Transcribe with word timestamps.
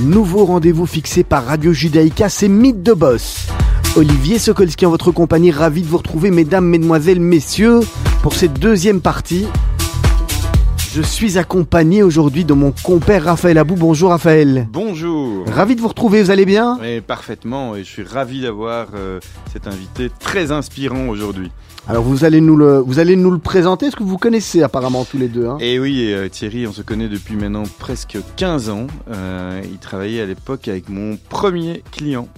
Nouveau 0.00 0.44
rendez-vous 0.44 0.86
fixé 0.86 1.24
par 1.24 1.44
Radio 1.44 1.72
Judaïka, 1.72 2.28
c'est 2.28 2.48
Mythe 2.48 2.82
de 2.82 2.92
Boss. 2.92 3.46
Olivier 3.96 4.38
Sokolski 4.38 4.86
en 4.86 4.90
votre 4.90 5.10
compagnie, 5.10 5.50
ravi 5.50 5.82
de 5.82 5.86
vous 5.86 5.98
retrouver 5.98 6.30
mesdames, 6.30 6.64
mesdemoiselles, 6.64 7.20
messieurs, 7.20 7.80
pour 8.22 8.34
cette 8.34 8.54
deuxième 8.54 9.00
partie. 9.00 9.46
Je 10.92 11.02
suis 11.02 11.38
accompagné 11.38 12.02
aujourd'hui 12.02 12.44
de 12.44 12.52
mon 12.52 12.72
compère 12.82 13.24
Raphaël 13.24 13.58
Abou. 13.58 13.76
Bonjour 13.76 14.10
Raphaël. 14.10 14.66
Bonjour. 14.72 15.44
Ravi 15.46 15.76
de 15.76 15.80
vous 15.80 15.88
retrouver, 15.88 16.22
vous 16.22 16.30
allez 16.30 16.46
bien? 16.46 16.78
Oui, 16.80 17.00
parfaitement, 17.00 17.76
et 17.76 17.84
je 17.84 17.88
suis 17.88 18.02
ravi 18.02 18.40
d'avoir 18.40 18.88
euh, 18.94 19.20
cet 19.52 19.66
invité 19.66 20.10
très 20.18 20.50
inspirant 20.50 21.06
aujourd'hui. 21.08 21.52
Alors 21.88 22.04
vous 22.04 22.24
allez 22.24 22.40
nous 22.40 22.56
le, 22.56 22.78
vous 22.78 22.98
allez 22.98 23.16
nous 23.16 23.30
le 23.30 23.38
présenter, 23.38 23.86
est-ce 23.86 23.96
que 23.96 24.02
vous 24.02 24.18
connaissez 24.18 24.62
apparemment 24.62 25.04
tous 25.04 25.18
les 25.18 25.28
deux 25.28 25.46
hein 25.46 25.58
Et 25.60 25.78
oui, 25.78 26.02
et, 26.02 26.14
euh, 26.14 26.28
Thierry, 26.28 26.66
on 26.66 26.72
se 26.72 26.82
connaît 26.82 27.08
depuis 27.08 27.36
maintenant 27.36 27.64
presque 27.78 28.18
15 28.36 28.70
ans. 28.70 28.86
Euh, 29.10 29.60
il 29.64 29.78
travaillait 29.78 30.20
à 30.20 30.26
l'époque 30.26 30.68
avec 30.68 30.88
mon 30.88 31.16
premier 31.16 31.82
client. 31.90 32.28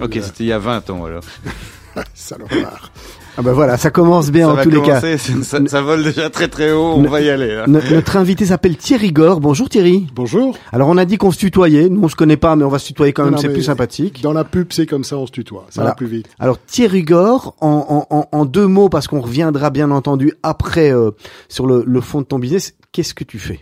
Ok, 0.00 0.18
c'était 0.20 0.44
il 0.44 0.48
y 0.48 0.52
a 0.52 0.58
20 0.58 0.90
ans 0.90 1.04
alors. 1.04 1.22
Salopard. 2.14 2.90
Ah 3.36 3.42
ben 3.42 3.52
voilà, 3.52 3.76
ça 3.76 3.90
commence 3.90 4.30
bien 4.30 4.46
ça 4.46 4.52
en 4.52 4.54
va 4.54 4.62
tous 4.62 4.70
les 4.70 4.80
cas. 4.82 5.00
ça, 5.42 5.58
ça 5.66 5.82
vole 5.82 6.04
déjà 6.04 6.30
très 6.30 6.46
très 6.46 6.70
haut, 6.72 6.92
on 6.94 7.02
Ne- 7.02 7.08
va 7.08 7.20
y 7.20 7.28
aller. 7.30 7.50
hein. 7.52 7.64
No- 7.66 7.80
Notre 7.90 8.16
invité 8.16 8.46
s'appelle 8.46 8.76
Thierry 8.76 9.10
Gore. 9.12 9.40
Bonjour 9.40 9.68
Thierry. 9.68 10.06
Bonjour. 10.14 10.56
Alors 10.70 10.88
on 10.88 10.96
a 10.96 11.04
dit 11.04 11.16
qu'on 11.18 11.32
se 11.32 11.38
tutoyait, 11.38 11.88
nous 11.88 12.00
on 12.04 12.08
se 12.08 12.14
connaît 12.14 12.36
pas 12.36 12.54
mais 12.54 12.62
on 12.62 12.68
va 12.68 12.78
se 12.78 12.86
tutoyer 12.86 13.12
quand 13.12 13.24
même, 13.24 13.36
c'est 13.38 13.52
plus 13.52 13.64
sympathique. 13.64 14.22
Dans 14.22 14.32
la 14.32 14.44
pub, 14.44 14.68
c'est 14.72 14.86
comme 14.86 15.02
ça, 15.02 15.16
on 15.18 15.26
se 15.26 15.32
tutoie. 15.32 15.66
Ça 15.70 15.80
Voilà. 15.80 15.90
va 15.90 15.94
plus 15.96 16.06
vite. 16.06 16.28
Alors 16.38 16.58
Thierry 16.64 17.02
Gore, 17.02 17.56
en, 17.60 18.06
en, 18.08 18.16
en, 18.16 18.28
en 18.30 18.44
deux 18.44 18.68
mots, 18.68 18.88
parce 18.88 19.08
qu'on 19.08 19.20
reviendra 19.20 19.70
bien 19.70 19.90
entendu 19.90 20.32
après 20.44 20.92
euh, 20.92 21.10
sur 21.48 21.66
le, 21.66 21.82
le 21.84 22.00
fond 22.00 22.20
de 22.20 22.26
ton 22.26 22.38
business, 22.38 22.74
qu'est-ce 22.92 23.14
que 23.14 23.24
tu 23.24 23.40
fais? 23.40 23.60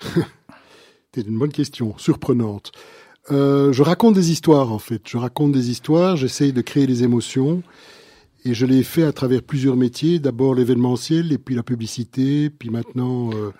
C'est 1.14 1.26
une 1.28 1.38
bonne 1.38 1.52
question, 1.52 1.94
surprenante. 1.98 2.72
Euh, 3.30 3.72
je 3.72 3.82
raconte 3.82 4.14
des 4.14 4.30
histoires, 4.32 4.72
en 4.72 4.78
fait. 4.78 5.02
Je 5.06 5.16
raconte 5.16 5.52
des 5.52 5.70
histoires, 5.70 6.16
j'essaye 6.16 6.52
de 6.52 6.60
créer 6.60 6.86
des 6.86 7.04
émotions. 7.04 7.62
Et 8.44 8.52
je 8.54 8.66
l'ai 8.66 8.82
fait 8.82 9.04
à 9.04 9.12
travers 9.12 9.42
plusieurs 9.42 9.76
métiers. 9.76 10.18
D'abord 10.18 10.54
l'événementiel, 10.54 11.32
et 11.32 11.38
puis 11.38 11.54
la 11.54 11.62
publicité, 11.62 12.50
puis 12.50 12.70
maintenant 12.70 13.30
euh, 13.32 13.52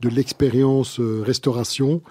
de 0.00 0.08
l'expérience 0.08 1.00
euh, 1.00 1.22
restauration. 1.24 2.02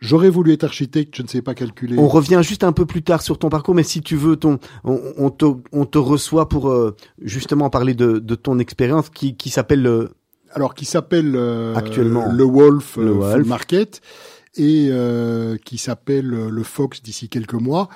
J'aurais 0.00 0.30
voulu 0.30 0.52
être 0.52 0.62
architecte, 0.64 1.16
je 1.16 1.22
ne 1.22 1.28
sais 1.28 1.42
pas 1.42 1.54
calculer. 1.54 1.98
On 1.98 2.06
revient 2.06 2.40
juste 2.42 2.62
un 2.62 2.70
peu 2.72 2.86
plus 2.86 3.02
tard 3.02 3.20
sur 3.20 3.36
ton 3.36 3.48
parcours, 3.48 3.74
mais 3.74 3.82
si 3.82 4.00
tu 4.00 4.14
veux, 4.14 4.36
ton, 4.36 4.60
on, 4.84 5.00
on 5.16 5.28
te, 5.30 5.44
on 5.72 5.86
te 5.86 5.98
reçoit 5.98 6.48
pour 6.48 6.70
euh, 6.70 6.94
justement 7.20 7.68
parler 7.68 7.94
de, 7.94 8.18
de 8.20 8.34
ton 8.36 8.60
expérience 8.60 9.10
qui, 9.10 9.34
qui 9.36 9.50
s'appelle 9.50 9.82
le... 9.82 10.10
alors 10.52 10.74
qui 10.74 10.84
s'appelle 10.84 11.34
euh, 11.34 11.74
Actuellement. 11.74 12.30
le 12.32 12.44
Wolf, 12.44 12.96
Le 12.96 13.08
euh, 13.10 13.14
Wolf. 13.14 13.46
Market 13.48 14.00
et 14.56 14.88
euh, 14.90 15.56
qui 15.64 15.78
s'appelle 15.78 16.28
le 16.28 16.62
Fox 16.62 17.02
d'ici 17.02 17.28
quelques 17.28 17.54
mois. 17.54 17.88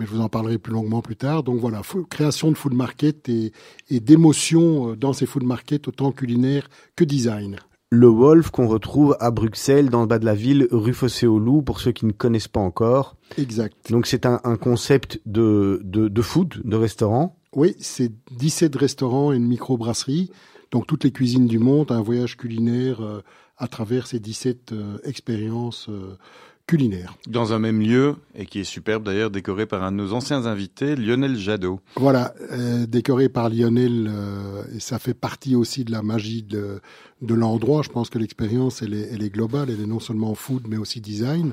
Mais 0.00 0.06
je 0.06 0.12
vous 0.12 0.20
en 0.20 0.30
parlerai 0.30 0.58
plus 0.58 0.72
longuement 0.72 1.02
plus 1.02 1.16
tard. 1.16 1.42
Donc 1.42 1.60
voilà, 1.60 1.82
création 2.08 2.50
de 2.50 2.56
food 2.56 2.72
market 2.72 3.28
et, 3.28 3.52
et 3.90 4.00
d'émotions 4.00 4.92
euh, 4.92 4.96
dans 4.96 5.12
ces 5.12 5.26
food 5.26 5.44
markets, 5.44 5.86
autant 5.86 6.10
culinaire 6.10 6.70
que 6.96 7.04
design. 7.04 7.58
Le 7.92 8.06
Wolf 8.06 8.50
qu'on 8.50 8.66
retrouve 8.66 9.16
à 9.20 9.30
Bruxelles, 9.30 9.90
dans 9.90 10.00
le 10.00 10.06
bas 10.06 10.18
de 10.18 10.24
la 10.24 10.34
ville, 10.34 10.68
rue 10.70 10.94
Fossé-au-Loup, 10.94 11.62
pour 11.62 11.80
ceux 11.80 11.92
qui 11.92 12.06
ne 12.06 12.12
connaissent 12.12 12.48
pas 12.48 12.60
encore. 12.60 13.16
Exact. 13.36 13.90
Donc 13.90 14.06
c'est 14.06 14.24
un, 14.24 14.40
un 14.44 14.56
concept 14.56 15.20
de, 15.26 15.82
de, 15.84 16.08
de 16.08 16.22
food, 16.22 16.62
de 16.64 16.76
restaurant. 16.76 17.36
Oui, 17.54 17.74
c'est 17.80 18.12
17 18.30 18.76
restaurants 18.76 19.32
et 19.32 19.36
une 19.36 19.48
microbrasserie. 19.48 20.30
Donc 20.70 20.86
toutes 20.86 21.04
les 21.04 21.10
cuisines 21.10 21.48
du 21.48 21.58
monde, 21.58 21.90
un 21.90 22.00
voyage 22.00 22.36
culinaire 22.36 23.02
euh, 23.02 23.22
à 23.58 23.68
travers 23.68 24.06
ces 24.06 24.20
17 24.20 24.72
euh, 24.72 24.98
expériences 25.04 25.88
euh, 25.88 26.16
culinaires. 26.66 27.16
Dans 27.26 27.52
un 27.52 27.58
même 27.58 27.80
lieu, 27.80 28.16
et 28.34 28.46
qui 28.46 28.60
est 28.60 28.64
superbe 28.64 29.04
d'ailleurs, 29.04 29.30
décoré 29.30 29.66
par 29.66 29.82
un 29.82 29.92
de 29.92 29.96
nos 29.96 30.12
anciens 30.12 30.46
invités, 30.46 30.96
Lionel 30.96 31.36
Jadot. 31.36 31.80
Voilà, 31.96 32.34
euh, 32.52 32.86
décoré 32.86 33.28
par 33.28 33.48
Lionel, 33.48 34.08
euh, 34.08 34.62
et 34.74 34.80
ça 34.80 34.98
fait 34.98 35.14
partie 35.14 35.56
aussi 35.56 35.84
de 35.84 35.92
la 35.92 36.02
magie 36.02 36.42
de, 36.42 36.80
de 37.22 37.34
l'endroit. 37.34 37.82
Je 37.82 37.88
pense 37.88 38.08
que 38.08 38.18
l'expérience, 38.18 38.82
elle 38.82 38.94
est, 38.94 39.08
elle 39.12 39.22
est 39.22 39.30
globale, 39.30 39.68
elle 39.70 39.82
est 39.82 39.86
non 39.86 40.00
seulement 40.00 40.34
food, 40.34 40.62
mais 40.68 40.76
aussi 40.76 41.00
design. 41.00 41.52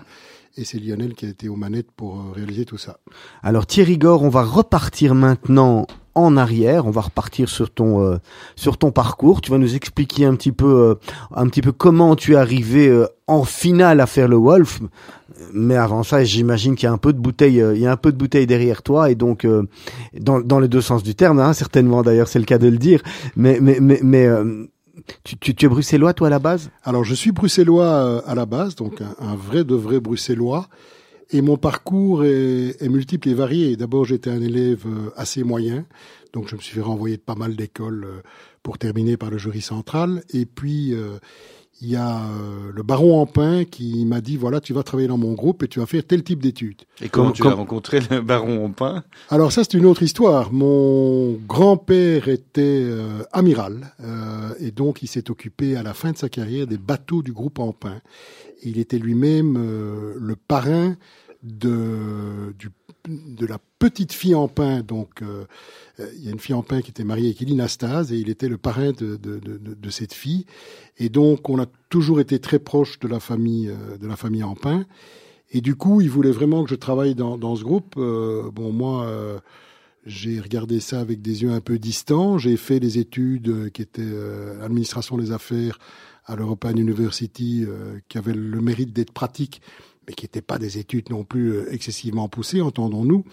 Et 0.55 0.63
c'est 0.63 0.79
Lionel 0.79 1.13
qui 1.13 1.25
a 1.25 1.29
été 1.29 1.49
aux 1.49 1.55
manettes 1.55 1.91
pour 1.91 2.19
euh, 2.19 2.31
réaliser 2.33 2.65
tout 2.65 2.77
ça. 2.77 2.99
Alors 3.43 3.67
Thierry 3.67 3.97
Gore, 3.97 4.23
on 4.23 4.29
va 4.29 4.43
repartir 4.43 5.13
maintenant 5.13 5.85
en 6.17 6.35
arrière, 6.35 6.87
on 6.87 6.91
va 6.91 7.01
repartir 7.01 7.47
sur 7.47 7.69
ton 7.69 8.01
euh, 8.01 8.17
sur 8.55 8.77
ton 8.77 8.91
parcours. 8.91 9.41
Tu 9.41 9.51
vas 9.51 9.59
nous 9.59 9.75
expliquer 9.75 10.25
un 10.25 10.35
petit 10.35 10.51
peu 10.51 10.65
euh, 10.65 10.95
un 11.35 11.47
petit 11.47 11.61
peu 11.61 11.71
comment 11.71 12.15
tu 12.15 12.33
es 12.33 12.35
arrivé 12.35 12.87
euh, 12.87 13.05
en 13.27 13.43
finale 13.43 13.99
à 13.99 14.07
faire 14.07 14.27
le 14.27 14.37
Wolf. 14.37 14.79
Mais 15.53 15.75
avant 15.75 16.03
ça, 16.03 16.23
j'imagine 16.23 16.75
qu'il 16.75 16.85
y 16.85 16.89
a 16.89 16.93
un 16.93 16.97
peu 16.97 17.13
de 17.13 17.19
bouteille, 17.19 17.61
euh, 17.61 17.75
il 17.75 17.81
y 17.81 17.85
a 17.85 17.91
un 17.91 17.97
peu 17.97 18.11
de 18.11 18.17
bouteille 18.17 18.47
derrière 18.47 18.81
toi 18.81 19.11
et 19.11 19.15
donc 19.15 19.45
euh, 19.45 19.63
dans 20.13 20.59
les 20.59 20.67
deux 20.67 20.81
sens 20.81 21.03
du 21.03 21.15
terme, 21.15 21.39
hein, 21.39 21.53
certainement 21.53 22.01
d'ailleurs, 22.01 22.27
c'est 22.27 22.39
le 22.39 22.45
cas 22.45 22.57
de 22.57 22.67
le 22.67 22.77
dire. 22.77 23.01
Mais 23.35 23.59
euh, 23.61 24.65
tu, 25.23 25.53
es 25.61 25.67
bruxellois 25.67 26.13
toi 26.13 26.27
à 26.27 26.29
la 26.29 26.39
base? 26.39 26.71
Alors, 26.83 27.03
je 27.03 27.13
suis 27.13 27.31
bruxellois 27.31 28.23
à 28.25 28.35
la 28.35 28.45
base, 28.45 28.75
donc 28.75 29.01
un, 29.01 29.35
vrai 29.35 29.63
de 29.63 29.75
vrai 29.75 29.99
bruxellois. 29.99 30.67
Et 31.29 31.41
mon 31.41 31.57
parcours 31.57 32.23
est, 32.23 32.81
multiple 32.89 33.27
et 33.27 33.33
varié. 33.33 33.75
D'abord, 33.75 34.05
j'étais 34.05 34.29
un 34.29 34.41
élève 34.41 34.85
assez 35.17 35.43
moyen, 35.43 35.85
donc 36.33 36.47
je 36.47 36.55
me 36.55 36.61
suis 36.61 36.73
fait 36.73 36.81
renvoyer 36.81 37.17
de 37.17 37.21
pas 37.21 37.35
mal 37.35 37.55
d'écoles 37.55 38.07
pour 38.63 38.77
terminer 38.77 39.17
par 39.17 39.29
le 39.29 39.37
jury 39.37 39.61
central. 39.61 40.23
Et 40.33 40.45
puis, 40.45 40.95
il 41.81 41.89
y 41.89 41.95
a 41.95 42.17
euh, 42.21 42.71
le 42.73 42.81
baron 42.83 43.21
Ampin 43.21 43.63
qui 43.63 44.03
m'a 44.05 44.19
dit, 44.19 44.35
voilà, 44.35 44.59
tu 44.59 44.73
vas 44.73 44.81
travailler 44.83 45.07
dans 45.07 45.17
mon 45.17 45.33
groupe 45.33 45.61
et 45.61 45.67
tu 45.67 45.79
vas 45.79 45.85
faire 45.85 46.03
tel 46.05 46.23
type 46.23 46.41
d'études. 46.41 46.81
Et 47.01 47.09
comment 47.09 47.27
Comme- 47.27 47.33
tu 47.35 47.41
comme- 47.43 47.51
as 47.51 47.55
rencontré 47.55 47.99
le 48.09 48.21
baron 48.21 48.65
Ampin? 48.65 49.03
Alors 49.29 49.51
ça, 49.51 49.63
c'est 49.63 49.75
une 49.75 49.85
autre 49.85 50.01
histoire. 50.01 50.51
Mon 50.51 51.33
grand-père 51.47 52.29
était 52.29 52.61
euh, 52.83 53.21
amiral 53.31 53.93
euh, 54.03 54.53
et 54.59 54.71
donc 54.71 55.03
il 55.03 55.07
s'est 55.07 55.29
occupé 55.29 55.75
à 55.75 55.83
la 55.83 55.93
fin 55.93 56.11
de 56.13 56.17
sa 56.17 56.29
carrière 56.29 56.65
des 56.65 56.77
bateaux 56.79 57.21
du 57.21 57.31
groupe 57.31 57.59
Ampin. 57.59 58.01
Il 58.63 58.79
était 58.79 58.97
lui-même 58.97 59.55
euh, 59.57 60.15
le 60.19 60.35
parrain 60.35 60.95
de, 61.43 62.53
du, 62.57 62.69
de 63.07 63.45
la 63.45 63.57
petite 63.79 64.13
fille 64.13 64.35
Ampin. 64.35 64.81
Donc 64.81 65.21
euh, 65.21 65.45
euh, 65.99 66.09
il 66.17 66.25
y 66.25 66.29
a 66.29 66.31
une 66.31 66.39
fille 66.39 66.55
Ampin 66.55 66.81
qui 66.81 66.91
était 66.91 67.03
mariée 67.03 67.27
avec 67.27 67.41
Eline 67.41 67.61
Astase 67.61 68.11
et 68.11 68.17
il 68.17 68.29
était 68.29 68.49
le 68.49 68.57
parrain 68.57 68.91
de, 68.91 69.15
de, 69.17 69.39
de, 69.39 69.57
de- 69.57 69.89
cette 69.89 70.13
fille. 70.13 70.45
Et 70.97 71.09
donc 71.09 71.49
on 71.49 71.59
a 71.59 71.65
toujours 71.89 72.19
été 72.19 72.39
très 72.39 72.59
proche 72.59 72.99
de 72.99 73.07
la 73.07 73.19
famille 73.19 73.69
euh, 73.69 73.97
de 73.97 74.07
la 74.07 74.15
famille 74.15 74.43
Ampin. 74.43 74.85
Et 75.51 75.61
du 75.61 75.75
coup, 75.75 76.01
il 76.01 76.09
voulait 76.09 76.31
vraiment 76.31 76.63
que 76.65 76.69
je 76.69 76.75
travaille 76.75 77.15
dans, 77.15 77.37
dans 77.37 77.55
ce 77.55 77.63
groupe. 77.63 77.95
Euh, 77.97 78.51
bon, 78.51 78.73
moi, 78.73 79.05
euh, 79.05 79.39
j'ai 80.05 80.41
regardé 80.41 80.81
ça 80.81 80.99
avec 80.99 81.21
des 81.21 81.43
yeux 81.43 81.51
un 81.51 81.61
peu 81.61 81.79
distants. 81.79 82.37
J'ai 82.37 82.57
fait 82.57 82.81
des 82.81 82.97
études 82.97 83.47
euh, 83.47 83.69
qui 83.69 83.81
étaient 83.81 84.01
administration 84.61 85.17
des 85.17 85.31
affaires 85.31 85.79
à 86.25 86.35
l'European 86.35 86.75
University, 86.75 87.65
qui 88.09 88.17
avaient 88.17 88.33
le 88.33 88.59
mérite 88.59 88.91
d'être 88.91 89.13
pratiques, 89.13 89.61
mais 90.05 90.13
qui 90.13 90.25
n'étaient 90.25 90.41
pas 90.41 90.57
des 90.57 90.77
études 90.77 91.09
non 91.09 91.23
plus 91.23 91.65
excessivement 91.69 92.27
poussées, 92.27 92.59
entendons-nous. 92.59 93.23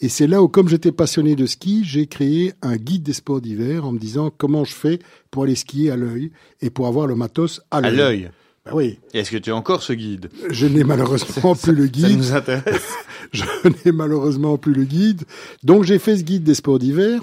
Et 0.00 0.08
c'est 0.08 0.26
là 0.26 0.42
où, 0.42 0.48
comme 0.48 0.68
j'étais 0.68 0.92
passionné 0.92 1.36
de 1.36 1.46
ski, 1.46 1.82
j'ai 1.84 2.06
créé 2.06 2.52
un 2.62 2.76
guide 2.76 3.02
des 3.04 3.12
sports 3.12 3.40
d'hiver 3.40 3.84
en 3.86 3.92
me 3.92 3.98
disant 3.98 4.30
comment 4.36 4.64
je 4.64 4.74
fais 4.74 4.98
pour 5.30 5.44
aller 5.44 5.54
skier 5.54 5.90
à 5.90 5.96
l'œil 5.96 6.30
et 6.60 6.68
pour 6.70 6.86
avoir 6.88 7.06
le 7.06 7.14
matos 7.14 7.60
à 7.70 7.76
À 7.78 7.80
l'œil. 7.82 7.96
l'œil. 7.96 8.30
Ben 8.66 8.72
oui, 8.74 8.98
Est-ce 9.12 9.30
que 9.30 9.36
tu 9.36 9.50
as 9.50 9.56
encore 9.56 9.82
ce 9.82 9.92
guide? 9.92 10.30
Je 10.50 10.66
n'ai 10.66 10.84
malheureusement 10.84 11.54
plus 11.62 11.72
le 11.72 11.84
Ça 11.84 11.90
guide. 11.90 12.18
nous 12.18 12.32
intéresse. 12.32 12.88
Je 13.32 13.44
n'ai 13.84 13.92
malheureusement 13.92 14.56
plus 14.58 14.72
le 14.74 14.84
guide. 14.84 15.22
Donc 15.64 15.84
j'ai 15.84 15.98
fait 15.98 16.16
ce 16.16 16.22
guide 16.22 16.44
des 16.44 16.54
sports 16.54 16.78
d'hiver 16.78 17.22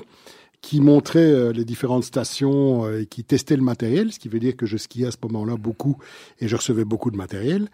qui 0.61 0.79
montrait 0.79 1.19
euh, 1.19 1.51
les 1.51 1.65
différentes 1.65 2.03
stations 2.03 2.85
euh, 2.85 3.01
et 3.01 3.05
qui 3.07 3.23
testait 3.23 3.55
le 3.55 3.63
matériel, 3.63 4.13
ce 4.13 4.19
qui 4.19 4.29
veut 4.29 4.39
dire 4.39 4.55
que 4.55 4.67
je 4.67 4.77
skiais 4.77 5.07
à 5.07 5.11
ce 5.11 5.17
moment-là 5.23 5.57
beaucoup 5.57 5.97
et 6.39 6.47
je 6.47 6.55
recevais 6.55 6.85
beaucoup 6.85 7.09
de 7.09 7.17
matériel. 7.17 7.67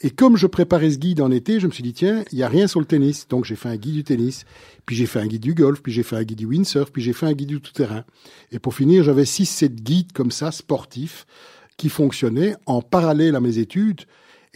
Et 0.00 0.10
comme 0.10 0.36
je 0.36 0.46
préparais 0.46 0.92
ce 0.92 0.98
guide 0.98 1.20
en 1.20 1.32
été, 1.32 1.58
je 1.58 1.66
me 1.66 1.72
suis 1.72 1.82
dit, 1.82 1.92
tiens, 1.92 2.24
il 2.30 2.36
n'y 2.36 2.44
a 2.44 2.48
rien 2.48 2.68
sur 2.68 2.78
le 2.78 2.86
tennis. 2.86 3.26
Donc 3.28 3.44
j'ai 3.44 3.56
fait 3.56 3.68
un 3.68 3.76
guide 3.76 3.94
du 3.94 4.04
tennis, 4.04 4.44
puis 4.86 4.94
j'ai 4.94 5.06
fait 5.06 5.18
un 5.18 5.26
guide 5.26 5.42
du 5.42 5.54
golf, 5.54 5.82
puis 5.82 5.92
j'ai 5.92 6.04
fait 6.04 6.16
un 6.16 6.22
guide 6.22 6.38
du 6.38 6.46
windsurf, 6.46 6.92
puis 6.92 7.02
j'ai 7.02 7.12
fait 7.12 7.26
un 7.26 7.32
guide 7.32 7.48
du 7.48 7.60
tout-terrain. 7.60 8.04
Et 8.52 8.60
pour 8.60 8.74
finir, 8.74 9.02
j'avais 9.02 9.24
six, 9.24 9.46
sept 9.46 9.74
guides 9.74 10.12
comme 10.12 10.30
ça, 10.30 10.52
sportifs, 10.52 11.26
qui 11.76 11.88
fonctionnaient 11.88 12.54
en 12.66 12.82
parallèle 12.82 13.34
à 13.34 13.40
mes 13.40 13.58
études. 13.58 14.02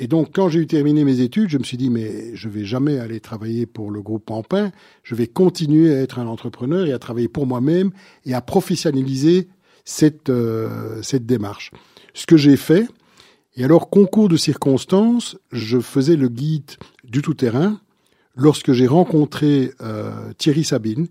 Et 0.02 0.08
donc, 0.08 0.30
quand 0.34 0.48
j'ai 0.48 0.58
eu 0.58 0.66
terminé 0.66 1.04
mes 1.04 1.20
études, 1.20 1.48
je 1.48 1.58
me 1.58 1.62
suis 1.62 1.76
dit, 1.76 1.88
mais 1.88 2.34
je 2.34 2.48
vais 2.48 2.64
jamais 2.64 2.98
aller 2.98 3.20
travailler 3.20 3.66
pour 3.66 3.92
le 3.92 4.02
groupe 4.02 4.26
Pampin. 4.26 4.72
Je 5.04 5.14
vais 5.14 5.28
continuer 5.28 5.94
à 5.94 6.00
être 6.00 6.18
un 6.18 6.26
entrepreneur 6.26 6.88
et 6.88 6.92
à 6.92 6.98
travailler 6.98 7.28
pour 7.28 7.46
moi-même 7.46 7.92
et 8.26 8.34
à 8.34 8.40
professionnaliser 8.40 9.46
cette, 9.84 10.28
euh, 10.28 11.00
cette 11.02 11.24
démarche. 11.24 11.70
Ce 12.14 12.26
que 12.26 12.36
j'ai 12.36 12.56
fait, 12.56 12.88
et 13.54 13.62
alors, 13.62 13.90
concours 13.90 14.28
de 14.28 14.36
circonstances, 14.36 15.38
je 15.52 15.78
faisais 15.78 16.16
le 16.16 16.28
guide 16.28 16.72
du 17.04 17.22
tout-terrain 17.22 17.80
lorsque 18.34 18.72
j'ai 18.72 18.88
rencontré 18.88 19.70
euh, 19.82 20.32
Thierry 20.36 20.64
Sabine, 20.64 21.06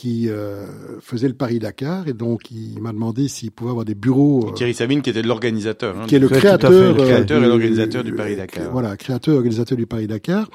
qui 0.00 0.30
euh, 0.30 0.64
faisait 1.02 1.28
le 1.28 1.34
Paris-Dakar, 1.34 2.08
et 2.08 2.14
donc 2.14 2.50
il 2.50 2.80
m'a 2.80 2.90
demandé 2.90 3.28
s'il 3.28 3.50
pouvait 3.50 3.68
avoir 3.68 3.84
des 3.84 3.94
bureaux... 3.94 4.48
Euh, 4.48 4.52
Thierry 4.52 4.72
Sabine, 4.72 5.02
qui 5.02 5.10
était 5.10 5.20
l'organisateur. 5.20 5.94
Hein, 5.94 6.06
qui 6.06 6.14
est 6.14 6.18
le 6.18 6.28
créateur, 6.30 6.70
le 6.70 6.94
créateur 6.94 7.44
et 7.44 7.46
l'organisateur 7.46 8.02
du 8.02 8.14
Paris-Dakar. 8.14 8.72
Voilà, 8.72 8.96
créateur 8.96 9.34
et 9.34 9.36
organisateur 9.36 9.76
du 9.76 9.86
Paris-Dakar. 9.86 10.48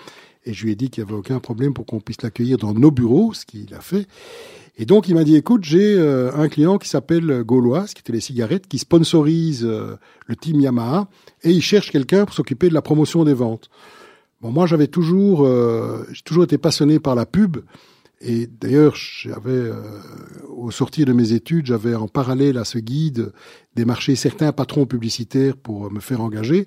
Et 0.48 0.54
je 0.54 0.64
lui 0.64 0.72
ai 0.72 0.76
dit 0.76 0.90
qu'il 0.90 1.04
n'y 1.04 1.12
avait 1.12 1.20
aucun 1.20 1.38
problème 1.38 1.76
pour 1.76 1.86
qu'on 1.86 2.00
puisse 2.00 2.24
l'accueillir 2.24 2.58
dans 2.58 2.74
nos 2.74 2.90
bureaux, 2.90 3.36
ce 3.36 3.46
qu'il 3.46 3.72
a 3.76 3.82
fait. 3.82 4.08
Et 4.80 4.86
donc, 4.86 5.10
il 5.10 5.14
m'a 5.14 5.24
dit, 5.24 5.36
écoute, 5.36 5.64
j'ai 5.64 5.94
euh, 5.94 6.32
un 6.36 6.48
client 6.50 6.80
qui 6.80 6.90
s'appelle 6.90 7.44
Gauloise, 7.44 7.94
qui 7.94 8.02
était 8.02 8.14
les 8.14 8.22
cigarettes, 8.22 8.68
qui 8.68 8.80
sponsorise 8.80 9.64
euh, 9.64 9.96
le 10.26 10.36
team 10.36 10.60
Yamaha, 10.60 11.08
et 11.44 11.52
il 11.52 11.62
cherche 11.62 11.92
quelqu'un 11.92 12.26
pour 12.26 12.34
s'occuper 12.34 12.68
de 12.70 12.74
la 12.74 12.82
promotion 12.82 13.24
des 13.24 13.36
ventes. 13.36 13.70
Bon, 14.42 14.50
moi, 14.50 14.66
j'avais 14.66 14.88
toujours, 14.88 15.46
euh, 15.46 16.04
j'ai 16.12 16.24
toujours 16.24 16.46
été 16.46 16.58
passionné 16.58 17.00
par 17.00 17.14
la 17.14 17.28
pub. 17.28 17.58
Et 18.22 18.48
d'ailleurs, 18.48 18.96
j'avais, 18.96 19.72
au 20.48 20.72
sortir 20.72 21.06
de 21.06 21.14
mes 21.14 21.34
études, 21.34 21.66
j'avais 21.66 21.96
en 21.96 22.08
parallèle 22.08 22.58
à 22.58 22.66
ce 22.66 22.80
guide 22.80 23.32
démarché 23.76 24.16
certains 24.16 24.52
patrons 24.52 24.86
publicitaires 24.86 25.58
pour 25.58 25.92
me 25.92 26.00
faire 26.00 26.22
engager. 26.22 26.66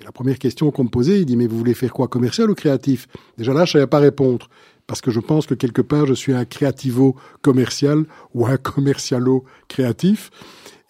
Et 0.00 0.04
la 0.04 0.12
première 0.12 0.38
question 0.38 0.70
qu'on 0.70 0.84
me 0.84 0.88
posait, 0.88 1.20
il 1.20 1.26
dit, 1.26 1.36
mais 1.36 1.46
vous 1.46 1.58
voulez 1.58 1.74
faire 1.74 1.92
quoi, 1.92 2.08
commercial 2.08 2.50
ou 2.50 2.54
créatif? 2.54 3.08
Déjà 3.38 3.52
là, 3.52 3.64
je 3.64 3.72
savais 3.72 3.86
pas 3.86 3.98
répondre 3.98 4.48
parce 4.86 5.00
que 5.00 5.10
je 5.10 5.20
pense 5.20 5.46
que 5.46 5.54
quelque 5.54 5.82
part 5.82 6.06
je 6.06 6.14
suis 6.14 6.32
un 6.32 6.44
créativo 6.44 7.16
commercial 7.42 8.04
ou 8.34 8.46
un 8.46 8.56
commercialo 8.56 9.44
créatif. 9.68 10.30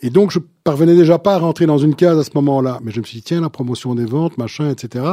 Et 0.00 0.10
donc 0.10 0.30
je 0.30 0.38
parvenais 0.64 0.94
déjà 0.94 1.18
pas 1.18 1.34
à 1.34 1.38
rentrer 1.38 1.66
dans 1.66 1.78
une 1.78 1.94
case 1.94 2.18
à 2.18 2.24
ce 2.24 2.30
moment-là, 2.34 2.80
mais 2.82 2.92
je 2.92 3.00
me 3.00 3.04
suis 3.04 3.18
dit 3.18 3.22
tiens 3.22 3.40
la 3.40 3.48
promotion 3.48 3.94
des 3.94 4.04
ventes, 4.04 4.36
machin, 4.36 4.70
etc. 4.70 5.04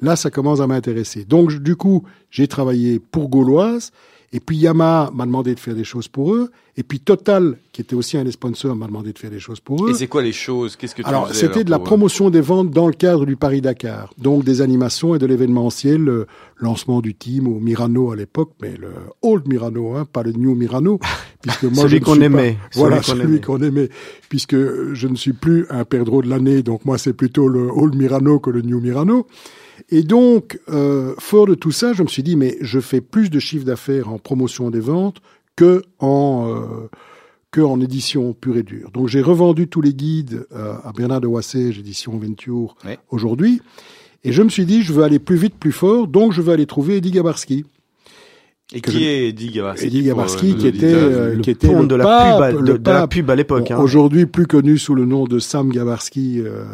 Là 0.00 0.16
ça 0.16 0.30
commence 0.30 0.60
à 0.60 0.66
m'intéresser. 0.66 1.24
Donc 1.24 1.52
du 1.52 1.76
coup 1.76 2.04
j'ai 2.30 2.48
travaillé 2.48 2.98
pour 2.98 3.28
Gauloise 3.28 3.92
et 4.32 4.38
puis 4.38 4.56
Yamaha 4.56 5.10
m'a 5.12 5.26
demandé 5.26 5.54
de 5.54 5.60
faire 5.60 5.74
des 5.74 5.82
choses 5.82 6.06
pour 6.06 6.34
eux. 6.34 6.50
Et 6.76 6.84
puis 6.84 7.00
Total, 7.00 7.58
qui 7.72 7.80
était 7.80 7.96
aussi 7.96 8.16
un 8.16 8.22
des 8.22 8.30
sponsors, 8.30 8.76
m'a 8.76 8.86
demandé 8.86 9.12
de 9.12 9.18
faire 9.18 9.30
des 9.30 9.40
choses 9.40 9.58
pour 9.58 9.84
eux. 9.84 9.90
Et 9.90 9.94
c'est 9.94 10.06
quoi 10.06 10.22
les 10.22 10.32
choses? 10.32 10.76
Qu'est-ce 10.76 10.94
que 10.94 11.02
tu 11.02 11.08
Alors, 11.08 11.34
c'était 11.34 11.64
de 11.64 11.70
la 11.70 11.80
promotion 11.80 12.30
des 12.30 12.40
ventes 12.40 12.70
dans 12.70 12.86
le 12.86 12.92
cadre 12.92 13.26
du 13.26 13.34
Paris-Dakar. 13.34 14.14
Donc, 14.18 14.44
des 14.44 14.62
animations 14.62 15.16
et 15.16 15.18
de 15.18 15.26
l'événementiel, 15.26 16.00
le 16.00 16.26
lancement 16.58 17.00
du 17.00 17.14
team 17.14 17.48
au 17.48 17.58
Mirano 17.58 18.12
à 18.12 18.16
l'époque, 18.16 18.52
mais 18.62 18.76
le 18.76 18.90
Old 19.22 19.48
Mirano, 19.48 19.96
hein, 19.96 20.06
pas 20.10 20.22
le 20.22 20.30
New 20.30 20.54
Mirano. 20.54 21.00
Puisque 21.42 21.64
moi, 21.64 21.82
celui 21.82 22.00
qu'on 22.00 22.20
aimait. 22.20 22.56
Voilà, 22.74 23.02
celui 23.02 23.40
qu'on 23.40 23.60
aimait. 23.60 23.88
Puisque 24.28 24.54
je 24.56 25.08
ne 25.08 25.16
suis 25.16 25.32
plus 25.32 25.66
un 25.70 25.84
perdreau 25.84 26.22
de 26.22 26.28
l'année, 26.28 26.62
donc 26.62 26.84
moi, 26.84 26.98
c'est 26.98 27.14
plutôt 27.14 27.48
le 27.48 27.68
Old 27.68 27.96
Mirano 27.96 28.38
que 28.38 28.50
le 28.50 28.62
New 28.62 28.80
Mirano. 28.80 29.26
Et 29.88 30.02
donc, 30.02 30.58
euh, 30.68 31.14
fort 31.18 31.46
de 31.46 31.54
tout 31.54 31.72
ça, 31.72 31.92
je 31.92 32.02
me 32.02 32.08
suis 32.08 32.22
dit, 32.22 32.36
mais 32.36 32.56
je 32.60 32.80
fais 32.80 33.00
plus 33.00 33.30
de 33.30 33.38
chiffre 33.38 33.64
d'affaires 33.64 34.08
en 34.12 34.18
promotion 34.18 34.70
des 34.70 34.80
ventes 34.80 35.20
que 35.56 35.82
en, 35.98 36.48
euh, 36.48 36.88
que 37.50 37.60
en 37.60 37.80
édition 37.80 38.32
pure 38.32 38.56
et 38.56 38.62
dure. 38.62 38.90
Donc, 38.90 39.08
j'ai 39.08 39.22
revendu 39.22 39.68
tous 39.68 39.80
les 39.80 39.94
guides 39.94 40.46
euh, 40.52 40.74
à 40.84 40.92
Bernard 40.92 41.20
de 41.20 41.26
Wassège, 41.26 41.78
édition 41.78 42.16
Venture, 42.18 42.76
aujourd'hui. 43.10 43.60
Et 44.22 44.32
je 44.32 44.42
me 44.42 44.48
suis 44.48 44.66
dit, 44.66 44.82
je 44.82 44.92
veux 44.92 45.02
aller 45.02 45.18
plus 45.18 45.36
vite, 45.36 45.54
plus 45.54 45.72
fort, 45.72 46.06
donc 46.06 46.32
je 46.32 46.42
veux 46.42 46.52
aller 46.52 46.66
trouver 46.66 46.96
Eddie 46.96 47.10
Gabarski. 47.10 47.64
Et 48.72 48.80
qui 48.80 49.04
est 49.04 49.28
Eddie 49.28 49.50
Gabarski 49.50 49.86
Eddie 49.86 50.02
Gabarski, 50.02 50.54
qui 50.54 50.66
était, 50.68 50.94
euh, 50.94 51.40
qui 51.40 51.50
était 51.50 51.72
le 51.72 51.86
de, 51.86 51.94
la 51.96 52.52
pub, 52.52 52.64
de, 52.64 52.90
la 52.90 53.08
pub 53.08 53.30
à 53.30 53.34
l'époque. 53.34 53.70
Hein. 53.70 53.78
Aujourd'hui 53.78 54.26
plus 54.26 54.46
connu 54.46 54.78
sous 54.78 54.94
le 54.94 55.06
nom 55.06 55.24
de 55.24 55.40
Sam 55.40 55.70
Gabarski, 55.70 56.40
euh, 56.40 56.64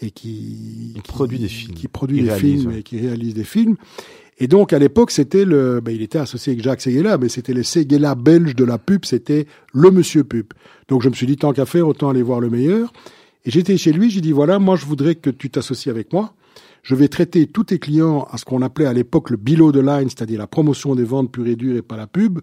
et 0.00 0.10
qui, 0.10 0.92
qui, 0.94 1.00
produit 1.02 1.38
des 1.38 1.48
films, 1.48 1.74
qui 1.74 1.88
produit 1.88 2.22
des 2.22 2.30
films 2.30 2.72
et 2.72 2.82
qui 2.82 3.00
réalise 3.00 3.34
des 3.34 3.44
films. 3.44 3.76
Et 4.38 4.46
donc 4.46 4.72
à 4.72 4.78
l'époque, 4.78 5.10
c'était 5.10 5.44
le, 5.44 5.80
ben, 5.80 5.92
il 5.92 6.02
était 6.02 6.18
associé 6.18 6.52
avec 6.52 6.62
Jacques 6.62 6.80
Seguela, 6.80 7.18
mais 7.18 7.28
c'était 7.28 7.52
le 7.52 7.64
Seguela 7.64 8.14
belge 8.14 8.54
de 8.54 8.64
la 8.64 8.78
pub, 8.78 9.04
c'était 9.04 9.46
le 9.72 9.90
Monsieur 9.90 10.22
Pub. 10.22 10.46
Donc 10.88 11.02
je 11.02 11.08
me 11.08 11.14
suis 11.14 11.26
dit 11.26 11.36
tant 11.36 11.52
qu'à 11.52 11.66
faire, 11.66 11.88
autant 11.88 12.10
aller 12.10 12.22
voir 12.22 12.40
le 12.40 12.48
meilleur. 12.48 12.92
Et 13.44 13.50
j'étais 13.50 13.76
chez 13.76 13.92
lui, 13.92 14.10
j'ai 14.10 14.20
dit 14.20 14.32
voilà, 14.32 14.58
moi 14.58 14.76
je 14.76 14.86
voudrais 14.86 15.16
que 15.16 15.30
tu 15.30 15.50
t'associes 15.50 15.90
avec 15.90 16.12
moi 16.12 16.34
je 16.82 16.94
vais 16.94 17.08
traiter 17.08 17.46
tous 17.46 17.64
tes 17.64 17.78
clients 17.78 18.26
à 18.30 18.38
ce 18.38 18.44
qu'on 18.44 18.62
appelait 18.62 18.86
à 18.86 18.92
l'époque 18.92 19.30
le 19.30 19.36
below 19.36 19.72
the 19.72 19.76
line, 19.76 20.08
c'est-à-dire 20.08 20.38
la 20.38 20.46
promotion 20.46 20.94
des 20.94 21.04
ventes 21.04 21.30
pure 21.30 21.46
et 21.46 21.56
dure 21.56 21.76
et 21.76 21.82
pas 21.82 21.96
la 21.96 22.06
pub. 22.06 22.40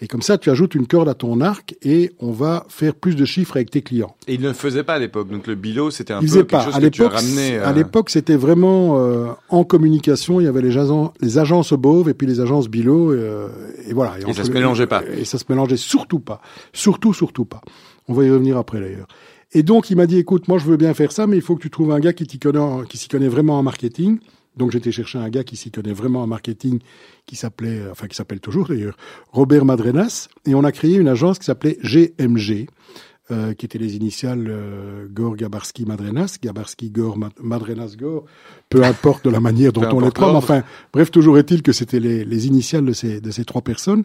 Et 0.00 0.08
comme 0.08 0.22
ça, 0.22 0.38
tu 0.38 0.50
ajoutes 0.50 0.74
une 0.74 0.86
corde 0.86 1.08
à 1.08 1.14
ton 1.14 1.40
arc 1.40 1.76
et 1.82 2.12
on 2.18 2.32
va 2.32 2.66
faire 2.68 2.94
plus 2.94 3.14
de 3.14 3.24
chiffres 3.24 3.56
avec 3.56 3.70
tes 3.70 3.82
clients. 3.82 4.16
Et 4.26 4.34
il 4.34 4.40
ne 4.40 4.48
le 4.48 4.54
faisait 4.54 4.82
pas 4.82 4.94
à 4.94 4.98
l'époque. 4.98 5.28
Donc 5.30 5.46
le 5.46 5.54
below, 5.54 5.90
c'était 5.90 6.12
un 6.12 6.20
peu 6.20 6.26
quelque 6.26 6.60
chose 6.60 6.78
que 6.78 6.88
tu 6.88 7.04
as 7.04 7.08
ramené. 7.08 7.58
À 7.58 7.72
l'époque, 7.72 8.10
c'était 8.10 8.36
vraiment 8.36 8.98
euh, 8.98 9.28
en 9.48 9.64
communication. 9.64 10.40
Il 10.40 10.44
y 10.44 10.48
avait 10.48 10.62
les, 10.62 10.76
agences, 10.76 11.12
les 11.20 11.38
agences 11.38 11.72
Bove 11.72 12.08
et 12.08 12.14
puis 12.14 12.26
les 12.26 12.40
agences 12.40 12.68
below. 12.68 13.12
Euh, 13.12 13.48
et 13.88 13.94
voilà. 13.94 14.14
Et, 14.18 14.28
et 14.28 14.32
ça 14.32 14.44
se 14.44 14.50
mélangeait 14.50 14.86
pas. 14.86 15.02
Et 15.16 15.24
ça 15.24 15.38
se 15.38 15.44
mélangeait 15.48 15.76
surtout 15.76 16.20
pas. 16.20 16.40
Surtout, 16.72 17.14
surtout 17.14 17.44
pas. 17.44 17.60
On 18.08 18.12
va 18.12 18.24
y 18.24 18.30
revenir 18.30 18.58
après 18.58 18.80
d'ailleurs. 18.80 19.06
Et 19.54 19.62
donc, 19.62 19.90
il 19.90 19.96
m'a 19.96 20.06
dit, 20.06 20.18
écoute, 20.18 20.48
moi, 20.48 20.58
je 20.58 20.64
veux 20.64 20.76
bien 20.76 20.92
faire 20.94 21.12
ça, 21.12 21.26
mais 21.26 21.36
il 21.36 21.42
faut 21.42 21.54
que 21.54 21.62
tu 21.62 21.70
trouves 21.70 21.92
un 21.92 22.00
gars 22.00 22.12
qui 22.12 22.26
s'y 22.26 22.38
connaît, 22.38 22.86
qui 22.88 22.98
s'y 22.98 23.08
connaît 23.08 23.28
vraiment 23.28 23.58
en 23.58 23.62
marketing. 23.62 24.18
Donc, 24.56 24.72
j'étais 24.72 24.92
chercher 24.92 25.18
un 25.18 25.28
gars 25.28 25.44
qui 25.44 25.56
s'y 25.56 25.70
connaît 25.70 25.92
vraiment 25.92 26.22
en 26.22 26.26
marketing, 26.26 26.80
qui 27.26 27.36
s'appelait, 27.36 27.82
enfin, 27.90 28.08
qui 28.08 28.16
s'appelle 28.16 28.40
toujours 28.40 28.68
d'ailleurs, 28.68 28.96
Robert 29.32 29.64
Madrenas. 29.64 30.28
Et 30.44 30.54
on 30.54 30.64
a 30.64 30.72
créé 30.72 30.96
une 30.96 31.08
agence 31.08 31.38
qui 31.38 31.46
s'appelait 31.46 31.78
GMG. 31.82 32.66
Euh, 33.30 33.54
qui 33.54 33.64
étaient 33.64 33.78
les 33.78 33.96
initiales 33.96 34.48
euh, 34.50 35.06
Gor 35.10 35.34
Gabarski 35.34 35.86
Madrenas, 35.86 36.36
Gabarski 36.42 36.90
Gor 36.90 37.16
Madrenas 37.40 37.94
Gor, 37.98 38.26
peu 38.68 38.84
importe 38.84 39.24
de 39.24 39.30
la 39.30 39.40
manière 39.40 39.72
dont 39.72 39.88
on 39.90 40.00
les 40.00 40.10
prend. 40.10 40.34
Enfin, 40.34 40.62
bref, 40.92 41.10
toujours 41.10 41.38
est-il 41.38 41.62
que 41.62 41.72
c'était 41.72 42.00
les, 42.00 42.26
les, 42.26 42.46
initiales 42.46 42.84
de 42.84 42.92
ces, 42.92 43.22
de 43.22 43.30
ces 43.30 43.46
trois 43.46 43.62
personnes. 43.62 44.04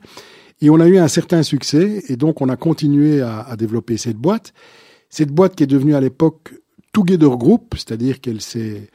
Et 0.61 0.69
on 0.69 0.79
a 0.79 0.87
eu 0.87 0.97
un 0.97 1.09
certain 1.09 1.43
succès, 1.43 2.01
et 2.07 2.15
donc 2.15 2.39
on 2.39 2.47
a 2.47 2.55
continué 2.55 3.19
à, 3.19 3.41
à 3.41 3.57
développer 3.57 3.97
cette 3.97 4.15
boîte. 4.15 4.53
Cette 5.09 5.31
boîte 5.31 5.56
qui 5.56 5.63
est 5.63 5.67
devenue 5.67 5.95
à 5.95 6.01
l'époque 6.01 6.53
Together 6.94 7.37
Group, 7.37 7.73
c'est-à-dire 7.75 8.21
qu'elle 8.21 8.42
s'est, 8.42 8.89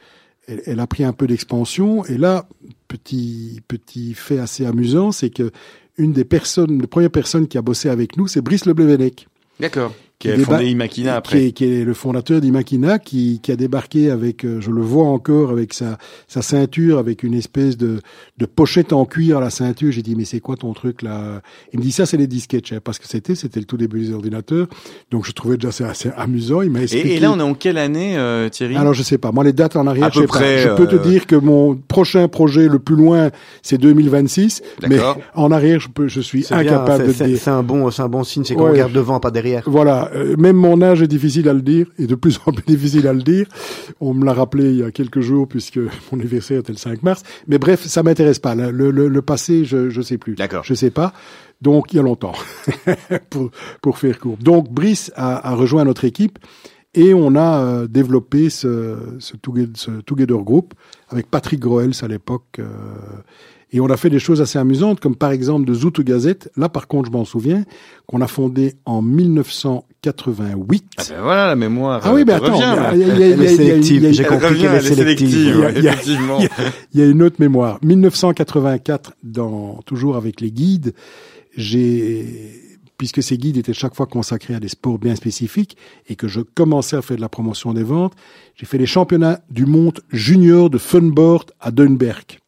elle, 0.47 0.79
a 0.79 0.87
pris 0.87 1.03
un 1.03 1.13
peu 1.13 1.27
d'expansion. 1.27 2.05
Et 2.05 2.17
là, 2.17 2.47
petit 2.87 3.61
petit 3.67 4.13
fait 4.13 4.39
assez 4.39 4.65
amusant, 4.65 5.11
c'est 5.11 5.29
que 5.29 5.51
une 5.97 6.13
des 6.13 6.25
personnes, 6.25 6.81
la 6.81 6.87
première 6.87 7.11
personne 7.11 7.47
qui 7.47 7.57
a 7.57 7.61
bossé 7.61 7.89
avec 7.89 8.17
nous, 8.17 8.27
c'est 8.27 8.41
Brice 8.41 8.65
Leblevenec. 8.65 9.27
D'accord 9.59 9.93
qui 10.19 10.31
a 10.31 10.37
fondé 10.37 10.67
Imakina 10.67 11.15
après. 11.15 11.51
Qui 11.51 11.65
est, 11.65 11.83
le 11.83 11.93
fondateur 11.93 12.39
d'Imakina, 12.39 12.99
qui, 12.99 13.39
qui 13.41 13.51
a 13.51 13.55
débarqué 13.55 14.09
avec, 14.09 14.45
euh, 14.45 14.61
je 14.61 14.71
le 14.71 14.81
vois 14.81 15.05
encore, 15.05 15.49
avec 15.51 15.73
sa, 15.73 15.97
sa 16.27 16.41
ceinture, 16.41 16.97
avec 16.97 17.23
une 17.23 17.33
espèce 17.33 17.77
de, 17.77 18.01
de 18.37 18.45
pochette 18.45 18.93
en 18.93 19.05
cuir 19.05 19.37
à 19.37 19.41
la 19.41 19.49
ceinture. 19.49 19.91
J'ai 19.91 20.01
dit, 20.01 20.15
mais 20.15 20.25
c'est 20.25 20.39
quoi 20.39 20.55
ton 20.55 20.73
truc 20.73 21.01
là? 21.01 21.41
Il 21.73 21.79
me 21.79 21.83
dit, 21.83 21.91
ça 21.91 22.05
c'est 22.05 22.17
les 22.17 22.27
disquettes, 22.27 22.67
je 22.67 22.75
parce 22.75 22.99
que 22.99 23.07
c'était, 23.07 23.35
c'était 23.35 23.59
le 23.59 23.65
tout 23.65 23.77
début 23.77 23.99
des 23.99 24.13
ordinateurs. 24.13 24.67
Donc 25.11 25.25
je 25.25 25.31
trouvais 25.31 25.57
déjà 25.57 25.69
assez, 25.69 25.83
assez 25.83 26.09
amusant. 26.15 26.61
Il 26.61 26.71
m'a 26.71 26.81
expliqué. 26.81 27.15
Et, 27.15 27.19
là, 27.19 27.31
on 27.31 27.39
est 27.39 27.43
en 27.43 27.53
quelle 27.53 27.77
année, 27.77 28.17
euh, 28.17 28.47
Thierry? 28.49 28.77
Alors 28.77 28.93
je 28.93 29.03
sais 29.03 29.17
pas. 29.17 29.31
Moi, 29.31 29.43
les 29.43 29.53
dates 29.53 29.75
en 29.75 29.87
arrière, 29.87 30.11
je 30.13 30.21
sais 30.21 30.27
pas. 30.27 30.57
Je 30.57 30.69
peux 30.75 30.87
te 30.87 30.95
euh, 30.95 30.99
dire 30.99 31.27
que 31.27 31.35
mon 31.35 31.75
prochain 31.75 32.27
projet 32.27 32.67
le 32.67 32.79
plus 32.79 32.95
loin, 32.95 33.31
c'est 33.61 33.77
2026. 33.77 34.61
Mais 34.87 34.99
en 35.33 35.51
arrière, 35.51 35.79
je 35.79 35.89
peux, 35.89 36.07
je 36.07 36.21
suis 36.21 36.45
incapable 36.51 37.07
de 37.07 37.11
dire. 37.11 37.37
C'est 37.37 37.49
un 37.49 37.63
bon, 37.63 37.91
c'est 37.91 38.01
un 38.01 38.09
bon 38.09 38.23
signe, 38.23 38.43
c'est 38.45 38.55
qu'on 38.55 38.69
regarde 38.69 38.93
devant, 38.93 39.19
pas 39.19 39.31
derrière. 39.31 39.63
Voilà. 39.65 40.04
Euh, 40.13 40.35
même 40.37 40.55
mon 40.55 40.81
âge 40.81 41.01
est 41.01 41.07
difficile 41.07 41.49
à 41.49 41.53
le 41.53 41.61
dire, 41.61 41.87
et 41.97 42.07
de 42.07 42.15
plus 42.15 42.39
en 42.45 42.51
plus 42.51 42.65
difficile 42.65 43.07
à 43.07 43.13
le 43.13 43.21
dire. 43.21 43.47
On 43.99 44.13
me 44.13 44.25
l'a 44.25 44.33
rappelé 44.33 44.71
il 44.71 44.77
y 44.77 44.83
a 44.83 44.91
quelques 44.91 45.21
jours, 45.21 45.47
puisque 45.47 45.77
mon 45.77 46.19
anniversaire 46.19 46.59
était 46.59 46.73
le 46.73 46.77
5 46.77 47.03
mars. 47.03 47.23
Mais 47.47 47.57
bref, 47.57 47.85
ça 47.85 48.03
m'intéresse 48.03 48.39
pas. 48.39 48.55
Le, 48.55 48.71
le, 48.71 49.07
le, 49.07 49.21
passé, 49.21 49.65
je 49.65 49.95
ne 49.95 50.01
sais 50.01 50.17
plus. 50.17 50.35
D'accord. 50.35 50.63
Je 50.63 50.73
sais 50.73 50.91
pas. 50.91 51.13
Donc, 51.61 51.93
il 51.93 51.97
y 51.97 51.99
a 51.99 52.03
longtemps, 52.03 52.33
pour, 53.29 53.49
pour 53.81 53.97
faire 53.97 54.19
court. 54.19 54.37
Donc, 54.37 54.69
Brice 54.71 55.11
a, 55.15 55.51
a 55.51 55.55
rejoint 55.55 55.85
notre 55.85 56.05
équipe 56.05 56.37
et 56.95 57.13
on 57.13 57.35
a 57.35 57.59
euh, 57.59 57.87
développé 57.87 58.49
ce, 58.49 58.97
ce, 59.19 59.35
together, 59.35 59.73
ce, 59.75 59.91
Together 60.01 60.37
Group 60.37 60.73
avec 61.09 61.29
Patrick 61.29 61.59
Groels 61.59 61.93
à 62.01 62.07
l'époque. 62.07 62.59
Euh, 62.59 62.65
Et 63.71 63.79
on 63.81 63.87
a 63.87 63.97
fait 63.97 64.09
des 64.09 64.19
choses 64.19 64.41
assez 64.41 64.57
amusantes, 64.59 64.99
comme 64.99 65.15
par 65.15 65.31
exemple 65.31 65.65
de 65.65 65.73
Zoute 65.73 65.99
Gazette. 66.01 66.49
Là, 66.55 66.69
par 66.69 66.87
contre, 66.87 67.07
je 67.09 67.11
m'en 67.11 67.25
souviens, 67.25 67.65
qu'on 68.05 68.21
a 68.21 68.27
fondé 68.27 68.75
en 68.85 69.01
1988. 69.01 70.85
Ah 70.97 71.03
ben 71.09 71.21
voilà, 71.21 71.47
la 71.47 71.55
mémoire. 71.55 72.01
Ah 72.03 72.13
oui, 72.13 72.21
euh, 72.21 72.25
mais 72.25 72.39
te 72.39 72.43
attends, 72.45 72.91
il 72.93 72.99
y 72.99 73.03
a- 73.43 73.47
sélective, 73.47 74.11
j'ai 74.13 74.23
compris 74.23 74.59
qu'elle 74.59 74.75
est 74.75 74.81
sélective. 74.81 75.73
Il 76.93 76.99
y 76.99 77.03
a 77.03 77.05
une 77.05 77.21
autre 77.23 77.37
mémoire. 77.39 77.79
1984, 77.83 79.13
dans, 79.23 79.79
toujours 79.85 80.15
avec 80.15 80.41
les 80.41 80.51
guides, 80.51 80.93
j'ai, 81.57 82.25
puisque 82.97 83.23
ces 83.23 83.37
guides 83.37 83.57
étaient 83.57 83.73
chaque 83.73 83.95
fois 83.95 84.05
consacrés 84.05 84.55
à 84.55 84.59
des 84.59 84.67
sports 84.69 84.99
bien 84.99 85.15
spécifiques 85.15 85.75
et 86.07 86.15
que 86.15 86.27
je 86.27 86.41
commençais 86.41 86.95
à 86.97 87.01
faire 87.01 87.17
de 87.17 87.21
la 87.21 87.29
promotion 87.29 87.73
des 87.73 87.83
ventes, 87.83 88.13
j'ai 88.55 88.65
fait 88.65 88.77
les 88.77 88.85
championnats 88.85 89.41
du 89.49 89.65
monde 89.65 89.99
junior 90.11 90.69
de 90.69 90.77
funboard 90.77 91.51
à 91.59 91.71
Dunberg. 91.71 92.39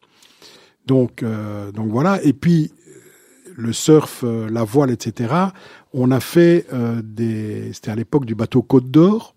Donc, 0.88 1.22
euh, 1.22 1.70
donc 1.70 1.88
voilà. 1.90 2.20
Et 2.24 2.32
puis, 2.32 2.72
le 3.56 3.72
surf, 3.72 4.22
euh, 4.24 4.48
la 4.50 4.64
voile, 4.64 4.90
etc. 4.90 5.32
On 5.92 6.10
a 6.10 6.20
fait 6.20 6.64
euh, 6.72 7.00
des, 7.04 7.70
c'était 7.72 7.90
à 7.90 7.96
l'époque 7.96 8.24
du 8.24 8.34
bateau 8.34 8.62
Côte 8.62 8.90
d'Or. 8.90 9.34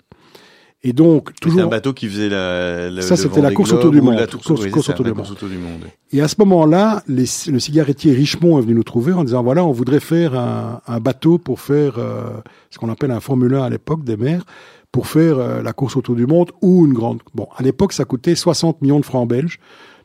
Et 0.83 0.93
donc, 0.93 1.27
C'était 1.29 1.39
toujours, 1.41 1.61
un 1.61 1.67
bateau 1.67 1.93
qui 1.93 2.07
faisait 2.07 2.27
la, 2.29 2.89
le- 2.89 3.01
Ça, 3.01 3.15
c'était 3.15 3.41
la 3.41 3.51
course 3.51 3.71
autour 3.71 3.91
du 3.91 4.01
monde. 4.01 4.15
la 4.15 4.25
course, 4.25 4.47
Course- 4.47 4.61
oui, 4.61 4.65
c'est 4.65 4.71
course 4.71 4.87
ça, 4.87 4.93
autour 4.93 5.05
la 5.05 5.11
du 5.11 5.15
course 5.17 5.29
monde. 5.29 5.37
autour 5.37 5.49
du 5.49 5.57
monde. 5.59 5.81
Et 6.11 6.21
à 6.21 6.27
ce 6.27 6.35
moment-là, 6.39 7.03
les- 7.07 7.25
le 7.51 7.59
cigarettier 7.59 8.13
Richemont 8.13 8.57
est 8.57 8.61
venu 8.63 8.73
nous 8.73 8.83
trouver 8.83 9.13
en 9.13 9.23
disant 9.23 9.43
voilà, 9.43 9.63
on 9.63 9.71
voudrait 9.73 9.99
faire 9.99 10.33
un, 10.33 10.81
un 10.87 10.99
bateau 10.99 11.37
pour 11.37 11.59
faire 11.59 11.95
euh, 11.99 12.23
ce 12.71 12.79
qu'on 12.79 12.89
appelle 12.89 13.11
un 13.11 13.19
Formule 13.19 13.53
1 13.53 13.61
à 13.63 13.69
l'époque 13.69 14.03
des 14.03 14.17
mers, 14.17 14.43
pour 14.91 15.05
faire 15.05 15.37
euh, 15.37 15.61
la 15.61 15.71
course 15.73 15.95
autour 15.97 16.15
du 16.15 16.25
monde 16.25 16.49
ou 16.63 16.87
une 16.87 16.93
grande. 16.93 17.19
Bon, 17.35 17.47
à 17.55 17.61
l'époque, 17.61 17.93
ça 17.93 18.05
coûtait 18.05 18.33
60 18.35 18.81
millions 18.81 18.99
de 18.99 19.05
francs 19.05 19.27
belges, 19.29 19.59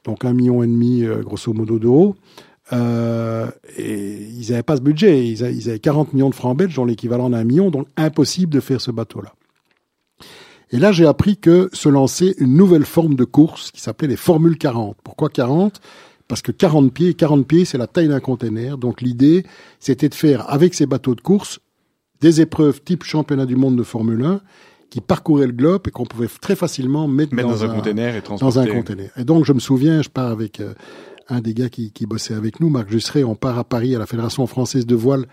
donc 0.07 0.25
un 0.25 0.33
million 0.33 0.63
et 0.63 0.67
demi 0.67 1.03
euh, 1.03 1.23
grosso 1.23 1.53
modo 1.53 1.79
d'euros. 1.79 2.15
Euh, 2.73 3.49
et 3.77 4.29
ils 4.39 4.51
n'avaient 4.51 4.63
pas 4.63 4.77
ce 4.77 4.81
budget, 4.81 5.29
ils, 5.29 5.43
avaient 5.45 5.79
40 5.79 6.15
millions 6.15 6.31
de 6.31 6.35
francs 6.35 6.57
belges, 6.57 6.75
dont 6.75 6.85
l'équivalent 6.85 7.31
d'un 7.31 7.45
million, 7.45 7.71
donc 7.71 7.87
impossible 7.97 8.53
de 8.53 8.61
faire 8.61 8.81
ce 8.81 8.91
bateau-là. 8.91 9.35
Et 10.73 10.79
là, 10.79 10.91
j'ai 10.91 11.07
appris 11.07 11.37
que 11.37 11.69
se 11.73 11.89
lançait 11.89 12.35
une 12.39 12.55
nouvelle 12.55 12.85
forme 12.85 13.15
de 13.15 13.25
course 13.25 13.71
qui 13.71 13.81
s'appelait 13.81 14.09
les 14.09 14.17
Formules 14.17 14.59
40. 14.59 14.97
Pourquoi 15.05 15.29
40 15.29 15.81
Parce 16.27 16.43
que 16.43 16.51
40 16.51 16.93
pieds, 16.93 17.15
40 17.15 17.47
pieds, 17.47 17.65
c'est 17.65 17.79
la 17.79 17.87
taille 17.87 18.09
d'un 18.09 18.19
container. 18.19 18.77
Donc 18.77 19.01
l'idée, 19.01 19.45
c'était 19.79 20.09
de 20.09 20.15
faire 20.15 20.51
avec 20.51 20.75
ces 20.75 20.87
bateaux 20.87 21.15
de 21.15 21.21
course 21.21 21.61
des 22.21 22.41
épreuves 22.41 22.83
type 22.83 23.05
championnat 23.05 23.47
du 23.47 23.55
monde 23.55 23.77
de 23.77 23.85
Formule 23.85 24.25
1 24.25 24.41
qui 24.97 25.03
parcouraient 25.03 25.47
le 25.47 25.53
globe 25.53 25.83
et 25.89 25.91
qu'on 25.91 26.07
pouvait 26.07 26.27
très 26.41 26.57
facilement 26.57 27.07
mettre, 27.07 27.35
Mettre 27.35 27.49
dans, 27.49 27.55
dans 27.57 27.65
un 27.65 27.75
container 27.75 28.17
et 28.17 28.21
dans 28.23 28.37
transporter. 28.39 28.71
un 28.71 28.75
container. 28.75 29.11
Et 29.19 29.25
donc, 29.25 29.45
je 29.45 29.53
me 29.53 29.59
souviens, 29.59 30.01
je 30.01 30.09
pars 30.09 30.31
avec 30.31 30.59
euh, 30.59 30.73
un 31.29 31.43
des 31.43 31.53
gars 31.53 31.69
qui, 31.69 31.93
qui 31.93 32.07
bossait 32.07 32.33
avec 32.33 32.61
nous, 32.61 32.71
Marc 32.71 32.89
Jusseret, 32.89 33.23
on 33.23 33.35
part 33.35 33.59
à 33.59 33.65
Paris 33.65 33.95
à 33.95 33.99
la 33.99 34.07
Fédération 34.07 34.47
française 34.47 34.87
de 34.87 34.95
voile, 34.95 35.27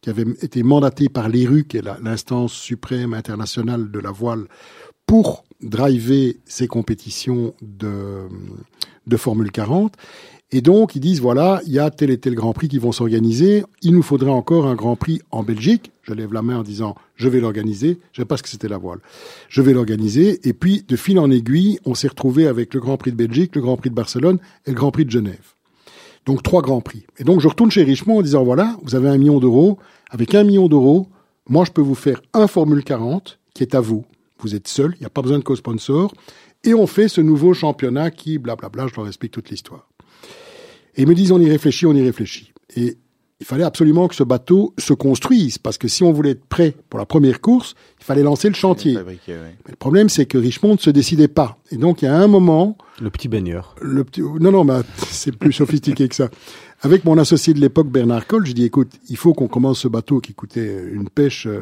qui 0.00 0.08
avait 0.08 0.24
été 0.40 0.62
mandaté 0.62 1.10
par 1.10 1.28
l'ERU, 1.28 1.64
qui 1.64 1.76
est 1.76 1.84
l'instance 2.02 2.54
suprême 2.54 3.12
internationale 3.12 3.90
de 3.90 3.98
la 3.98 4.10
voile, 4.10 4.46
pour 5.04 5.44
driver 5.60 6.38
ces 6.46 6.66
compétitions 6.66 7.52
de, 7.60 8.22
de 9.06 9.16
Formule 9.18 9.52
40. 9.52 9.96
Et 10.52 10.62
donc, 10.62 10.96
ils 10.96 11.00
disent, 11.00 11.20
voilà, 11.20 11.60
il 11.66 11.72
y 11.72 11.78
a 11.78 11.90
tel 11.90 12.10
et 12.10 12.18
tel 12.18 12.34
Grand 12.34 12.52
Prix 12.52 12.68
qui 12.68 12.78
vont 12.78 12.90
s'organiser. 12.90 13.64
Il 13.82 13.94
nous 13.94 14.02
faudrait 14.02 14.30
encore 14.30 14.66
un 14.66 14.74
Grand 14.74 14.96
Prix 14.96 15.20
en 15.30 15.44
Belgique. 15.44 15.92
Je 16.02 16.12
lève 16.12 16.32
la 16.32 16.42
main 16.42 16.58
en 16.58 16.62
disant, 16.64 16.96
je 17.14 17.28
vais 17.28 17.40
l'organiser. 17.40 18.00
Je 18.12 18.22
sais 18.22 18.26
pas 18.26 18.36
ce 18.36 18.42
que 18.42 18.48
c'était 18.48 18.68
la 18.68 18.78
voile. 18.78 18.98
Je 19.48 19.62
vais 19.62 19.72
l'organiser. 19.72 20.40
Et 20.48 20.52
puis, 20.52 20.84
de 20.88 20.96
fil 20.96 21.20
en 21.20 21.30
aiguille, 21.30 21.78
on 21.84 21.94
s'est 21.94 22.08
retrouvé 22.08 22.48
avec 22.48 22.74
le 22.74 22.80
Grand 22.80 22.96
Prix 22.96 23.12
de 23.12 23.16
Belgique, 23.16 23.54
le 23.54 23.62
Grand 23.62 23.76
Prix 23.76 23.90
de 23.90 23.94
Barcelone 23.94 24.38
et 24.66 24.70
le 24.70 24.76
Grand 24.76 24.90
Prix 24.90 25.04
de 25.04 25.10
Genève. 25.10 25.54
Donc, 26.26 26.42
trois 26.42 26.62
Grands 26.62 26.80
Prix. 26.80 27.06
Et 27.18 27.24
donc, 27.24 27.40
je 27.40 27.46
retourne 27.46 27.70
chez 27.70 27.84
Richemont 27.84 28.18
en 28.18 28.22
disant, 28.22 28.42
voilà, 28.42 28.76
vous 28.82 28.96
avez 28.96 29.08
un 29.08 29.18
million 29.18 29.38
d'euros. 29.38 29.78
Avec 30.10 30.34
un 30.34 30.42
million 30.42 30.66
d'euros, 30.66 31.06
moi, 31.48 31.64
je 31.64 31.70
peux 31.70 31.80
vous 31.80 31.94
faire 31.94 32.20
un 32.34 32.48
Formule 32.48 32.82
40 32.82 33.38
qui 33.54 33.62
est 33.62 33.76
à 33.76 33.80
vous. 33.80 34.04
Vous 34.40 34.56
êtes 34.56 34.68
seul, 34.68 34.94
il 34.96 35.00
n'y 35.00 35.06
a 35.06 35.10
pas 35.10 35.22
besoin 35.22 35.38
de 35.38 35.44
co-sponsor. 35.44 36.12
Et 36.64 36.74
on 36.74 36.86
fait 36.86 37.08
ce 37.08 37.20
nouveau 37.20 37.54
championnat 37.54 38.10
qui, 38.10 38.38
blablabla, 38.38 38.88
je 38.88 38.96
leur 38.96 39.06
explique 39.06 39.32
toute 39.32 39.48
l'histoire. 39.48 39.89
Et 40.96 41.02
ils 41.02 41.08
me 41.08 41.14
disent, 41.14 41.32
on 41.32 41.40
y 41.40 41.48
réfléchit, 41.48 41.86
on 41.86 41.94
y 41.94 42.02
réfléchit. 42.02 42.52
Et 42.76 42.96
il 43.40 43.46
fallait 43.46 43.64
absolument 43.64 44.06
que 44.06 44.14
ce 44.14 44.22
bateau 44.22 44.74
se 44.76 44.92
construise, 44.92 45.56
parce 45.56 45.78
que 45.78 45.88
si 45.88 46.02
on 46.02 46.12
voulait 46.12 46.32
être 46.32 46.44
prêt 46.44 46.74
pour 46.90 46.98
la 46.98 47.06
première 47.06 47.40
course, 47.40 47.74
il 47.98 48.04
fallait 48.04 48.22
lancer 48.22 48.48
le 48.48 48.54
chantier. 48.54 48.96
Ouais. 48.98 49.16
Mais 49.26 49.70
le 49.70 49.76
problème, 49.76 50.10
c'est 50.10 50.26
que 50.26 50.36
Richmond 50.36 50.74
ne 50.74 50.78
se 50.78 50.90
décidait 50.90 51.28
pas. 51.28 51.58
Et 51.70 51.76
donc, 51.76 52.02
il 52.02 52.04
y 52.04 52.08
a 52.08 52.14
un 52.14 52.26
moment, 52.26 52.76
Le 53.00 53.08
petit 53.08 53.28
baigneur. 53.28 53.74
le 53.80 54.04
petit... 54.04 54.20
Non, 54.20 54.52
non, 54.52 54.64
mais 54.64 54.80
c'est 55.10 55.34
plus 55.34 55.52
sophistiqué 55.52 56.06
que 56.08 56.14
ça. 56.14 56.28
Avec 56.82 57.04
mon 57.04 57.16
associé 57.16 57.54
de 57.54 57.60
l'époque, 57.60 57.88
Bernard 57.88 58.26
Coll, 58.26 58.46
je 58.46 58.52
dis, 58.52 58.64
écoute, 58.64 58.92
il 59.08 59.16
faut 59.16 59.32
qu'on 59.32 59.48
commence 59.48 59.80
ce 59.80 59.88
bateau 59.88 60.20
qui 60.20 60.34
coûtait 60.34 60.84
une 60.92 61.08
pêche 61.08 61.46
euh, 61.46 61.60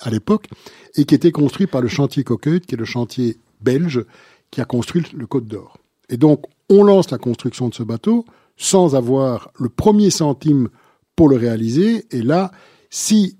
à 0.00 0.10
l'époque 0.10 0.46
et 0.94 1.04
qui 1.04 1.16
était 1.16 1.32
construit 1.32 1.66
par 1.66 1.80
le 1.80 1.88
chantier 1.88 2.22
Coqueuille, 2.22 2.60
qui 2.60 2.74
est 2.76 2.78
le 2.78 2.84
chantier 2.84 3.38
belge 3.60 4.04
qui 4.52 4.60
a 4.60 4.64
construit 4.64 5.02
le 5.14 5.26
Côte 5.26 5.46
d'Or. 5.46 5.78
Et 6.08 6.16
donc, 6.16 6.44
on 6.68 6.82
lance 6.82 7.10
la 7.10 7.18
construction 7.18 7.68
de 7.68 7.74
ce 7.74 7.82
bateau 7.82 8.24
sans 8.56 8.94
avoir 8.94 9.50
le 9.58 9.68
premier 9.68 10.10
centime 10.10 10.68
pour 11.14 11.28
le 11.28 11.36
réaliser. 11.36 12.06
Et 12.10 12.22
là, 12.22 12.50
si 12.90 13.36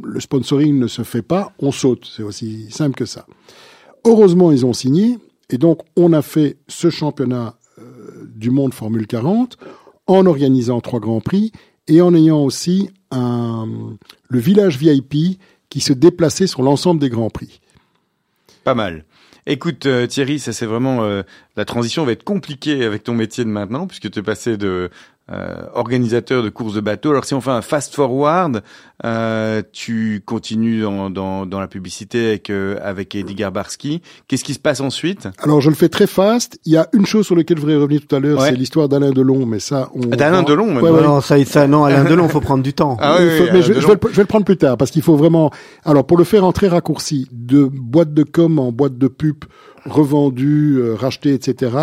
le 0.00 0.20
sponsoring 0.20 0.78
ne 0.78 0.86
se 0.86 1.02
fait 1.02 1.22
pas, 1.22 1.52
on 1.58 1.72
saute. 1.72 2.10
C'est 2.14 2.22
aussi 2.22 2.70
simple 2.70 2.94
que 2.94 3.06
ça. 3.06 3.26
Heureusement, 4.04 4.52
ils 4.52 4.64
ont 4.64 4.72
signé. 4.72 5.18
Et 5.50 5.58
donc, 5.58 5.80
on 5.96 6.12
a 6.12 6.22
fait 6.22 6.58
ce 6.68 6.90
championnat 6.90 7.56
euh, 7.78 8.28
du 8.34 8.50
monde 8.50 8.74
Formule 8.74 9.06
40 9.06 9.58
en 10.06 10.26
organisant 10.26 10.80
trois 10.80 11.00
grands 11.00 11.20
prix 11.20 11.52
et 11.88 12.00
en 12.00 12.14
ayant 12.14 12.42
aussi 12.42 12.90
un, 13.10 13.68
le 14.28 14.38
village 14.38 14.78
VIP 14.78 15.38
qui 15.68 15.80
se 15.80 15.92
déplaçait 15.92 16.46
sur 16.46 16.62
l'ensemble 16.62 17.00
des 17.00 17.10
grands 17.10 17.30
prix. 17.30 17.60
Pas 18.64 18.74
mal. 18.74 19.04
Écoute 19.46 19.86
euh, 19.86 20.06
Thierry, 20.06 20.38
ça 20.38 20.52
c'est 20.52 20.66
vraiment 20.66 21.02
euh, 21.02 21.22
la 21.56 21.64
transition 21.64 22.04
va 22.04 22.12
être 22.12 22.22
compliquée 22.22 22.84
avec 22.84 23.02
ton 23.02 23.14
métier 23.14 23.44
de 23.44 23.48
maintenant 23.48 23.88
puisque 23.88 24.08
tu 24.08 24.20
es 24.20 24.22
passé 24.22 24.56
de 24.56 24.88
euh, 25.32 25.54
organisateur 25.74 26.42
de 26.42 26.48
courses 26.50 26.74
de 26.74 26.80
bateau. 26.80 27.10
Alors 27.10 27.24
si 27.24 27.32
on 27.34 27.40
fait 27.40 27.50
un 27.50 27.62
fast 27.62 27.94
forward, 27.94 28.62
euh, 29.04 29.62
tu 29.72 30.22
continues 30.24 30.82
dans, 30.82 31.10
dans, 31.10 31.46
dans 31.46 31.58
la 31.60 31.66
publicité 31.68 32.28
avec 32.28 32.50
euh, 32.50 32.76
avec 32.82 33.14
Eddie 33.14 33.34
Garbarski. 33.34 34.02
Qu'est-ce 34.28 34.44
qui 34.44 34.54
se 34.54 34.58
passe 34.58 34.80
ensuite? 34.80 35.28
Alors, 35.38 35.60
je 35.60 35.70
le 35.70 35.74
fais 35.74 35.88
très 35.88 36.06
fast. 36.06 36.58
Il 36.64 36.72
y 36.72 36.76
a 36.76 36.86
une 36.92 37.06
chose 37.06 37.26
sur 37.26 37.34
laquelle 37.34 37.56
je 37.56 37.62
voudrais 37.62 37.76
revenir 37.78 38.00
tout 38.06 38.14
à 38.14 38.20
l'heure, 38.20 38.38
Ouais. 38.40 38.50
c'est 38.50 38.56
l'histoire 38.56 38.88
d'Alain 38.88 39.10
Delon, 39.10 39.46
mais 39.46 39.58
ça, 39.58 39.88
on... 39.94 40.00
D'Alain 40.00 40.42
Delon, 40.42 40.66
même. 40.66 40.82
Ouais, 40.82 40.90
Non, 40.90 40.96
ouais. 40.96 41.02
non, 41.02 41.20
ça, 41.20 41.42
ça, 41.44 41.66
non, 41.66 41.84
Alain 41.84 42.04
Delon, 42.08 42.28
faut 42.28 42.40
prendre 42.40 42.62
du 42.62 42.74
temps. 42.74 42.96
Ah 43.00 43.16
oui, 43.20 43.30
faut- 43.38 43.44
oui, 43.44 43.50
mais 43.52 43.62
je, 43.62 43.72
je 43.72 43.86
vais 43.86 43.94
le, 43.94 44.00
je 44.10 44.16
vais 44.16 44.22
le 44.22 44.26
prendre 44.26 44.44
plus 44.44 44.56
tard 44.56 44.76
parce 44.76 44.90
qu'il 44.90 45.02
faut 45.02 45.16
vraiment. 45.16 45.50
Alors 45.84 46.06
pour 46.06 46.16
le 46.18 46.24
faire 46.24 46.44
en 46.44 46.52
très 46.52 46.68
raccourci, 46.68 47.26
de 47.32 47.64
boîte 47.72 48.12
de 48.14 48.22
com 48.22 48.58
en 48.58 48.70
boîte 48.72 48.98
de 48.98 49.08
pub, 49.08 49.44
revendue, 49.84 50.76
euh, 50.78 50.94
rachetée, 50.94 51.34
etc. 51.34 51.76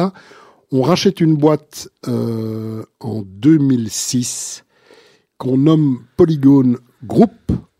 On 0.72 0.82
rachète 0.82 1.20
une 1.20 1.36
boîte 1.36 1.90
euh, 2.08 2.84
en 3.00 3.22
2006 3.24 4.64
qu'on 5.38 5.58
nomme 5.58 6.02
Polygone 6.18 6.78
Group. 7.04 7.32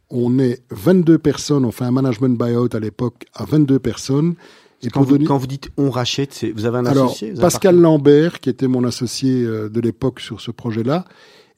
On 0.10 0.40
est 0.40 0.64
22 0.72 1.18
personnes. 1.20 1.66
On 1.66 1.72
fait 1.72 1.84
un 1.86 1.92
management 1.92 2.38
buyout 2.38 2.70
à 2.74 2.80
l'époque 2.80 3.26
à 3.34 3.46
22 3.46 3.80
personnes. 3.80 4.36
Et 4.82 4.90
Quand 4.90 5.02
vous, 5.02 5.12
donner- 5.12 5.26
quand 5.26 5.38
vous 5.38 5.46
dites 5.48 5.70
on 5.78 5.90
rachète, 5.90 6.34
c'est, 6.34 6.52
vous 6.52 6.66
avez 6.66 6.78
un 6.78 6.86
alors, 6.86 7.08
associé 7.08 7.32
vous 7.32 7.42
Pascal 7.42 7.76
Lambert, 7.78 8.40
qui 8.40 8.50
était 8.50 8.68
mon 8.68 8.86
associé 8.86 9.44
euh, 9.44 9.70
de 9.70 9.82
l'époque 9.82 10.22
sur 10.22 10.40
ce 10.40 10.52
projet-là, 10.52 11.06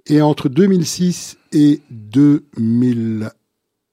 et 0.07 0.21
entre 0.23 0.49
2006 0.49 1.37
et 1.53 1.81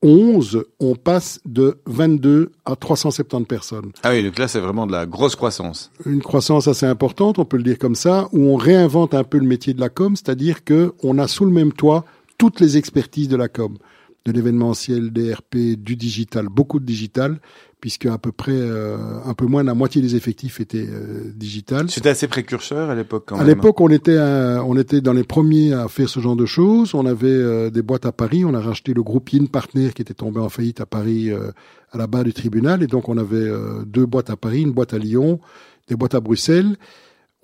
2011, 0.03 0.65
on 0.79 0.95
passe 0.95 1.41
de 1.45 1.79
22 1.87 2.53
à 2.65 2.77
370 2.77 3.47
personnes. 3.47 3.93
Ah 4.03 4.11
oui, 4.11 4.23
donc 4.23 4.39
là 4.39 4.47
c'est 4.47 4.61
vraiment 4.61 4.87
de 4.87 4.93
la 4.93 5.07
grosse 5.07 5.35
croissance. 5.35 5.91
Une 6.07 6.23
croissance 6.23 6.69
assez 6.69 6.87
importante, 6.87 7.39
on 7.39 7.45
peut 7.45 7.57
le 7.57 7.65
dire 7.65 7.79
comme 7.79 7.97
ça, 7.97 8.29
où 8.33 8.41
on 8.49 8.57
réinvente 8.57 9.15
un 9.15 9.25
peu 9.25 9.39
le 9.39 9.47
métier 9.47 9.75
de 9.75 9.81
la 9.81 9.89
com, 9.89 10.15
c'est-à-dire 10.15 10.63
que 10.65 10.93
on 11.03 11.19
a 11.19 11.27
sous 11.27 11.45
le 11.45 11.51
même 11.51 11.73
toit 11.73 12.05
toutes 12.39 12.61
les 12.61 12.77
expertises 12.77 13.29
de 13.29 13.37
la 13.37 13.49
com, 13.49 13.77
de 14.25 14.33
l'événementiel, 14.33 15.13
des 15.13 15.35
RP, 15.35 15.77
du 15.77 15.97
digital, 15.97 16.47
beaucoup 16.49 16.79
de 16.79 16.85
digital, 16.85 17.41
puisque 17.81 18.07
à 18.07 18.19
peu 18.19 18.33
près 18.33 18.53
euh, 18.53 18.97
un 19.25 19.35
peu 19.35 19.47
moins 19.47 19.63
de 19.63 19.69
la 19.69 19.75
moitié 19.75 20.03
des 20.03 20.17
effectifs 20.17 20.61
étaient 20.61 20.87
euh, 20.89 21.31
digital. 21.35 21.91
C'était 21.91 22.09
assez 22.09 22.27
précurseur 22.27 22.91
à 22.91 22.95
l'époque 22.95 23.25
quand 23.27 23.39
À 23.39 23.45
l'époque, 23.45 23.81
on 23.81 23.89
était 23.89 24.17
euh, 24.17 24.63
on 24.63 24.77
était 24.77 25.01
dans 25.01 25.13
les 25.13 25.25
premiers 25.25 25.73
à 25.73 25.89
faire 25.89 26.09
ce 26.09 26.21
genre 26.21 26.37
de 26.37 26.47
choses. 26.47 26.95
On 26.95 27.07
avait 27.07 27.29
euh, 27.29 27.71
des 27.71 27.83
boîtes 27.83 28.07
à 28.07 28.13
Paris. 28.13 28.45
On 28.45 28.55
a 28.55 28.61
racheté 28.61 28.95
le 28.95 29.03
groupe 29.03 29.31
Yin 29.33 29.49
Partner 29.49 29.91
qui 29.95 30.03
était 30.03 30.15
tombé 30.15 30.41
en 30.41 30.49
faillite 30.49 30.81
à 30.81 30.87
Paris 30.87 31.31
euh, 31.31 31.51
à 31.93 31.99
la 31.99 32.07
barre 32.07 32.25
du 32.25 32.33
tribunal. 32.33 32.83
Et 32.83 32.87
donc, 32.87 33.09
on 33.09 33.17
avait 33.17 33.37
euh, 33.37 33.85
deux 33.87 34.07
boîtes 34.07 34.31
à 34.31 34.37
Paris, 34.37 34.63
une 34.63 34.73
boîte 34.73 34.95
à 34.95 34.99
Lyon, 34.99 35.41
des 35.89 35.97
boîtes 35.97 36.15
à 36.15 36.21
Bruxelles. 36.21 36.77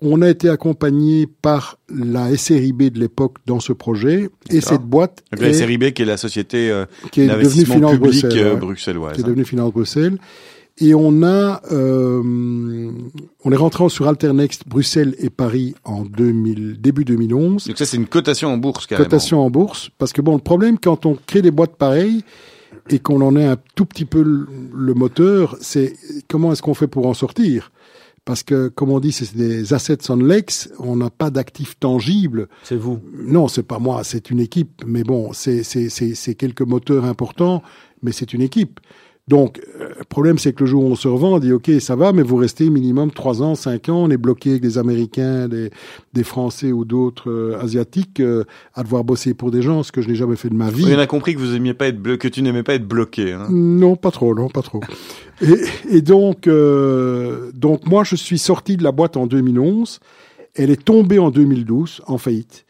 On 0.01 0.21
a 0.21 0.29
été 0.29 0.49
accompagné 0.49 1.25
par 1.41 1.77
la 1.89 2.35
SRIB 2.35 2.91
de 2.91 2.99
l'époque 2.99 3.37
dans 3.45 3.59
ce 3.61 3.71
projet. 3.73 4.29
Et 4.49 4.59
cette 4.61 4.81
boîte 4.81 5.23
Donc 5.31 5.41
la 5.41 5.49
est- 5.49 5.53
SRIB 5.53 5.91
qui 5.93 6.01
est 6.01 6.05
la 6.05 6.17
société 6.17 6.69
euh, 6.69 6.85
qui 7.11 7.21
est 7.21 7.27
devenue 7.27 7.65
Finance 7.65 7.95
Bruxelles, 7.97 8.31
euh, 8.37 8.55
bruxelloise. 8.55 9.13
qui 9.15 9.21
est 9.21 9.23
devenue 9.23 9.45
Finance 9.45 9.71
Bruxelles. 9.71 10.17
Et 10.77 10.93
on 10.93 11.23
a, 11.23 11.61
euh, 11.71 12.21
on 13.45 13.51
est 13.51 13.55
rentré 13.55 13.87
sur 13.87 14.09
Alternext 14.09 14.67
Bruxelles 14.67 15.15
et 15.19 15.29
Paris 15.29 15.73
en 15.85 16.01
2000, 16.03 16.81
début 16.81 17.05
2011. 17.05 17.67
Donc 17.67 17.77
ça, 17.77 17.85
c'est 17.85 17.95
une 17.95 18.07
cotation 18.07 18.49
en 18.49 18.57
bourse, 18.57 18.85
carrément. 18.85 19.05
Cotation 19.05 19.39
en 19.39 19.49
bourse. 19.49 19.89
Parce 19.97 20.11
que 20.11 20.21
bon, 20.21 20.33
le 20.33 20.41
problème, 20.41 20.77
quand 20.77 21.05
on 21.05 21.17
crée 21.25 21.41
des 21.41 21.51
boîtes 21.51 21.77
pareilles, 21.77 22.23
et 22.89 22.99
qu'on 22.99 23.21
en 23.21 23.35
ait 23.37 23.45
un 23.45 23.55
tout 23.75 23.85
petit 23.85 24.05
peu 24.05 24.21
le 24.21 24.93
moteur, 24.93 25.55
c'est 25.61 25.93
comment 26.29 26.51
est-ce 26.51 26.61
qu'on 26.61 26.73
fait 26.75 26.87
pour 26.87 27.07
en 27.07 27.13
sortir? 27.15 27.71
Parce 28.25 28.41
que, 28.41 28.69
comme 28.69 28.89
on 28.91 28.99
dit, 28.99 29.11
c'est 29.11 29.35
des 29.35 29.73
assets 29.73 30.09
on 30.09 30.15
lex, 30.15 30.69
on 30.79 30.95
n'a 30.95 31.11
pas 31.11 31.29
d'actifs 31.29 31.79
tangibles. 31.79 32.49
C'est 32.63 32.75
vous. 32.75 32.99
Non, 33.13 33.47
c'est 33.47 33.63
pas 33.63 33.77
moi, 33.77 34.03
c'est 34.03 34.31
une 34.31 34.39
équipe. 34.39 34.83
Mais 34.85 35.03
bon, 35.03 35.31
c'est 35.33 36.35
quelques 36.35 36.63
moteurs 36.63 37.05
importants, 37.05 37.61
mais 38.01 38.11
c'est 38.11 38.33
une 38.33 38.41
équipe. 38.41 38.79
Donc, 39.27 39.59
euh, 39.79 39.89
le 39.97 40.03
problème, 40.03 40.37
c'est 40.37 40.53
que 40.53 40.63
le 40.63 40.69
jour 40.69 40.83
où 40.83 40.87
on 40.87 40.95
se 40.95 41.07
revend, 41.07 41.33
on 41.33 41.39
dit, 41.39 41.51
OK, 41.51 41.71
ça 41.79 41.95
va, 41.95 42.13
mais 42.13 42.21
vous 42.21 42.35
restez 42.35 42.69
minimum 42.69 43.09
trois 43.09 43.41
ans, 43.41 43.55
cinq 43.55 43.89
ans, 43.89 44.03
on 44.03 44.11
est 44.11 44.17
bloqué 44.17 44.51
avec 44.51 44.61
des 44.61 44.77
Américains, 44.77 45.47
des, 45.47 45.71
des 46.13 46.23
Français 46.23 46.71
ou 46.71 46.85
d'autres 46.85 47.31
euh, 47.31 47.59
Asiatiques 47.59 48.19
euh, 48.19 48.43
à 48.75 48.83
devoir 48.83 49.03
bosser 49.03 49.33
pour 49.33 49.49
des 49.49 49.63
gens, 49.63 49.81
ce 49.81 49.91
que 49.91 50.03
je 50.03 50.09
n'ai 50.09 50.15
jamais 50.15 50.35
fait 50.35 50.49
de 50.49 50.53
ma 50.53 50.69
vie. 50.69 50.93
On 50.95 50.99
a 50.99 51.07
compris 51.07 51.33
que 51.33 51.39
vous 51.39 51.55
aimiez 51.55 51.73
pas 51.73 51.87
être 51.87 51.99
bloqué, 51.99 52.29
que 52.29 52.33
tu 52.35 52.43
n'aimais 52.43 52.61
pas 52.61 52.75
être 52.75 52.87
bloqué. 52.87 53.33
Hein. 53.33 53.47
Non, 53.49 53.95
pas 53.95 54.11
trop, 54.11 54.35
non, 54.35 54.47
pas 54.47 54.61
trop. 54.61 54.81
et, 55.41 55.55
et, 55.89 56.01
donc, 56.01 56.47
donc 56.47 57.87
moi, 57.87 58.03
je 58.03 58.15
suis 58.15 58.37
sorti 58.37 58.77
de 58.77 58.83
la 58.83 58.91
boîte 58.91 59.17
en 59.17 59.25
2011. 59.25 60.01
Elle 60.53 60.69
est 60.69 60.85
tombée 60.85 61.17
en 61.17 61.31
2012, 61.31 62.03
en 62.05 62.19
faillite. 62.19 62.64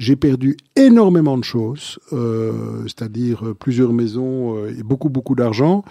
J'ai 0.00 0.16
perdu 0.16 0.56
énormément 0.76 1.36
de 1.36 1.44
choses, 1.44 1.98
euh, 2.14 2.84
c'est-à-dire 2.84 3.54
plusieurs 3.58 3.92
maisons 3.92 4.56
euh, 4.56 4.74
et 4.78 4.82
beaucoup 4.82 5.10
beaucoup 5.10 5.34
d'argent. 5.34 5.84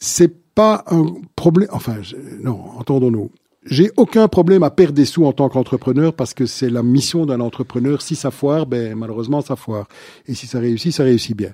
C'est 0.00 0.34
pas 0.56 0.82
un 0.88 1.06
problème. 1.36 1.68
Enfin, 1.70 1.98
non, 2.42 2.58
entendons-nous. 2.76 3.30
J'ai 3.64 3.92
aucun 3.96 4.26
problème 4.26 4.64
à 4.64 4.70
perdre 4.70 4.94
des 4.94 5.04
sous 5.04 5.24
en 5.26 5.32
tant 5.32 5.48
qu'entrepreneur 5.48 6.12
parce 6.12 6.34
que 6.34 6.44
c'est 6.44 6.70
la 6.70 6.82
mission 6.82 7.24
d'un 7.24 7.38
entrepreneur. 7.38 8.02
Si 8.02 8.16
ça 8.16 8.32
foire, 8.32 8.66
ben 8.66 8.96
malheureusement 8.96 9.42
ça 9.42 9.54
foire. 9.54 9.86
Et 10.26 10.34
si 10.34 10.48
ça 10.48 10.58
réussit, 10.58 10.92
ça 10.92 11.04
réussit 11.04 11.36
bien. 11.36 11.52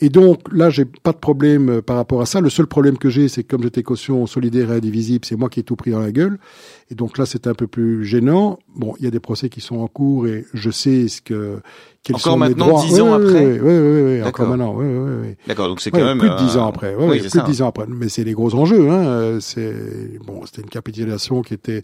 Et 0.00 0.10
donc 0.10 0.40
là, 0.52 0.70
j'ai 0.70 0.84
pas 0.84 1.12
de 1.12 1.18
problème 1.18 1.68
euh, 1.70 1.82
par 1.82 1.96
rapport 1.96 2.20
à 2.20 2.26
ça. 2.26 2.40
Le 2.40 2.50
seul 2.50 2.66
problème 2.66 2.98
que 2.98 3.10
j'ai, 3.10 3.26
c'est 3.26 3.42
que 3.42 3.48
comme 3.48 3.64
j'étais 3.64 3.82
caution 3.82 4.26
solidaire 4.26 4.70
et 4.70 4.76
indivisible, 4.76 5.24
c'est 5.24 5.34
moi 5.34 5.48
qui 5.48 5.60
ai 5.60 5.62
tout 5.64 5.74
pris 5.74 5.90
dans 5.90 5.98
la 5.98 6.12
gueule. 6.12 6.38
Et 6.90 6.94
donc 6.94 7.18
là, 7.18 7.26
c'est 7.26 7.48
un 7.48 7.54
peu 7.54 7.66
plus 7.66 8.04
gênant. 8.04 8.60
Bon, 8.76 8.94
il 8.98 9.04
y 9.04 9.08
a 9.08 9.10
des 9.10 9.18
procès 9.18 9.48
qui 9.48 9.60
sont 9.60 9.78
en 9.78 9.88
cours 9.88 10.28
et 10.28 10.44
je 10.54 10.70
sais 10.70 11.08
ce 11.08 11.20
que 11.20 11.60
quels 12.04 12.14
encore 12.14 12.32
sont 12.32 12.38
maintenant, 12.38 12.80
dix 12.80 13.00
ans 13.00 13.12
après. 13.12 13.60
Oui, 13.60 13.78
oui, 13.78 14.02
oui, 14.02 14.22
encore 14.22 14.48
maintenant. 14.48 14.74
Oui, 14.76 14.86
oui, 14.86 15.10
oui. 15.22 15.34
D'accord, 15.48 15.68
donc 15.68 15.80
c'est 15.80 15.90
quand 15.90 16.04
même 16.04 16.18
plus 16.18 16.30
de 16.30 16.36
dix 16.36 16.56
ans 16.56 16.66
euh, 16.66 16.68
après. 16.68 16.94
Oui, 16.96 17.06
oui 17.08 17.18
plus 17.18 17.40
de 17.40 17.44
dix 17.44 17.62
ans 17.62 17.68
après. 17.68 17.86
Mais 17.88 18.08
c'est 18.08 18.24
les 18.24 18.34
gros 18.34 18.54
enjeux. 18.54 18.88
Hein. 18.88 19.38
C'est 19.40 19.74
bon, 20.24 20.46
c'était 20.46 20.62
une 20.62 20.70
capitalisation 20.70 21.42
qui 21.42 21.54
était 21.54 21.82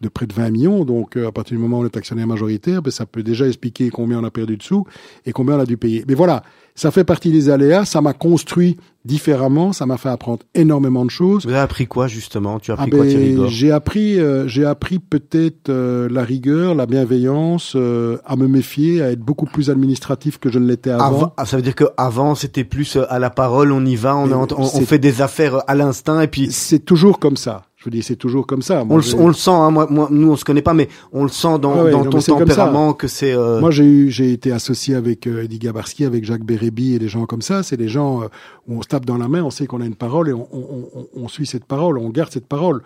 de 0.00 0.08
près 0.08 0.26
de 0.26 0.32
20 0.32 0.50
millions. 0.50 0.84
Donc, 0.84 1.16
euh, 1.16 1.28
à 1.28 1.32
partir 1.32 1.56
du 1.56 1.62
moment 1.62 1.78
où 1.78 1.82
on 1.82 1.86
est 1.86 1.96
actionnaire 1.96 2.26
majoritaire, 2.26 2.82
ben, 2.82 2.90
ça 2.90 3.06
peut 3.06 3.22
déjà 3.22 3.46
expliquer 3.46 3.90
combien 3.90 4.20
on 4.20 4.24
a 4.24 4.30
perdu 4.30 4.56
de 4.56 4.62
sous 4.62 4.86
et 5.26 5.32
combien 5.32 5.56
on 5.56 5.60
a 5.60 5.66
dû 5.66 5.76
payer. 5.76 6.04
Mais 6.06 6.14
voilà, 6.14 6.42
ça 6.74 6.90
fait 6.90 7.04
partie 7.04 7.32
des 7.32 7.50
aléas. 7.50 7.84
Ça 7.84 8.00
m'a 8.00 8.12
construit 8.12 8.76
différemment. 9.04 9.72
Ça 9.72 9.86
m'a 9.86 9.96
fait 9.96 10.08
apprendre 10.08 10.40
énormément 10.54 11.04
de 11.04 11.10
choses. 11.10 11.44
Vous 11.44 11.50
avez 11.50 11.60
appris 11.60 11.86
quoi 11.86 12.06
justement? 12.06 12.60
Tu 12.60 12.70
as 12.70 12.74
appris 12.74 12.90
ah 12.92 12.96
quoi, 12.96 13.04
ben, 13.04 13.46
J'ai 13.48 13.72
appris, 13.72 14.20
euh, 14.20 14.46
j'ai 14.46 14.64
appris 14.64 14.98
peut-être 14.98 15.68
euh, 15.68 16.08
la 16.10 16.22
rigueur, 16.22 16.74
la 16.74 16.86
bienveillance, 16.86 17.74
à 17.74 18.36
me 18.36 18.46
méfier, 18.46 19.02
à 19.02 19.10
être 19.10 19.20
beaucoup 19.20 19.46
plus 19.46 19.70
administratif 19.70 20.38
que 20.38 20.50
je 20.50 20.58
ne 20.58 20.66
l'étais 20.66 20.90
avant. 20.90 21.32
Ah, 21.36 21.44
ça 21.44 21.56
veut 21.56 21.62
dire 21.62 21.74
que 21.74 21.84
avant 21.96 22.34
c'était 22.34 22.64
plus 22.64 22.96
à 23.08 23.18
la 23.18 23.30
parole, 23.30 23.72
on 23.72 23.84
y 23.84 23.96
va, 23.96 24.16
on, 24.16 24.30
on, 24.30 24.46
on 24.58 24.80
fait 24.82 24.98
des 24.98 25.22
affaires 25.22 25.62
à 25.66 25.74
l'instinct 25.74 26.20
et 26.20 26.28
puis. 26.28 26.52
C'est 26.52 26.84
toujours 26.84 27.18
comme 27.18 27.36
ça. 27.36 27.62
Je 27.78 27.84
vous 27.84 27.90
dis, 27.90 28.02
c'est 28.02 28.16
toujours 28.16 28.44
comme 28.44 28.60
ça. 28.60 28.82
Moi, 28.82 29.00
on, 29.16 29.28
le, 29.28 29.32
sent, 29.32 29.50
hein, 29.52 29.70
moi, 29.70 29.86
moi, 29.88 30.08
nous 30.10 30.32
on 30.32 30.36
se 30.36 30.44
connaît 30.44 30.62
pas, 30.62 30.74
mais 30.74 30.88
on 31.12 31.22
le 31.22 31.28
sent 31.28 31.60
dans, 31.60 31.86
ah 31.86 31.90
dans 31.90 32.04
ton 32.04 32.18
tempérament 32.18 32.92
que 32.92 33.06
c'est. 33.06 33.32
Euh... 33.32 33.60
Moi, 33.60 33.70
j'ai 33.70 33.84
eu, 33.84 34.10
j'ai 34.10 34.32
été 34.32 34.50
associé 34.50 34.96
avec 34.96 35.28
euh, 35.28 35.44
Eddie 35.44 35.60
Gabarski, 35.60 36.04
avec 36.04 36.24
Jacques 36.24 36.42
Bérébi 36.42 36.94
et 36.94 36.98
des 36.98 37.06
gens 37.06 37.24
comme 37.26 37.40
ça. 37.40 37.62
C'est 37.62 37.76
des 37.76 37.88
gens 37.88 38.22
euh, 38.22 38.26
où 38.66 38.78
on 38.78 38.82
se 38.82 38.88
tape 38.88 39.06
dans 39.06 39.16
la 39.16 39.28
main, 39.28 39.44
on 39.44 39.50
sait 39.50 39.68
qu'on 39.68 39.80
a 39.80 39.86
une 39.86 39.94
parole 39.94 40.28
et 40.28 40.32
on, 40.32 40.48
on, 40.52 41.06
on, 41.14 41.28
suit 41.28 41.46
cette 41.46 41.66
parole, 41.66 41.98
on 41.98 42.10
garde 42.10 42.32
cette 42.32 42.48
parole. 42.48 42.82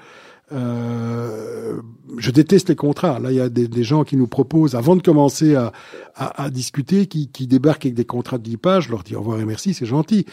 Euh, 0.53 1.79
je 2.19 2.31
déteste 2.31 2.69
les 2.69 2.77
contrats. 2.77 3.19
Là, 3.19 3.31
il 3.31 3.39
y 3.39 3.41
a 3.41 3.49
des, 3.49 3.69
des, 3.69 3.85
gens 3.85 4.05
qui 4.05 4.19
nous 4.19 4.27
proposent, 4.27 4.75
avant 4.75 4.95
de 4.95 5.01
commencer 5.01 5.55
à, 5.55 5.73
à, 6.15 6.45
à 6.45 6.51
discuter, 6.51 7.07
qui, 7.07 7.29
qui, 7.29 7.47
débarquent 7.47 7.87
avec 7.87 7.95
des 7.95 8.05
contrats 8.05 8.37
de 8.37 8.43
10 8.43 8.59
pages. 8.59 8.85
Je 8.85 8.91
leur 8.91 9.05
dis 9.05 9.17
au 9.17 9.21
revoir 9.21 9.41
et 9.41 9.47
merci, 9.47 9.73
c'est 9.73 9.87
gentil. 9.87 10.27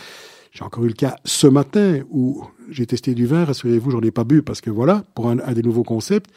J'ai 0.52 0.64
encore 0.64 0.84
eu 0.84 0.88
le 0.88 0.94
cas 0.94 1.16
ce 1.26 1.48
matin 1.48 2.02
où 2.10 2.44
j'ai 2.70 2.86
testé 2.86 3.14
du 3.14 3.26
vin, 3.26 3.46
rassurez-vous, 3.46 3.92
j'en 3.92 4.02
ai 4.02 4.12
pas 4.12 4.24
bu 4.24 4.42
parce 4.42 4.62
que 4.62 4.70
voilà, 4.70 5.04
pour 5.16 5.30
un, 5.30 5.40
un, 5.40 5.54
des 5.54 5.62
nouveaux 5.62 5.84
concepts. 5.84 6.32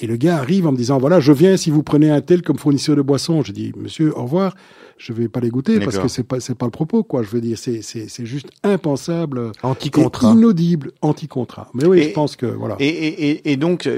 Et 0.00 0.06
le 0.06 0.16
gars 0.16 0.36
arrive 0.36 0.66
en 0.66 0.72
me 0.72 0.76
disant, 0.76 0.98
voilà, 0.98 1.20
je 1.20 1.32
viens 1.32 1.56
si 1.56 1.70
vous 1.70 1.82
prenez 1.82 2.10
un 2.10 2.20
tel 2.20 2.42
comme 2.42 2.58
fournisseur 2.58 2.96
de 2.96 3.02
boissons. 3.02 3.42
Je 3.42 3.52
dis, 3.52 3.72
monsieur, 3.76 4.16
au 4.16 4.22
revoir 4.22 4.54
je 4.98 5.12
vais 5.12 5.28
pas 5.28 5.40
les 5.40 5.48
goûter 5.48 5.78
parce 5.80 5.98
que 5.98 6.08
c'est 6.08 6.24
pas 6.24 6.40
c'est 6.40 6.56
pas 6.56 6.66
le 6.66 6.70
propos 6.70 7.02
quoi. 7.02 7.22
Je 7.22 7.28
veux 7.28 7.40
dire 7.40 7.56
c'est 7.56 7.82
c'est 7.82 8.08
c'est 8.08 8.26
juste 8.26 8.48
impensable, 8.64 9.52
anti-contrat, 9.62 10.32
inaudible, 10.32 10.90
anti-contrat. 11.00 11.70
Mais 11.74 11.86
oui, 11.86 12.02
je 12.02 12.08
pense 12.10 12.36
que 12.36 12.46
voilà. 12.46 12.76
Et, 12.80 12.88
et, 12.88 13.52
et 13.52 13.56
donc 13.56 13.88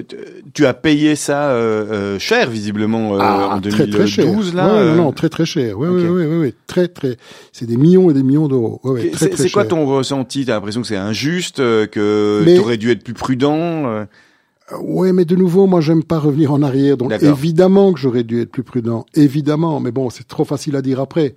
tu 0.52 0.66
as 0.66 0.74
payé 0.74 1.16
ça 1.16 1.50
euh, 1.50 1.86
euh 1.90 2.18
cher 2.18 2.50
visiblement 2.50 3.14
euh, 3.14 3.18
ah, 3.20 3.56
en 3.56 3.60
2012 3.60 3.88
très, 3.88 3.98
très 3.98 4.06
cher. 4.06 4.26
là. 4.54 4.66
Ouais, 4.66 4.80
euh... 4.80 4.96
non, 4.96 5.12
très 5.12 5.30
très 5.30 5.46
cher. 5.46 5.78
Oui 5.78 5.88
oui 5.88 6.06
oui 6.06 6.24
oui 6.26 6.54
très 6.66 6.88
très. 6.88 7.16
C'est 7.52 7.66
des 7.66 7.76
millions 7.76 8.10
et 8.10 8.14
des 8.14 8.22
millions 8.22 8.48
d'euros. 8.48 8.80
Ouais, 8.84 9.10
c'est 9.14 9.50
quoi 9.50 9.64
ton 9.64 9.86
ressenti? 9.86 10.44
T'as 10.44 10.54
l'impression 10.54 10.82
que 10.82 10.86
c'est 10.86 10.96
injuste, 10.96 11.60
euh, 11.60 11.86
que 11.86 12.42
tu 12.44 12.58
aurais 12.58 12.76
dû 12.76 12.90
être 12.90 13.02
plus 13.02 13.14
prudent 13.14 14.06
oui, 14.82 15.12
mais 15.12 15.24
de 15.24 15.36
nouveau, 15.36 15.66
moi, 15.66 15.80
j'aime 15.80 16.04
pas 16.04 16.18
revenir 16.18 16.52
en 16.52 16.62
arrière. 16.62 16.96
Donc, 16.96 17.12
évidemment 17.22 17.92
que 17.92 17.98
j'aurais 17.98 18.24
dû 18.24 18.40
être 18.40 18.50
plus 18.50 18.62
prudent. 18.62 19.04
Évidemment. 19.14 19.80
Mais 19.80 19.90
bon, 19.90 20.10
c'est 20.10 20.26
trop 20.26 20.44
facile 20.44 20.76
à 20.76 20.82
dire 20.82 21.00
après. 21.00 21.34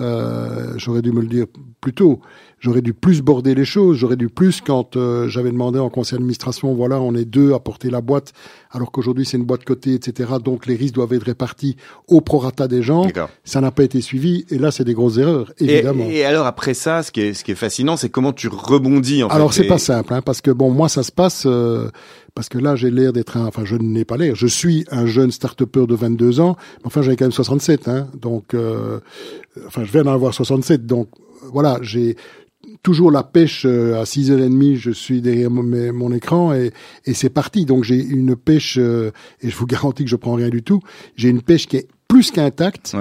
Euh, 0.00 0.72
j'aurais 0.76 1.02
dû 1.02 1.12
me 1.12 1.20
le 1.20 1.28
dire 1.28 1.46
plus 1.80 1.92
tôt. 1.92 2.20
J'aurais 2.58 2.82
dû 2.82 2.94
plus 2.94 3.20
border 3.22 3.54
les 3.54 3.64
choses. 3.64 3.98
J'aurais 3.98 4.16
dû 4.16 4.28
plus 4.28 4.60
quand 4.60 4.96
euh, 4.96 5.28
j'avais 5.28 5.52
demandé 5.52 5.78
en 5.78 5.90
conseil 5.90 6.16
d'administration, 6.16 6.74
voilà, 6.74 7.00
on 7.00 7.14
est 7.14 7.26
deux 7.26 7.52
à 7.52 7.60
porter 7.60 7.90
la 7.90 8.00
boîte, 8.00 8.32
alors 8.72 8.90
qu'aujourd'hui 8.90 9.26
c'est 9.26 9.36
une 9.36 9.44
boîte 9.44 9.64
cotée, 9.64 9.94
etc. 9.94 10.32
Donc 10.42 10.66
les 10.66 10.74
risques 10.74 10.94
doivent 10.94 11.12
être 11.12 11.24
répartis 11.24 11.76
au 12.08 12.22
prorata 12.22 12.66
des 12.66 12.82
gens. 12.82 13.06
Ça 13.44 13.60
n'a 13.60 13.70
pas 13.70 13.84
été 13.84 14.00
suivi. 14.00 14.46
Et 14.50 14.58
là, 14.58 14.70
c'est 14.70 14.84
des 14.84 14.94
grosses 14.94 15.18
erreurs, 15.18 15.52
évidemment. 15.58 16.06
Et, 16.08 16.24
alors 16.24 16.46
après 16.46 16.74
ça, 16.74 17.02
ce 17.02 17.12
qui 17.12 17.20
est, 17.20 17.34
ce 17.34 17.44
qui 17.44 17.52
est 17.52 17.56
fascinant, 17.56 17.96
c'est 17.96 18.08
comment 18.08 18.32
tu 18.32 18.48
rebondis. 18.48 19.22
En 19.22 19.28
alors 19.28 19.52
c'est 19.52 19.66
pas 19.66 19.78
simple, 19.78 20.14
hein, 20.14 20.22
parce 20.22 20.40
que 20.40 20.50
bon, 20.50 20.70
moi 20.70 20.88
ça 20.88 21.02
se 21.02 21.12
passe. 21.12 21.44
Euh, 21.46 21.90
parce 22.34 22.48
que 22.48 22.58
là, 22.58 22.76
j'ai 22.76 22.90
l'air 22.90 23.12
d'être 23.12 23.36
un, 23.36 23.46
enfin, 23.46 23.64
je 23.64 23.76
n'ai 23.76 24.04
pas 24.04 24.16
l'air, 24.16 24.34
je 24.34 24.46
suis 24.46 24.84
un 24.90 25.06
jeune 25.06 25.30
start-upper 25.30 25.86
de 25.86 25.94
22 25.94 26.40
ans, 26.40 26.56
mais 26.78 26.86
enfin, 26.86 27.02
j'avais 27.02 27.16
quand 27.16 27.24
même 27.24 27.32
67, 27.32 27.88
hein, 27.88 28.08
donc, 28.20 28.54
euh, 28.54 29.00
enfin, 29.66 29.84
je 29.84 29.92
viens 29.92 30.02
d'en 30.02 30.12
avoir 30.12 30.34
67, 30.34 30.86
donc, 30.86 31.08
voilà, 31.52 31.78
j'ai 31.82 32.16
toujours 32.82 33.10
la 33.10 33.22
pêche 33.22 33.64
euh, 33.66 34.00
à 34.00 34.04
6h30, 34.04 34.76
je 34.76 34.90
suis 34.90 35.20
derrière 35.20 35.50
mon, 35.50 36.12
écran 36.12 36.54
et, 36.54 36.72
et 37.04 37.14
c'est 37.14 37.30
parti. 37.30 37.64
Donc 37.64 37.84
j'ai 37.84 38.02
une 38.02 38.36
pêche, 38.36 38.78
euh, 38.78 39.10
et 39.40 39.50
je 39.50 39.56
vous 39.56 39.66
garantis 39.74 40.04
que 40.04 40.10
je 40.10 40.16
prends 40.16 40.34
rien 40.34 40.48
du 40.48 40.62
tout, 40.62 40.80
j'ai 41.16 41.28
une 41.28 41.42
pêche 41.42 41.66
qui 41.66 41.78
est 41.78 41.88
plus 42.08 42.30
qu'intacte. 42.30 42.94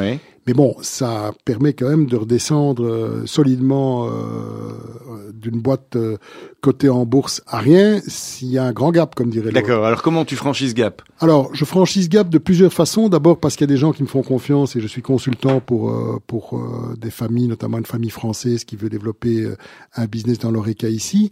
Mais 0.45 0.53
bon, 0.53 0.75
ça 0.81 1.31
permet 1.45 1.73
quand 1.73 1.87
même 1.87 2.05
de 2.05 2.17
redescendre 2.17 2.85
euh, 2.85 3.25
solidement 3.25 4.07
euh, 4.07 5.31
d'une 5.33 5.61
boîte 5.61 5.95
euh, 5.95 6.17
cotée 6.61 6.89
en 6.89 7.05
bourse 7.05 7.41
à 7.47 7.59
rien 7.59 8.01
s'il 8.05 8.49
y 8.49 8.57
a 8.57 8.65
un 8.65 8.73
grand 8.73 8.91
gap, 8.91 9.15
comme 9.15 9.29
dirait 9.29 9.51
D'accord. 9.51 9.85
Alors 9.85 10.01
comment 10.01 10.25
tu 10.25 10.35
franchis 10.35 10.69
ce 10.69 10.75
gap? 10.75 11.01
Alors, 11.19 11.53
je 11.53 11.63
franchis 11.63 12.03
ce 12.03 12.09
gap 12.09 12.29
de 12.29 12.37
plusieurs 12.37 12.73
façons. 12.73 13.07
D'abord 13.07 13.39
parce 13.39 13.55
qu'il 13.55 13.63
y 13.63 13.71
a 13.71 13.73
des 13.73 13.79
gens 13.79 13.93
qui 13.93 14.03
me 14.03 14.07
font 14.07 14.23
confiance 14.23 14.75
et 14.75 14.81
je 14.81 14.87
suis 14.87 15.01
consultant 15.01 15.61
pour 15.61 15.93
pour 16.27 16.61
des 16.97 17.11
familles, 17.11 17.47
notamment 17.47 17.77
une 17.77 17.85
famille 17.85 18.09
française 18.09 18.65
qui 18.65 18.75
veut 18.75 18.89
développer 18.89 19.47
un 19.95 20.05
business 20.05 20.39
dans 20.39 20.51
l'oreca 20.51 20.89
ici. 20.89 21.29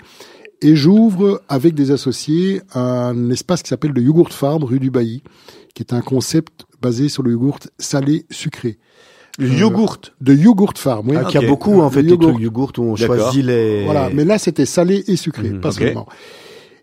Et 0.62 0.76
j'ouvre 0.76 1.41
avec 1.50 1.74
des 1.74 1.91
associés 1.91 2.62
un 2.76 3.30
espace 3.32 3.63
qui 3.63 3.69
s'appelle 3.69 3.91
le 3.91 4.02
Yogurt 4.02 4.32
Farm 4.32 4.63
rue 4.63 4.80
du 4.80 4.91
Bailly, 4.91 5.24
qui 5.74 5.82
est 5.82 5.93
un 5.93 6.02
concept 6.02 6.65
basé 6.82 7.10
sur 7.10 7.24
le 7.24 7.32
yogourt 7.32 7.60
salé 7.78 8.26
sucré. 8.30 8.80
Le 9.41 9.49
yogourt. 9.49 9.97
De 10.21 10.34
yogourt 10.34 10.73
farm, 10.75 11.10
oui. 11.10 11.17
Ah, 11.19 11.27
il 11.30 11.41
y 11.41 11.43
a 11.43 11.47
beaucoup, 11.47 11.82
en 11.82 11.89
fait, 11.89 12.04
des 12.04 12.17
trucs 12.17 12.39
yogourt 12.39 12.73
où 12.77 12.84
on 12.84 12.95
choisit 12.95 13.43
les... 13.43 13.86
Voilà, 13.86 14.10
mais 14.13 14.23
là, 14.23 14.38
c'était 14.38 14.65
salé 14.65 15.04
et 15.08 15.15
sucré, 15.15 15.49
mmh, 15.49 15.62
pas 15.62 15.71
seulement. 15.71 16.08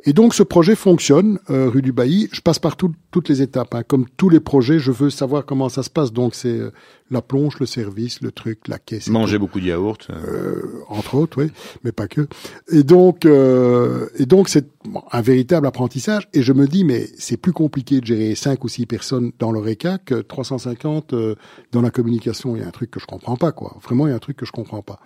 Et 0.05 0.13
donc 0.13 0.35
ce 0.35 0.43
projet 0.43 0.77
fonctionne, 0.77 1.39
euh, 1.51 1.69
rue 1.69 1.83
du 1.83 1.93
Bailly. 1.93 2.29
Je 2.33 2.41
passe 2.41 2.59
par 2.59 2.77
toutes 2.77 3.29
les 3.29 3.43
étapes. 3.43 3.75
Hein. 3.75 3.83
Comme 3.83 4.07
tous 4.17 4.29
les 4.29 4.41
projets, 4.41 4.79
je 4.79 4.93
veux 4.93 5.11
savoir 5.11 5.45
comment 5.45 5.69
ça 5.69 5.83
se 5.83 5.91
passe. 5.91 6.13
Donc 6.13 6.35
c'est 6.35 6.49
euh, 6.49 6.71
la 7.11 7.21
plonge, 7.21 7.59
le 7.59 7.67
service, 7.67 8.21
le 8.21 8.31
truc, 8.31 8.69
la 8.69 8.79
caisse. 8.79 9.09
Manger 9.09 9.39
beaucoup 9.39 9.61
de 9.61 9.67
yaourt. 9.67 10.09
Euh, 10.11 10.63
entre 10.89 11.17
autres, 11.17 11.43
oui, 11.43 11.51
mais 11.83 11.93
pas 11.93 12.07
que. 12.07 12.29
Et 12.71 12.85
donc, 12.85 13.27
et 13.27 14.27
donc 14.27 14.49
c'est 14.49 14.67
un 15.11 15.21
véritable 15.21 15.67
apprentissage. 15.67 16.29
Et 16.33 16.43
je 16.43 16.53
me 16.53 16.67
dis, 16.67 16.85
mais 16.85 17.09
c'est 17.19 17.37
plus 17.37 17.53
compliqué 17.53 18.01
de 18.01 18.07
gérer 18.07 18.35
cinq 18.35 18.65
ou 18.65 18.69
six 18.69 18.87
personnes 18.87 19.33
dans 19.39 19.51
l'ORECA 19.51 19.99
que 19.99 20.17
350 20.17 21.15
dans 21.73 21.83
la 21.83 21.91
communication. 21.91 22.55
Il 22.57 22.63
y 22.63 22.65
a 22.65 22.69
un 22.69 22.73
truc 22.73 22.91
que 22.91 23.01
je 23.01 23.07
comprends 23.07 23.37
pas, 23.37 23.53
quoi. 23.53 23.77
Vraiment, 23.83 24.07
il 24.07 24.11
y 24.11 24.13
a 24.13 24.17
un 24.17 24.21
truc 24.21 24.37
que 24.37 24.47
je 24.47 24.53
comprends 24.53 24.83
pas. 24.83 25.01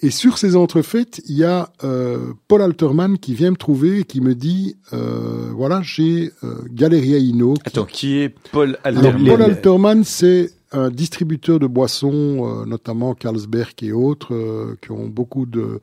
Et 0.00 0.10
sur 0.10 0.38
ces 0.38 0.54
entrefaites, 0.54 1.20
il 1.28 1.36
y 1.36 1.44
a 1.44 1.70
euh, 1.82 2.32
Paul 2.46 2.62
Alterman 2.62 3.18
qui 3.18 3.34
vient 3.34 3.50
me 3.50 3.56
trouver 3.56 4.00
et 4.00 4.04
qui 4.04 4.20
me 4.20 4.34
dit, 4.36 4.76
euh, 4.92 5.50
voilà, 5.56 5.80
j'ai 5.82 6.30
euh, 6.44 6.54
Galeria 6.70 7.18
Ino. 7.18 7.54
qui- 7.54 7.62
Attends, 7.64 7.84
qui 7.84 8.18
est 8.18 8.32
Paul 8.52 8.78
Alors, 8.84 9.04
Alterman 9.06 9.26
Paul 9.28 9.42
Alterman, 9.42 10.04
c'est 10.04 10.52
un 10.70 10.90
distributeur 10.90 11.58
de 11.58 11.66
boissons, 11.66 12.46
euh, 12.62 12.64
notamment 12.64 13.14
Carlsberg 13.14 13.72
et 13.82 13.90
autres, 13.92 14.34
euh, 14.34 14.76
qui 14.80 14.92
ont 14.92 15.08
beaucoup 15.08 15.46
de 15.46 15.80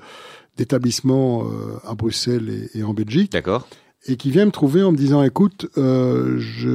d'établissements 0.58 1.44
euh, 1.44 1.78
à 1.86 1.96
Bruxelles 1.96 2.70
et, 2.74 2.80
et 2.80 2.84
en 2.84 2.94
Belgique, 2.94 3.34
D'accord. 3.34 3.68
et 4.08 4.16
qui 4.16 4.32
vient 4.32 4.46
me 4.46 4.52
trouver 4.52 4.84
en 4.84 4.94
me 4.94 4.98
disant, 4.98 5.22
écoute, 5.24 5.68
euh, 5.78 6.38
je, 6.40 6.70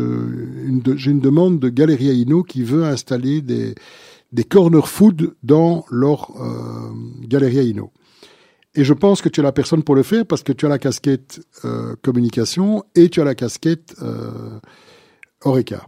une 0.66 0.80
de- 0.82 0.96
j'ai 0.96 1.10
une 1.12 1.20
demande 1.20 1.58
de 1.58 1.70
Galeria 1.70 2.12
Ino 2.12 2.42
qui 2.42 2.62
veut 2.62 2.84
installer 2.84 3.40
des, 3.40 3.74
des 4.32 4.44
corner 4.44 4.86
food 4.86 5.34
dans 5.42 5.84
leur 5.90 6.30
euh, 6.40 6.92
Galeria 7.26 7.62
Ino. 7.62 7.92
Et 8.74 8.84
je 8.84 8.92
pense 8.94 9.20
que 9.20 9.28
tu 9.28 9.40
es 9.40 9.42
la 9.42 9.52
personne 9.52 9.82
pour 9.82 9.94
le 9.94 10.02
faire 10.02 10.24
parce 10.24 10.42
que 10.42 10.52
tu 10.52 10.64
as 10.66 10.68
la 10.68 10.78
casquette 10.78 11.40
euh, 11.64 11.96
communication 12.02 12.84
et 12.94 13.08
tu 13.08 13.20
as 13.20 13.24
la 13.24 13.34
casquette 13.34 13.96
euh, 14.02 14.60
Oreca. 15.44 15.86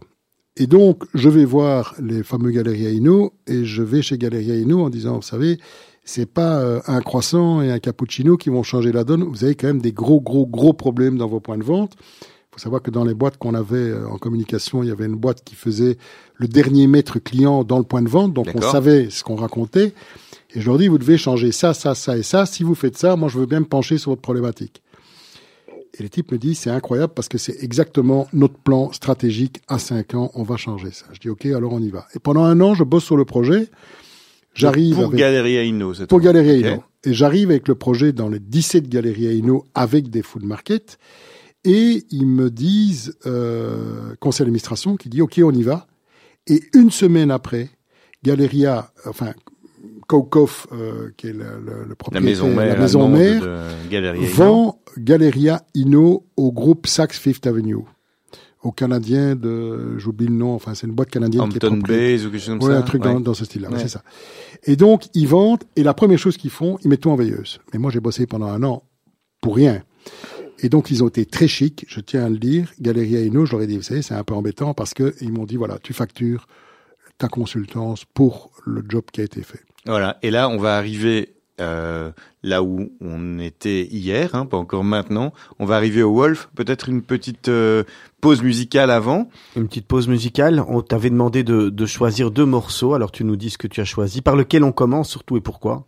Et 0.57 0.67
donc, 0.67 1.03
je 1.13 1.29
vais 1.29 1.45
voir 1.45 1.95
les 1.99 2.23
fameux 2.23 2.51
Galeria 2.51 2.91
Ino 2.91 3.33
et 3.47 3.65
je 3.65 3.81
vais 3.81 4.01
chez 4.01 4.17
Galeria 4.17 4.55
Ino 4.55 4.83
en 4.83 4.89
disant, 4.89 5.15
vous 5.15 5.21
savez, 5.21 5.57
c'est 6.03 6.31
pas 6.31 6.59
euh, 6.59 6.81
un 6.85 6.99
croissant 6.99 7.61
et 7.61 7.71
un 7.71 7.79
cappuccino 7.79 8.35
qui 8.37 8.49
vont 8.49 8.63
changer 8.63 8.91
la 8.91 9.03
donne. 9.03 9.23
Vous 9.23 9.45
avez 9.45 9.55
quand 9.55 9.67
même 9.67 9.81
des 9.81 9.93
gros, 9.93 10.19
gros, 10.19 10.45
gros 10.45 10.73
problèmes 10.73 11.17
dans 11.17 11.27
vos 11.27 11.39
points 11.39 11.57
de 11.57 11.63
vente. 11.63 11.95
Faut 12.53 12.59
savoir 12.59 12.83
que 12.83 12.91
dans 12.91 13.03
les 13.03 13.15
boîtes 13.15 13.37
qu'on 13.37 13.55
avait 13.55 13.89
euh, 13.89 14.07
en 14.07 14.19
communication, 14.19 14.83
il 14.83 14.89
y 14.89 14.91
avait 14.91 15.07
une 15.07 15.15
boîte 15.15 15.43
qui 15.43 15.55
faisait 15.55 15.97
le 16.35 16.47
dernier 16.47 16.85
mètre 16.85 17.17
client 17.17 17.63
dans 17.63 17.79
le 17.79 17.83
point 17.83 18.03
de 18.03 18.09
vente. 18.09 18.31
Donc, 18.31 18.47
on 18.53 18.61
savait 18.61 19.09
ce 19.09 19.23
qu'on 19.23 19.35
racontait. 19.35 19.93
Et 20.55 20.61
je 20.61 20.67
leur 20.67 20.77
dis, 20.77 20.87
vous 20.87 20.99
devez 20.99 21.17
changer 21.17 21.51
ça, 21.51 21.73
ça, 21.73 21.95
ça 21.95 22.15
et 22.15 22.21
ça. 22.21 22.45
Si 22.45 22.61
vous 22.61 22.75
faites 22.75 22.95
ça, 22.95 23.15
moi, 23.15 23.27
je 23.27 23.39
veux 23.39 23.47
bien 23.47 23.59
me 23.59 23.65
pencher 23.65 23.97
sur 23.97 24.11
votre 24.11 24.21
problématique. 24.21 24.83
Et 25.97 26.03
le 26.03 26.09
type 26.09 26.31
me 26.31 26.37
dit, 26.37 26.53
c'est 26.53 26.69
incroyable 26.69 27.13
parce 27.15 27.27
que 27.27 27.39
c'est 27.39 27.63
exactement 27.63 28.27
notre 28.33 28.59
plan 28.59 28.91
stratégique 28.91 29.61
à 29.67 29.79
5 29.79 30.13
ans. 30.13 30.31
On 30.35 30.43
va 30.43 30.55
changer 30.55 30.91
ça. 30.91 31.05
Je 31.11 31.19
dis, 31.19 31.29
OK, 31.29 31.47
alors 31.47 31.73
on 31.73 31.79
y 31.79 31.89
va. 31.89 32.05
Et 32.15 32.19
pendant 32.19 32.43
un 32.43 32.61
an, 32.61 32.75
je 32.75 32.83
bosse 32.83 33.03
sur 33.03 33.17
le 33.17 33.25
projet. 33.25 33.67
J'arrive 34.53 34.95
Pour 34.95 35.05
avec... 35.05 35.19
Galeria 35.19 35.63
Inno, 35.63 35.95
cette 35.95 36.09
Pour 36.09 36.19
fois. 36.19 36.31
Galeria 36.31 36.53
Ok. 36.53 36.65
Inno. 36.65 36.83
Et 37.05 37.13
j'arrive 37.13 37.49
avec 37.49 37.67
le 37.67 37.73
projet 37.73 38.13
dans 38.13 38.29
les 38.29 38.39
17 38.39 38.89
Galeria 38.89 39.31
Inno 39.31 39.65
avec 39.73 40.11
des 40.11 40.21
food 40.21 40.43
markets. 40.43 40.99
Et 41.65 42.03
ils 42.11 42.27
me 42.27 42.49
disent, 42.49 43.15
euh, 43.25 44.15
conseil 44.19 44.45
d'administration, 44.45 44.97
qui 44.97 45.09
dit, 45.09 45.21
OK, 45.21 45.39
on 45.43 45.51
y 45.51 45.63
va. 45.63 45.87
Et 46.47 46.61
une 46.73 46.91
semaine 46.91 47.31
après, 47.31 47.69
Galeria, 48.23 48.91
enfin, 49.07 49.31
Kaukoff, 50.07 50.67
euh, 50.73 51.09
qui 51.15 51.27
est 51.27 51.33
le, 51.33 51.45
le, 51.65 51.83
le 51.83 51.89
La 51.89 51.95
propriétaire, 51.95 52.29
maison 52.29 52.53
mère, 52.53 52.73
la 52.75 52.79
maison 52.81 53.07
mère 53.07 53.41
de 53.41 53.89
Galeria 53.89 54.27
vend 54.33 54.79
Galeria 54.97 55.61
Inno 55.73 56.25
au 56.35 56.51
groupe 56.51 56.87
Saks 56.87 57.13
Fifth 57.13 57.47
Avenue. 57.47 57.77
Au 58.61 58.71
Canadien 58.71 59.35
de, 59.35 59.97
j'oublie 59.97 60.27
le 60.27 60.33
nom, 60.35 60.53
enfin, 60.53 60.73
c'est 60.73 60.87
une 60.87 60.93
boîte 60.93 61.09
canadienne 61.09 61.49
qui 61.49 61.57
est 61.57 61.65
Hampton 61.65 61.77
propriétaire. 61.79 62.17
Bays 62.17 62.25
ou 62.25 62.31
quelque 62.31 62.39
chose 62.41 62.59
comme 62.59 62.67
Ouais, 62.69 62.73
ça. 62.75 62.79
un 62.79 62.81
truc 62.83 63.03
Ouais. 63.05 63.13
dans, 63.13 63.19
dans 63.19 63.33
ce 63.33 63.43
style-là, 63.45 63.69
Ouais. 63.69 63.79
c'est 63.79 63.89
ça. 63.89 64.03
Et 64.63 64.75
donc, 64.77 65.03
ils 65.13 65.27
vendent, 65.27 65.63
et 65.75 65.83
la 65.83 65.93
première 65.93 66.17
chose 66.19 66.37
qu'ils 66.37 66.49
font, 66.49 66.77
ils 66.83 66.89
mettent 66.89 67.01
tout 67.01 67.09
en 67.11 67.15
veilleuse. 67.15 67.59
Mais 67.73 67.79
moi, 67.79 67.91
j'ai 67.91 67.99
bossé 67.99 68.25
pendant 68.25 68.47
un 68.47 68.63
an 68.63 68.83
pour 69.41 69.55
rien. 69.57 69.83
Et 70.63 70.69
donc, 70.69 70.89
ils 70.89 71.03
ont 71.03 71.09
été 71.09 71.25
très 71.25 71.47
chics, 71.47 71.85
je 71.87 71.99
tiens 71.99 72.25
à 72.25 72.29
le 72.29 72.37
dire. 72.37 72.71
Galeria 72.79 73.21
Inno, 73.21 73.45
je 73.45 73.51
leur 73.51 73.61
ai 73.61 73.67
dit, 73.67 73.75
vous 73.75 73.83
savez, 73.83 74.01
c'est 74.01 74.15
un 74.15 74.23
peu 74.23 74.33
embêtant 74.33 74.73
parce 74.73 74.93
que 74.93 75.13
ils 75.21 75.31
m'ont 75.31 75.45
dit, 75.45 75.57
voilà, 75.57 75.77
tu 75.77 75.93
factures 75.93 76.47
ta 77.17 77.27
consultance 77.27 78.05
pour 78.05 78.51
le 78.65 78.81
job 78.87 79.03
qui 79.11 79.21
a 79.21 79.25
été 79.25 79.43
fait. 79.43 79.59
Voilà. 79.85 80.17
Et 80.23 80.31
là, 80.31 80.47
on 80.47 80.57
va 80.57 80.77
arriver 80.77 81.35
euh, 81.59 82.11
là 82.41 82.63
où 82.63 82.89
on 83.01 83.39
était 83.39 83.85
hier, 83.85 84.35
hein, 84.35 84.45
pas 84.45 84.57
encore 84.57 84.85
maintenant. 84.85 85.33
On 85.59 85.65
va 85.65 85.75
arriver 85.75 86.01
au 86.01 86.13
Wolf. 86.13 86.49
Peut-être 86.55 86.87
une 86.89 87.01
petite 87.01 87.49
euh, 87.49 87.83
pause 88.21 88.41
musicale 88.41 88.89
avant. 88.89 89.29
Une 89.55 89.67
petite 89.67 89.85
pause 89.85 90.07
musicale. 90.07 90.63
On 90.67 90.81
t'avait 90.81 91.09
demandé 91.09 91.43
de, 91.43 91.69
de 91.69 91.85
choisir 91.85 92.31
deux 92.31 92.45
morceaux. 92.45 92.93
Alors 92.93 93.11
tu 93.11 93.23
nous 93.25 93.35
dis 93.35 93.49
ce 93.49 93.57
que 93.57 93.67
tu 93.67 93.81
as 93.81 93.85
choisi. 93.85 94.21
Par 94.21 94.35
lequel 94.35 94.63
on 94.63 94.71
commence 94.71 95.09
surtout 95.09 95.37
et 95.37 95.41
pourquoi? 95.41 95.85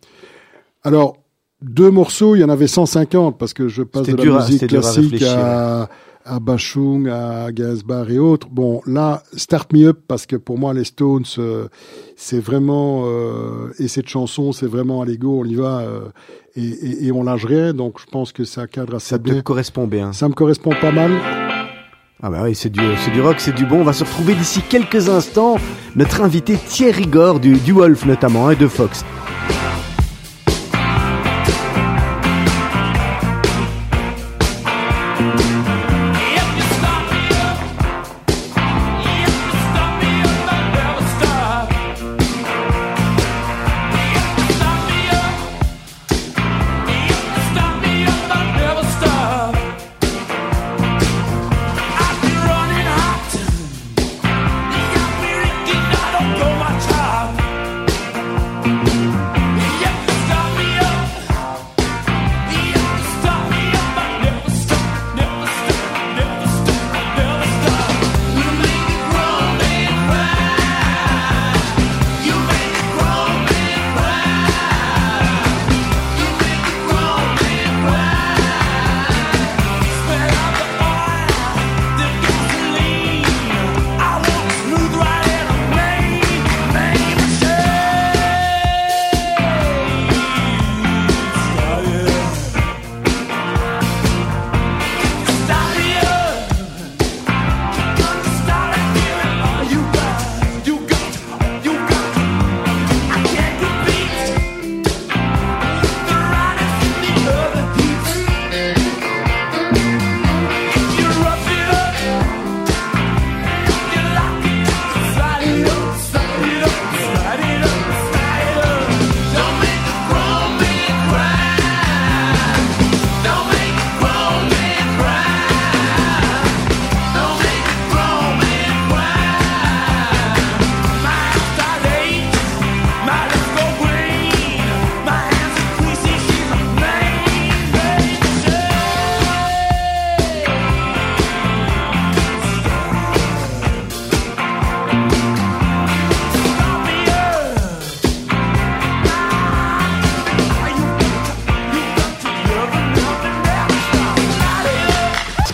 Alors, 0.84 1.16
deux 1.62 1.90
morceaux, 1.90 2.36
il 2.36 2.40
y 2.40 2.44
en 2.44 2.48
avait 2.48 2.66
150 2.66 3.38
parce 3.38 3.54
que 3.54 3.68
je 3.68 3.82
passe 3.82 4.06
de 4.06 4.16
la 4.16 4.22
dur 4.22 4.36
à- 4.36 4.44
musique 4.44 4.62
à 4.64 4.66
classique 4.66 5.02
réfléchir, 5.12 5.38
à, 5.38 5.88
à 6.24 6.38
Bachung, 6.40 7.08
à 7.08 7.50
Gainsbourg 7.52 8.10
et 8.10 8.18
autres. 8.18 8.48
Bon, 8.50 8.82
là, 8.86 9.22
Start 9.34 9.72
Me 9.72 9.86
Up 9.88 10.00
parce 10.06 10.26
que 10.26 10.36
pour 10.36 10.58
moi, 10.58 10.74
les 10.74 10.84
Stones, 10.84 11.24
euh, 11.38 11.68
c'est 12.16 12.40
vraiment 12.40 13.04
euh, 13.06 13.72
et 13.78 13.88
cette 13.88 14.08
chanson, 14.08 14.52
c'est 14.52 14.66
vraiment 14.66 15.00
à 15.02 15.06
l'ego, 15.06 15.40
on 15.40 15.44
y 15.44 15.54
va 15.54 15.78
euh, 15.80 16.00
et, 16.56 16.62
et, 16.66 17.06
et 17.06 17.12
on 17.12 17.22
lâche 17.22 17.44
rien. 17.46 17.72
Donc, 17.72 18.00
je 18.00 18.06
pense 18.06 18.32
que 18.32 18.44
ça 18.44 18.66
cadre 18.66 18.96
assez 18.96 19.08
Ça 19.10 19.18
te 19.18 19.24
bien. 19.30 19.40
correspond 19.40 19.86
bien. 19.86 20.12
Ça 20.12 20.28
me 20.28 20.34
correspond 20.34 20.72
pas 20.80 20.92
mal. 20.92 21.12
Ah 22.22 22.30
bah 22.30 22.40
oui, 22.44 22.54
c'est 22.54 22.70
du, 22.70 22.80
c'est 23.04 23.10
du 23.12 23.20
rock, 23.20 23.36
c'est 23.38 23.54
du 23.54 23.66
bon. 23.66 23.80
On 23.80 23.84
va 23.84 23.92
se 23.92 24.02
retrouver 24.02 24.34
d'ici 24.34 24.62
quelques 24.68 25.08
instants. 25.10 25.56
Notre 25.96 26.22
invité 26.22 26.56
Thierry 26.56 27.06
Gore 27.06 27.40
du, 27.40 27.54
du 27.58 27.72
Wolf 27.72 28.04
notamment 28.06 28.50
et 28.50 28.56
de 28.56 28.66
Fox. 28.68 29.04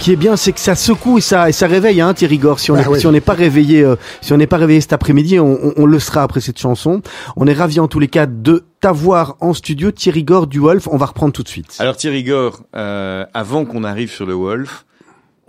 Qui 0.02 0.12
est 0.12 0.16
bien, 0.16 0.36
c'est 0.36 0.52
que 0.52 0.58
ça 0.60 0.74
secoue 0.74 1.18
et 1.18 1.20
ça, 1.20 1.48
et 1.48 1.52
ça 1.52 1.68
réveille, 1.68 2.00
hein, 2.00 2.12
Thierry 2.12 2.38
Gore. 2.38 2.58
Si 2.58 2.70
on 2.70 2.74
Bah 2.74 2.82
si 2.98 3.06
n'est 3.06 3.20
pas 3.20 3.34
réveillé, 3.34 3.82
euh, 3.82 3.94
si 4.20 4.32
on 4.32 4.36
n'est 4.36 4.48
pas 4.48 4.56
réveillé 4.56 4.80
cet 4.80 4.92
après-midi, 4.92 5.38
on, 5.38 5.52
on- 5.64 5.72
on 5.76 5.86
le 5.86 5.98
sera 6.00 6.22
après 6.24 6.40
cette 6.40 6.58
chanson. 6.58 7.02
On 7.36 7.46
est 7.46 7.52
ravis 7.52 7.78
en 7.78 7.86
tous 7.86 8.00
les 8.00 8.08
cas 8.08 8.26
de 8.26 8.64
t'avoir 8.80 9.36
en 9.40 9.54
studio, 9.54 9.92
Thierry 9.92 10.24
Gore 10.24 10.48
du 10.48 10.58
Wolf. 10.58 10.88
On 10.90 10.96
va 10.96 11.06
reprendre 11.06 11.32
tout 11.32 11.44
de 11.44 11.48
suite. 11.48 11.76
Alors 11.78 11.96
Thierry 11.96 12.24
Gore, 12.24 12.62
euh, 12.74 13.24
avant 13.32 13.64
qu'on 13.64 13.84
arrive 13.84 14.10
sur 14.10 14.26
le 14.26 14.34
Wolf, 14.34 14.86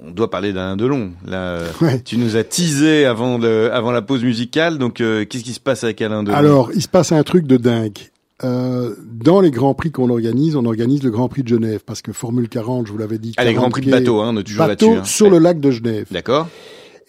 on 0.05 0.11
doit 0.11 0.29
parler 0.29 0.53
d'Alain 0.53 0.75
Delon. 0.75 1.13
Là, 1.25 1.37
euh, 1.37 1.67
Ouais. 1.81 2.01
tu 2.01 2.17
nous 2.17 2.35
as 2.35 2.43
teasé 2.43 3.05
avant 3.05 3.37
le, 3.39 3.73
avant 3.73 3.91
la 3.91 4.01
pause 4.03 4.23
musicale. 4.23 4.77
Donc, 4.77 5.01
euh, 5.01 5.25
qu'est-ce 5.25 5.43
qui 5.43 5.53
se 5.53 5.59
passe 5.61 5.83
avec 5.83 5.99
Alain 6.01 6.21
Delon? 6.23 6.35
Alors, 6.37 6.69
il 6.75 6.81
se 6.81 6.87
passe 6.89 7.11
un 7.11 7.23
truc 7.23 7.47
de 7.47 7.57
dingue. 7.57 7.97
Euh, 8.43 8.95
dans 9.05 9.41
les 9.41 9.51
grands 9.51 9.73
prix 9.73 9.91
qu'on 9.91 10.09
organise, 10.09 10.55
on 10.55 10.65
organise 10.65 11.03
le 11.03 11.11
Grand 11.11 11.29
Prix 11.29 11.43
de 11.43 11.47
Genève 11.47 11.81
parce 11.85 12.01
que 12.01 12.11
Formule 12.11 12.49
40, 12.49 12.87
je 12.87 12.91
vous 12.91 12.97
l'avais 12.97 13.19
dit. 13.19 13.33
Ah, 13.37 13.43
les 13.45 13.53
40 13.53 13.61
grands 13.61 13.69
prix 13.71 13.85
de 13.85 13.91
bateau, 13.91 14.19
hein, 14.21 14.31
on 14.33 14.37
est 14.39 14.43
toujours 14.43 14.65
bateau 14.65 14.87
là-dessus. 14.87 15.01
hein. 15.01 15.05
sur 15.05 15.29
le 15.29 15.37
lac 15.39 15.59
de 15.59 15.71
Genève. 15.71 16.07
D'accord. 16.11 16.47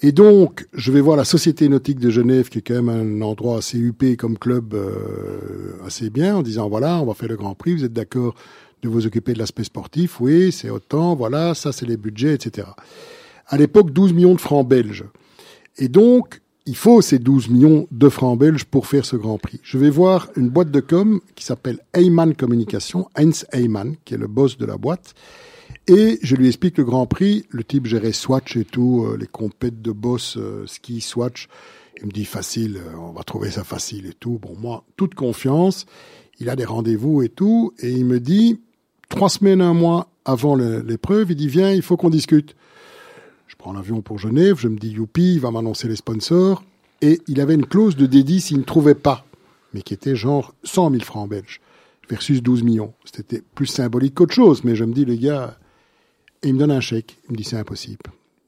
Et 0.02 0.12
donc, 0.12 0.66
je 0.74 0.92
vais 0.92 1.00
voir 1.00 1.16
la 1.16 1.24
Société 1.24 1.68
nautique 1.68 1.98
de 1.98 2.10
Genève, 2.10 2.50
qui 2.50 2.58
est 2.58 2.62
quand 2.62 2.82
même 2.82 2.88
un 3.20 3.22
endroit 3.24 3.58
assez 3.58 3.78
huppé 3.78 4.16
comme 4.16 4.37
club, 4.38 4.74
euh, 4.74 5.72
assez 5.87 6.10
bien, 6.10 6.37
en 6.37 6.42
disant 6.42 6.68
voilà, 6.68 7.00
on 7.00 7.06
va 7.06 7.14
faire 7.14 7.28
le 7.28 7.37
Grand 7.37 7.54
Prix, 7.54 7.74
vous 7.74 7.84
êtes 7.84 7.92
d'accord 7.92 8.34
de 8.82 8.88
vous 8.88 9.06
occuper 9.06 9.32
de 9.32 9.38
l'aspect 9.38 9.64
sportif? 9.64 10.20
Oui, 10.20 10.52
c'est 10.52 10.68
autant, 10.68 11.14
voilà, 11.14 11.54
ça 11.54 11.72
c'est 11.72 11.87
les 11.87 11.96
budgets, 11.96 12.34
etc. 12.34 12.68
À 13.46 13.56
l'époque, 13.56 13.92
12 13.92 14.12
millions 14.12 14.34
de 14.34 14.40
francs 14.40 14.66
belges. 14.68 15.04
Et 15.78 15.88
donc, 15.88 16.42
il 16.66 16.77
faut 16.77 17.03
ces 17.03 17.18
12 17.18 17.50
millions 17.50 17.87
de 17.90 18.09
francs 18.09 18.38
belges 18.38 18.64
pour 18.64 18.87
faire 18.87 19.05
ce 19.05 19.16
Grand 19.16 19.38
Prix. 19.38 19.61
Je 19.62 19.77
vais 19.77 19.90
voir 19.90 20.31
une 20.37 20.48
boîte 20.48 20.70
de 20.70 20.81
com 20.81 21.20
qui 21.35 21.44
s'appelle 21.44 21.79
Heyman 21.92 22.35
Communication, 22.35 23.09
Heinz 23.16 23.44
Heyman, 23.53 23.96
qui 24.05 24.14
est 24.14 24.18
le 24.18 24.29
boss 24.29 24.57
de 24.57 24.64
la 24.64 24.79
boîte. 24.79 25.14
Et 25.87 26.18
je 26.22 26.37
lui 26.37 26.46
explique 26.46 26.79
le 26.79 26.85
Grand 26.85 27.07
Prix. 27.07 27.44
Le 27.50 27.64
type 27.64 27.87
gérait 27.87 28.12
Swatch 28.12 28.57
et 28.57 28.64
tout, 28.64 29.05
euh, 29.07 29.18
les 29.18 29.27
compètes 29.27 29.83
de 29.83 29.92
boss, 29.92 30.38
euh, 30.38 30.66
ski, 30.66 31.03
Swatch. 31.03 31.48
Il 32.00 32.07
me 32.07 32.12
dit 32.12 32.24
facile, 32.24 32.79
euh, 32.79 32.96
on 32.98 33.12
va 33.12 33.22
trouver 33.24 33.50
ça 33.50 33.64
facile 33.64 34.07
et 34.07 34.14
tout. 34.14 34.38
Bon, 34.40 34.57
moi, 34.59 34.85
toute 34.96 35.14
confiance. 35.14 35.85
Il 36.40 36.48
a 36.48 36.57
des 36.57 36.64
rendez-vous 36.64 37.22
et 37.22 37.29
tout. 37.29 37.74
Et 37.81 37.90
il 37.90 38.07
me 38.07 38.20
dit, 38.20 38.59
trois 39.11 39.29
semaines, 39.29 39.61
un 39.61 39.74
mois 39.74 40.09
avant 40.24 40.57
l'épreuve, 40.57 41.33
il 41.33 41.37
dit, 41.37 41.48
viens, 41.48 41.70
il 41.70 41.83
faut 41.83 41.98
qu'on 41.98 42.09
discute. 42.09 42.57
Prends 43.64 43.72
l'avion 43.72 44.03
pour 44.03 44.18
Genève, 44.18 44.57
je 44.59 44.68
me 44.68 44.77
dis, 44.77 44.90
youpi, 44.90 45.37
il 45.37 45.40
va 45.40 45.50
m'annoncer 45.50 45.88
les 45.88 45.96
sponsors. 45.96 46.62
Et 47.00 47.22
il 47.29 47.40
avait 47.40 47.55
une 47.55 47.64
clause 47.64 47.96
de 47.96 48.05
dédit 48.05 48.42
s'il 48.42 48.59
ne 48.59 48.62
trouvait 48.62 48.94
pas, 48.94 49.24
mais 49.72 49.81
qui 49.81 49.94
était 49.94 50.14
genre 50.14 50.53
100 50.64 50.90
000 50.90 51.03
francs 51.03 51.31
belges 51.31 51.62
versus 52.11 52.42
12 52.42 52.62
millions. 52.62 52.92
C'était 53.11 53.42
plus 53.55 53.64
symbolique 53.64 54.16
qu'autre 54.16 54.35
chose, 54.35 54.64
mais 54.64 54.77
je 54.77 54.85
me 54.85 54.92
dis, 54.92 55.07
les 55.07 55.16
gars, 55.16 55.57
et 56.42 56.48
il 56.48 56.53
me 56.53 56.59
donne 56.59 56.72
un 56.72 56.81
chèque. 56.83 57.16
Il 57.27 57.33
me 57.33 57.37
dit, 57.38 57.44
c'est 57.44 57.57
impossible. 57.57 58.03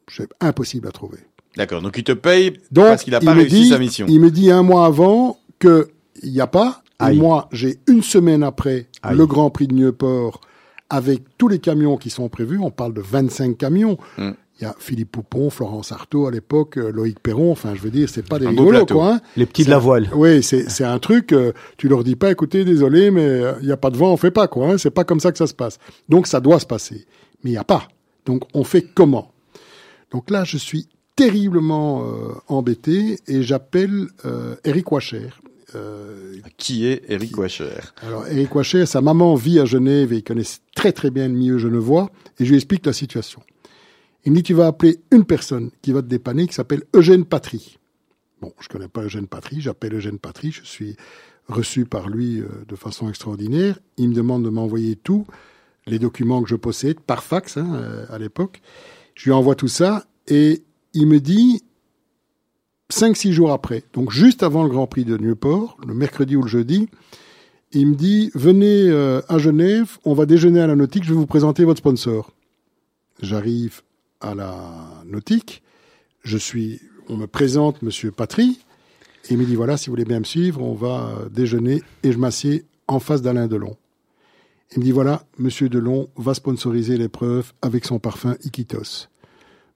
C'est 0.07 0.29
impossible 0.43 0.87
à 0.87 0.91
trouver. 0.93 1.21
D'accord. 1.57 1.81
Donc, 1.81 1.97
il 1.97 2.05
te 2.05 2.13
paye 2.13 2.51
Donc, 2.71 2.85
parce 2.85 3.03
qu'il 3.03 3.13
n'a 3.13 3.21
pas 3.21 3.33
réussi 3.33 3.63
dit- 3.63 3.69
sa 3.71 3.79
mission. 3.79 4.05
Il 4.11 4.21
me 4.21 4.31
dit 4.31 4.51
un 4.51 4.63
mois 4.63 4.85
avant 4.85 5.39
que 5.59 5.89
il 6.23 6.31
n'y 6.31 6.43
a 6.43 6.47
pas. 6.47 6.83
Et 7.09 7.15
moi, 7.15 7.49
j'ai 7.53 7.79
une 7.87 8.03
semaine 8.03 8.43
après 8.43 8.89
Aïe. 9.03 9.17
le 9.17 9.25
Grand 9.25 9.49
Prix 9.49 9.67
de 9.67 9.73
Nieuport 9.73 10.43
avec 10.91 11.23
tous 11.39 11.49
les 11.49 11.59
camions 11.59 11.97
qui 11.97 12.11
sont 12.11 12.29
prévus. 12.29 12.59
On 12.59 12.71
parle 12.71 12.93
de 12.93 13.01
25 13.01 13.57
camions. 13.57 13.97
Hmm. 14.19 14.33
Il 14.59 14.65
y 14.65 14.67
a 14.67 14.75
Philippe 14.79 15.13
Poupon, 15.13 15.51
Florence 15.51 15.93
Artaud 15.93 16.27
à 16.27 16.31
l'époque, 16.31 16.79
euh, 16.79 16.91
Loïc 16.91 17.21
Perron. 17.21 17.53
Enfin, 17.53 17.75
je 17.75 17.81
veux 17.83 17.91
dire, 17.91 18.09
c'est 18.09 18.27
pas 18.27 18.39
des 18.39 18.47
rigolos, 18.49 18.87
quoi. 18.87 19.15
hein. 19.15 19.21
Les 19.37 19.45
petits 19.45 19.65
de 19.65 19.71
la 19.71 19.79
voile. 19.79 20.09
Oui, 20.15 20.43
c'est 20.43 20.71
c'est 20.71 20.85
un 20.85 20.99
truc. 20.99 21.33
euh, 21.33 21.53
tu 21.77 21.89
leur 21.89 22.03
dis 22.05 22.17
pas, 22.17 22.31
écoutez, 22.31 22.65
désolé, 22.65 23.11
mais 23.11 23.21
euh, 23.27 23.53
il 23.61 23.67
n'y 23.67 23.73
a 23.73 23.77
pas 23.77 23.91
de 23.91 23.97
vent, 23.99 24.13
on 24.13 24.17
fait 24.17 24.31
pas 24.31 24.49
quoi. 24.49 24.69
Hein, 24.69 24.79
c'est 24.79 24.91
pas 24.91 25.05
comme 25.05 25.21
ça 25.21 25.31
que 25.31 25.39
ça 25.39 25.47
se 25.47 25.53
passe. 25.55 25.79
Donc 26.09 26.27
ça 26.27 26.41
doit 26.41 26.59
se 26.59 26.67
passer, 26.67 27.07
mais 27.45 27.51
il 27.51 27.53
n'y 27.53 27.59
a 27.59 27.65
pas. 27.65 27.87
Donc 28.25 28.45
on 28.55 28.65
fait 28.65 28.83
comment? 28.83 29.33
Donc 30.11 30.31
là, 30.31 30.45
je 30.45 30.57
suis 30.57 30.89
terriblement 31.17 32.05
euh, 32.07 32.33
embêté 32.49 33.19
et 33.27 33.43
j'appelle 33.43 34.07
euh, 34.25 34.55
Eric 34.65 34.91
Wacher. 34.93 35.29
Euh, 35.75 36.37
Qui 36.59 36.87
est 36.87 37.03
Eric 37.09 37.37
Wacher 37.37 37.71
alors 38.01 38.25
Eric 38.29 38.55
Wacher, 38.55 38.87
sa 38.87 39.01
maman 39.01 39.35
vit 39.35 39.59
à 39.59 39.65
Genève 39.65 40.13
et 40.13 40.19
il 40.19 40.23
connaît 40.23 40.45
très 40.77 40.93
très 40.93 41.11
bien 41.11 41.27
le 41.27 41.35
milieu 41.35 41.59
genevois 41.59 42.11
et 42.39 42.45
je 42.45 42.51
lui 42.51 42.57
explique 42.57 42.87
la 42.87 42.93
situation. 42.93 43.43
Il 44.27 44.33
me 44.33 44.37
dit 44.37 44.43
tu 44.43 44.55
vas 44.55 44.67
appeler 44.67 44.99
une 45.13 45.25
personne 45.25 45.71
qui 45.83 45.93
va 45.93 46.03
te 46.03 46.09
dépanner 46.09 46.49
qui 46.49 46.55
s'appelle 46.55 46.83
Eugène 46.95 47.25
Patry. 47.25 47.79
Bon, 48.41 48.53
je 48.59 48.69
connais 48.69 48.89
pas 48.89 49.03
Eugène 49.03 49.29
Patry, 49.29 49.61
j'appelle 49.61 49.95
Eugène 49.95 50.19
Patry, 50.19 50.51
je 50.51 50.65
suis 50.65 50.97
reçu 51.49 51.85
par 51.85 52.09
lui 52.09 52.41
euh, 52.41 52.49
de 52.67 52.75
façon 52.75 53.09
extraordinaire. 53.09 53.79
Il 53.97 54.09
me 54.09 54.15
demande 54.15 54.45
de 54.45 54.51
m'envoyer 54.51 54.97
tout, 54.97 55.27
les 55.87 56.01
documents 56.01 56.43
que 56.43 56.49
je 56.49 56.57
possède, 56.57 56.99
par 56.99 57.23
fax 57.23 57.57
hein, 57.57 57.73
euh, 57.77 58.05
à 58.11 58.19
l'époque. 58.19 58.63
Je 59.15 59.27
lui 59.27 59.33
envoie 59.33 59.55
tout 59.55 59.69
ça 59.69 60.05
et 60.27 60.65
il 60.93 61.07
me 61.07 61.21
dit 61.21 61.63
cinq, 62.89 63.17
six 63.17 63.33
jours 63.33 63.53
après, 63.53 63.85
donc 63.93 64.11
juste 64.11 64.43
avant 64.43 64.65
le 64.65 64.71
Grand 64.71 64.89
Prix 64.89 65.05
de 65.05 65.17
Nieuport, 65.17 65.79
le 65.87 65.95
mercredi 65.95 66.35
ou 66.35 66.43
le 66.43 66.49
jeudi, 66.49 66.89
il 67.71 67.87
me 67.87 67.95
dit 67.95 68.33
venez 68.35 68.89
euh, 68.91 69.21
à 69.29 69.39
Genève, 69.39 69.99
on 70.05 70.15
va 70.15 70.27
déjeuner 70.27 70.61
à 70.61 70.67
la 70.67 70.75
nautique, 70.75 71.05
je 71.05 71.11
vais 71.11 71.19
vous 71.19 71.27
présenter 71.27 71.63
votre 71.65 71.79
sponsor. 71.79 72.33
J'arrive 73.23 73.83
à 74.21 74.35
la 74.35 74.55
nautique, 75.07 75.63
je 76.23 76.39
suis, 76.39 76.81
on 77.09 77.17
me 77.17 77.27
présente 77.27 77.83
Monsieur 77.83 78.11
Patry, 78.11 78.59
et 79.29 79.33
il 79.33 79.39
me 79.39 79.45
dit 79.45 79.57
voilà, 79.57 79.77
si 79.77 79.87
vous 79.87 79.93
voulez 79.93 80.05
bien 80.05 80.21
me 80.21 80.25
suivre, 80.25 80.63
on 80.63 80.75
va 80.75 81.17
euh, 81.19 81.29
déjeuner, 81.29 81.83
et 82.03 82.13
je 82.13 82.19
m'assieds 82.19 82.65
en 82.89 83.01
face 83.01 83.23
d'Alain 83.23 83.47
Delon. 83.47 83.77
Il 84.73 84.81
me 84.81 84.85
dit 84.85 84.93
voilà, 84.93 85.25
Monsieur 85.39 85.69
Delon 85.69 86.09
va 86.17 86.35
sponsoriser 86.35 86.97
l'épreuve 86.97 87.53
avec 87.63 87.85
son 87.85 87.99
parfum 87.99 88.37
Iquitos. 88.45 89.09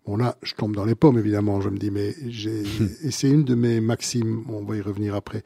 Bon 0.06 0.16
là, 0.16 0.36
je 0.42 0.54
tombe 0.54 0.74
dans 0.74 0.84
les 0.84 0.94
pommes 0.94 1.18
évidemment. 1.18 1.60
Je 1.60 1.68
me 1.68 1.78
dis 1.78 1.90
mais 1.90 2.14
j'ai 2.26 2.62
et 3.04 3.10
c'est 3.10 3.30
une 3.30 3.44
de 3.44 3.54
mes 3.54 3.80
maximes. 3.80 4.44
On 4.48 4.62
va 4.64 4.76
y 4.76 4.80
revenir 4.80 5.14
après. 5.14 5.42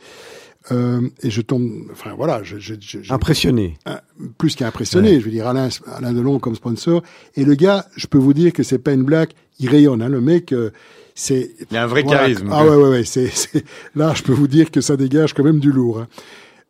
Euh, 0.73 1.03
et 1.23 1.29
je 1.31 1.43
tombe. 1.43 1.71
Enfin 1.93 2.15
voilà, 2.17 2.43
je, 2.43 2.57
je, 2.59 2.75
je- 2.81 3.03
je- 3.03 3.13
Impressionné. 3.13 3.77
un- 3.85 4.01
plus 4.39 4.55
qu'impressionné. 4.57 5.21
Je 5.21 5.25
veux 5.27 5.31
dire 5.31 5.47
Alain, 5.47 5.69
Alain 5.95 6.13
Delon 6.15 6.39
comme 6.39 6.55
sponsor. 6.55 7.03
Et 7.37 7.45
le 7.45 7.55
gars, 7.55 7.85
je 7.97 8.07
peux 8.07 8.17
vous 8.19 8.33
dire 8.33 8.53
que 8.53 8.63
c'est 8.63 8.79
pas 8.79 8.93
une 8.93 9.03
blague. 9.05 9.31
Il 9.61 9.69
rayonne. 9.69 10.01
Hein, 10.01 10.09
le 10.09 10.21
mec, 10.23 10.53
euh, 10.53 10.71
c'est. 11.15 11.51
Il 11.71 11.77
a 11.77 11.85
un 11.85 11.87
vrai 11.87 12.03
Voilà. 12.03 12.21
charisme. 12.21 12.49
Ah 12.51 12.65
ouais 12.67 12.77
ouais 12.77 12.89
ouais. 12.89 13.05
C'est 13.05 13.27
c'est- 13.29 13.65
là, 13.95 14.15
je 14.15 14.23
peux 14.23 14.33
vous 14.33 14.49
dire 14.49 14.71
que 14.71 14.81
ça 14.81 14.97
dégage 14.97 15.35
quand 15.35 15.45
même 15.45 15.61
du 15.61 15.71
lourd. 15.71 16.01
hein. 16.01 16.09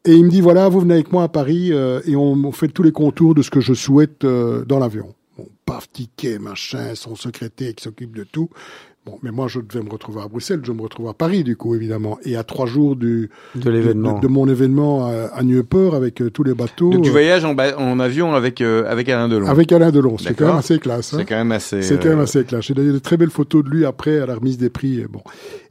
Et 0.07 0.15
il 0.15 0.25
me 0.25 0.31
dit 0.31 0.41
voilà, 0.41 0.69
vous 0.69 0.81
venez 0.81 0.95
avec 0.95 1.13
moi 1.13 1.23
à 1.23 1.29
Paris 1.29 1.73
euh, 1.73 2.01
et 2.05 2.15
on, 2.17 2.33
on 2.33 2.53
fait 2.53 2.69
tous 2.69 2.83
les 2.83 2.93
contours 2.93 3.35
de 3.35 3.43
ce 3.43 3.51
que 3.51 3.61
je 3.61 3.73
souhaite 3.75 4.25
euh, 4.25 4.65
dans 4.65 4.79
l'avion. 4.79 5.15
Bon, 5.39 5.49
paf, 5.65 5.91
ticket, 5.91 6.39
machin, 6.39 6.95
son 6.95 7.15
secrétaire 7.17 7.75
qui 7.75 7.85
s'occupe 7.85 8.15
de 8.15 8.25
tout. 8.25 8.51
Bon, 9.07 9.19
mais 9.23 9.31
moi, 9.31 9.49
je 9.49 9.61
devais 9.61 9.85
me 9.85 9.90
retrouver 9.90 10.23
à 10.23 10.29
Bruxelles, 10.29 10.61
je 10.64 10.73
me 10.73 10.81
retrouve 10.81 11.09
à 11.09 11.12
Paris, 11.12 11.45
du 11.45 11.57
coup, 11.57 11.75
évidemment. 11.75 12.19
Et 12.25 12.37
à 12.37 12.43
trois 12.43 12.64
jours 12.64 12.97
du, 12.97 13.29
De 13.55 13.69
l'événement. 13.71 14.14
de, 14.14 14.21
de 14.23 14.29
mon 14.29 14.49
événement 14.49 15.05
à, 15.07 15.27
à 15.35 15.43
Nieuport 15.43 15.95
avec 15.95 16.23
euh, 16.23 16.31
tous 16.31 16.43
les 16.43 16.55
bateaux. 16.55 16.88
Donc, 16.88 17.03
tu 17.03 17.11
euh, 17.11 17.12
voyages 17.12 17.45
en, 17.45 17.53
ba- 17.55 17.79
en 17.79 18.01
avion 18.01 18.33
avec, 18.35 18.62
euh, 18.62 18.90
avec 18.90 19.11
Alain 19.11 19.29
Delon. 19.29 19.47
avec 19.47 19.71
Alain 19.73 19.90
Delon. 19.90 20.17
C'est 20.17 20.33
quand 20.35 20.47
même 20.47 20.57
assez 20.57 20.79
classe. 20.79 21.12
hein. 21.12 21.19
C'est 21.19 21.27
quand 21.27 21.37
même 21.37 21.53
assez. 21.53 21.83
C'est 21.83 22.03
quand 22.03 22.09
même 22.09 22.21
assez 22.21 22.45
classe. 22.45 22.64
J'ai 22.64 22.73
d'ailleurs 22.73 22.95
de 22.95 22.99
très 22.99 23.19
belles 23.19 23.29
photos 23.29 23.62
de 23.62 23.69
lui 23.69 23.85
après 23.85 24.21
à 24.21 24.25
la 24.27 24.37
remise 24.37 24.57
des 24.57 24.71
prix. 24.71 25.01
et 25.01 25.07
Bon. 25.07 25.21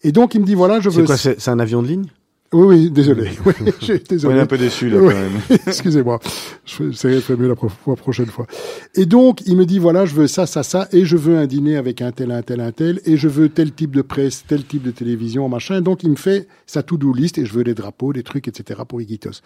Et 0.03 0.11
donc, 0.11 0.35
il 0.35 0.41
me 0.41 0.45
dit, 0.45 0.53
voilà, 0.53 0.79
je 0.79 0.91
C'est 0.91 0.99
veux... 0.99 1.05
quoi 1.05 1.17
C'est 1.17 1.39
c'est 1.41 1.49
un 1.49 1.59
avion 1.59 1.81
de 1.81 1.87
ligne? 1.87 2.05
Oui, 2.53 2.65
oui, 2.67 2.91
désolé. 2.91 3.29
Oui, 3.45 3.53
j'ai- 3.81 3.93
On 3.93 3.95
est 3.95 4.09
désolé. 4.09 4.39
un 4.39 4.45
peu 4.45 4.57
déçu 4.57 4.89
là 4.89 4.99
quand 4.99 5.07
même. 5.07 5.31
Excusez-moi. 5.67 6.19
Je 6.65 6.83
de 6.83 7.19
faire 7.19 7.37
mieux 7.37 7.47
la 7.47 7.55
pro- 7.55 7.95
prochaine 7.95 8.27
fois. 8.27 8.45
Et 8.95 9.05
donc, 9.05 9.41
il 9.45 9.57
me 9.57 9.65
dit, 9.65 9.79
voilà, 9.79 10.05
je 10.05 10.13
veux 10.15 10.27
ça, 10.27 10.45
ça, 10.45 10.63
ça, 10.63 10.87
et 10.91 11.03
je 11.05 11.17
veux 11.17 11.37
un 11.37 11.47
dîner 11.47 11.75
avec 11.77 12.01
un 12.01 12.11
tel, 12.11 12.31
un 12.31 12.41
tel, 12.41 12.61
un 12.61 12.71
tel, 12.71 13.01
et 13.05 13.17
je 13.17 13.27
veux 13.27 13.49
tel 13.49 13.71
type 13.73 13.95
de 13.95 14.01
presse, 14.01 14.45
tel 14.47 14.63
type 14.65 14.83
de 14.83 14.91
télévision, 14.91 15.49
machin. 15.49 15.81
Donc, 15.81 16.03
il 16.03 16.11
me 16.11 16.15
fait 16.15 16.47
sa 16.67 16.83
to-do 16.83 17.11
list, 17.13 17.37
et 17.37 17.45
je 17.45 17.53
veux 17.53 17.63
des 17.63 17.73
drapeaux, 17.73 18.13
des 18.13 18.23
trucs, 18.23 18.47
etc. 18.47 18.81
pour 18.87 19.01
Iquitos. 19.01 19.41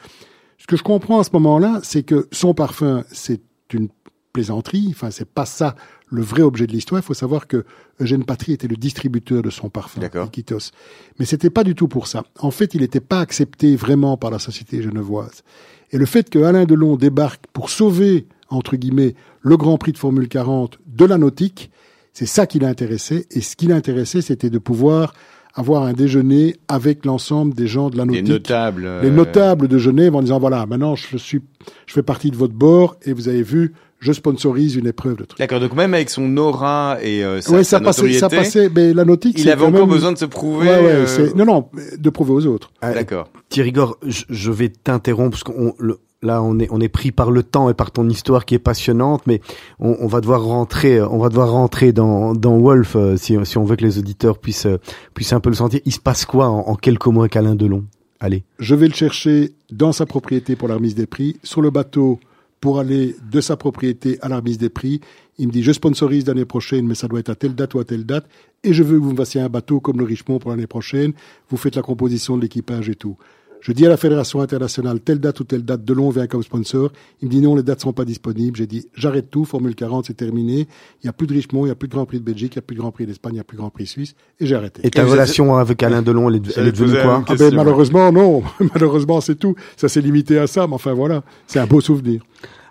Ce 0.58 0.67
que 0.67 0.76
je 0.76 0.84
comprends 0.84 1.20
à 1.20 1.24
ce 1.24 1.30
moment-là, 1.34 1.80
c'est 1.84 2.04
que 2.04 2.28
son 2.32 2.54
parfum, 2.54 3.04
c'est 3.12 3.41
une 3.74 3.89
plaisanterie. 4.38 4.88
Enfin, 4.91 5.10
c'est 5.10 5.28
pas 5.28 5.45
ça 5.45 5.76
le 6.10 6.21
vrai 6.21 6.43
objet 6.43 6.67
de 6.67 6.71
l'histoire. 6.71 7.02
Il 7.02 7.04
faut 7.04 7.15
savoir 7.15 7.47
que 7.47 7.65
Eugène 8.00 8.23
Patry 8.23 8.54
était 8.54 8.67
le 8.67 8.76
distributeur 8.76 9.41
de 9.41 9.50
son 9.50 9.69
parfum. 9.69 10.02
Iquitos. 10.26 10.71
Mais 11.17 11.26
c'était 11.26 11.50
pas 11.50 11.63
du 11.63 11.73
tout 11.73 11.88
pour 11.88 12.06
ça. 12.06 12.23
En 12.39 12.52
fait, 12.52 12.76
il 12.76 12.82
n'était 12.82 13.00
pas 13.00 13.19
accepté 13.19 13.76
vraiment 13.76 14.15
par 14.15 14.30
la 14.30 14.38
société 14.38 14.84
genevoise. 14.84 15.43
Et 15.91 15.97
le 15.97 16.06
fait 16.06 16.30
que 16.30 16.39
Alain 16.39 16.65
Delon 16.65 16.97
débarque 16.97 17.45
pour 17.52 17.71
sauver, 17.71 18.28
entre 18.50 18.76
guillemets, 18.76 19.15
le 19.41 19.58
Grand 19.58 19.80
Prix 19.80 19.93
de 19.93 19.97
Formule 19.97 20.28
40 20.28 20.78
de 20.86 21.06
la 21.06 21.17
nautique, 21.17 21.71
c'est 22.13 22.28
ça 22.28 22.45
qui 22.45 22.60
l'intéressait. 22.60 23.26
Et 23.32 23.41
ce 23.41 23.56
qui 23.56 23.65
l'intéressait, 23.65 24.21
c'était 24.21 24.52
de 24.52 24.60
pouvoir 24.60 25.13
avoir 25.56 25.84
un 25.84 25.93
déjeuner 25.93 26.56
avec 26.67 27.04
l'ensemble 27.06 27.56
des 27.56 27.67
gens 27.67 27.89
de 27.89 27.97
la 27.97 28.06
Les 28.06 28.21
nautique 28.21 28.28
notables. 28.30 28.84
les 29.02 29.10
euh, 29.10 29.12
notables 29.12 29.67
de 29.67 29.78
Genève 29.80 30.15
en 30.15 30.21
disant 30.21 30.38
voilà, 30.39 30.67
maintenant 30.67 30.95
je 30.95 31.17
suis, 31.17 31.41
je 31.88 31.93
fais 31.93 32.04
partie 32.04 32.30
de 32.30 32.36
votre 32.36 32.54
bord 32.54 32.95
et 33.04 33.12
vous 33.12 33.28
avez 33.28 33.41
vu, 33.41 33.73
je 33.99 34.12
sponsorise 34.12 34.75
une 34.75 34.88
épreuve 34.88 35.17
de 35.17 35.25
trucs. 35.25 35.39
D'accord. 35.39 35.60
Donc 35.60 35.73
même 35.73 35.93
avec 35.93 36.10
son 36.10 36.36
aura 36.38 36.97
et 37.01 37.23
euh, 37.23 37.41
sa, 37.41 37.51
Ouais, 37.53 37.63
sa 37.63 37.77
ça 37.77 37.79
passait, 37.81 38.13
ça 38.13 38.29
passait, 38.29 38.69
mais 38.73 38.93
la 38.93 39.05
nautique, 39.05 39.39
il 39.39 39.49
avait 39.49 39.62
quand 39.62 39.67
encore 39.69 39.81
même- 39.88 39.89
besoin 39.95 40.12
de 40.12 40.17
se 40.17 40.25
prouver. 40.25 40.67
Ouais, 40.67 40.79
ouais, 40.79 40.91
euh, 41.19 41.29
non, 41.36 41.45
non, 41.45 41.69
de 41.97 42.10
prouver 42.10 42.31
aux 42.33 42.45
autres. 42.45 42.71
Ah, 42.81 42.93
D'accord. 42.93 43.29
Thierry 43.49 43.71
Gore, 43.71 43.97
je, 44.05 44.23
je 44.29 44.51
vais 44.51 44.69
t'interrompre 44.69 45.31
parce 45.31 45.43
qu'on 45.43 45.73
le- 45.79 45.99
là 46.23 46.41
on 46.41 46.57
est 46.60 46.67
on 46.71 46.81
est 46.81 46.89
pris 46.89 47.12
par 47.12 47.29
le 47.31 47.43
temps 47.43 47.69
et 47.69 47.73
par 47.75 47.91
ton 47.91 48.10
histoire 48.10 48.45
qui 48.45 48.55
est 48.55 48.60
passionnante, 48.60 49.21
mais 49.27 49.39
on, 49.79 49.95
on 49.99 50.07
va 50.07 50.19
devoir 50.21 50.43
rentrer 50.43 50.99
on 51.01 51.17
va 51.19 51.29
devoir 51.29 51.51
rentrer 51.51 51.91
dans 51.91 52.33
dans 52.33 52.57
Wolf 52.57 52.95
euh, 52.95 53.17
si 53.17 53.36
si 53.45 53.57
on 53.57 53.63
veut 53.65 53.75
que 53.75 53.83
les 53.86 53.97
auditeurs 53.99 54.38
puissent 54.39 54.65
euh, 54.65 54.77
puissent 55.13 55.33
un 55.33 55.39
peu 55.39 55.49
le 55.49 55.55
sentir. 55.55 55.79
Il 55.86 55.91
se 55.91 55.99
passe 55.99 56.25
quoi 56.25 56.47
en, 56.49 56.60
en 56.60 56.75
quelques 56.75 57.05
mots 57.07 57.21
avec 57.21 57.36
Alain 57.36 57.55
Delon? 57.55 57.83
Allez. 58.19 58.43
Je 58.57 58.73
vais 58.73 58.88
le 58.88 58.95
chercher 58.95 59.53
dans 59.71 59.91
sa 59.91 60.07
propriété 60.07 60.55
pour 60.55 60.67
la 60.67 60.73
remise 60.75 60.95
des 60.95 61.05
prix, 61.05 61.38
sur 61.43 61.62
le 61.62 61.69
bateau 61.69 62.19
pour 62.60 62.80
aller 62.80 63.15
de 63.32 63.41
sa 63.41 63.56
propriété 63.58 64.17
à 64.22 64.30
la 64.30 64.38
remise 64.38 64.58
des 64.58 64.70
prix. 64.70 65.02
Il 65.38 65.48
me 65.48 65.52
dit, 65.52 65.63
je 65.63 65.72
sponsorise 65.72 66.26
l'année 66.26 66.46
prochaine, 66.46 66.88
mais 66.88 66.96
ça 66.96 67.08
doit 67.08 67.20
être 67.20 67.30
à 67.30 67.36
telle 67.36 67.56
date 67.56 67.74
ou 67.76 67.80
à 67.80 67.86
telle 67.86 68.06
date, 68.06 68.28
et 68.63 68.74
je 68.74 68.84
veux 68.84 68.98
que 68.98 69.04
vous 69.04 69.12
me 69.12 69.17
fassiez 69.17 69.41
un 69.41 69.50
bateau 69.50 69.80
comme 69.80 70.00
le 70.00 70.06
Richemont 70.06 70.39
pour 70.39 70.52
l'année 70.52 70.67
prochaine. 70.67 71.13
Vous 71.50 71.58
faites 71.58 71.76
la 71.76 71.84
composition 71.84 72.38
de 72.38 72.41
l'équipage 72.41 72.89
et 72.89 72.96
tout. 72.96 73.17
Je 73.60 73.72
dis 73.72 73.86
à 73.86 73.89
la 73.89 73.98
Fédération 73.98 74.39
internationale, 74.41 75.00
telle 75.02 75.20
date 75.20 75.39
ou 75.39 75.43
telle 75.43 75.63
date, 75.65 75.84
Delon 75.84 76.10
vient 76.10 76.28
comme 76.28 76.43
sponsor. 76.43 76.91
Il 77.22 77.28
me 77.28 77.32
dit 77.32 77.41
non, 77.41 77.56
les 77.56 77.63
dates 77.63 77.82
sont 77.82 77.91
pas 77.91 78.06
disponibles. 78.06 78.56
J'ai 78.58 78.67
dit, 78.67 78.88
j'arrête 78.96 79.30
tout, 79.30 79.43
Formule 79.46 79.76
40, 79.76 80.06
c'est 80.06 80.13
terminé. 80.13 80.60
Il 80.62 81.06
n'y 81.06 81.10
a 81.10 81.13
plus 81.13 81.28
de 81.28 81.34
Richemont, 81.34 81.63
il 81.65 81.70
n'y 81.70 81.72
a 81.72 81.76
plus 81.76 81.88
de 81.88 81.93
Grand 81.93 82.06
Prix 82.06 82.20
de 82.20 82.24
Belgique, 82.24 82.54
il 82.56 82.60
n'y 82.60 82.60
a 82.60 82.62
plus 82.62 82.76
de 82.76 82.82
Grand 82.82 82.91
Prix 82.91 83.06
d'Espagne, 83.06 83.34
il 83.34 83.36
n'y 83.36 83.41
a 83.41 83.43
plus 83.43 83.56
de 83.58 83.62
Grand 83.62 83.70
Prix 83.72 83.88
suisse. 83.88 84.13
Et 84.39 84.46
j'ai 84.46 84.56
arrêté. 84.56 84.82
Et 84.86 84.89
ta 84.91 85.04
relation 85.06 85.56
avec 85.56 85.82
Alain 85.84 86.02
Delon, 86.02 86.30
elle 86.30 86.36
est, 86.38 86.58
elle 86.58 86.67
est 86.67 86.72
devenue 86.72 87.02
quoi 87.02 87.24
Ah 87.28 87.36
ben, 87.36 87.54
malheureusement, 87.56 88.12
non. 88.12 88.43
malheureusement, 88.74 89.20
c'est 89.22 89.36
tout. 89.36 89.56
Ça 89.76 89.89
s'est 89.89 90.02
limité 90.02 90.38
à 90.39 90.48
ça, 90.48 90.67
mais 90.67 90.74
enfin 90.76 90.93
voilà. 90.93 91.24
C'est 91.48 91.60
un 91.60 91.67
beau 91.67 91.82
souvenir. 91.82 92.22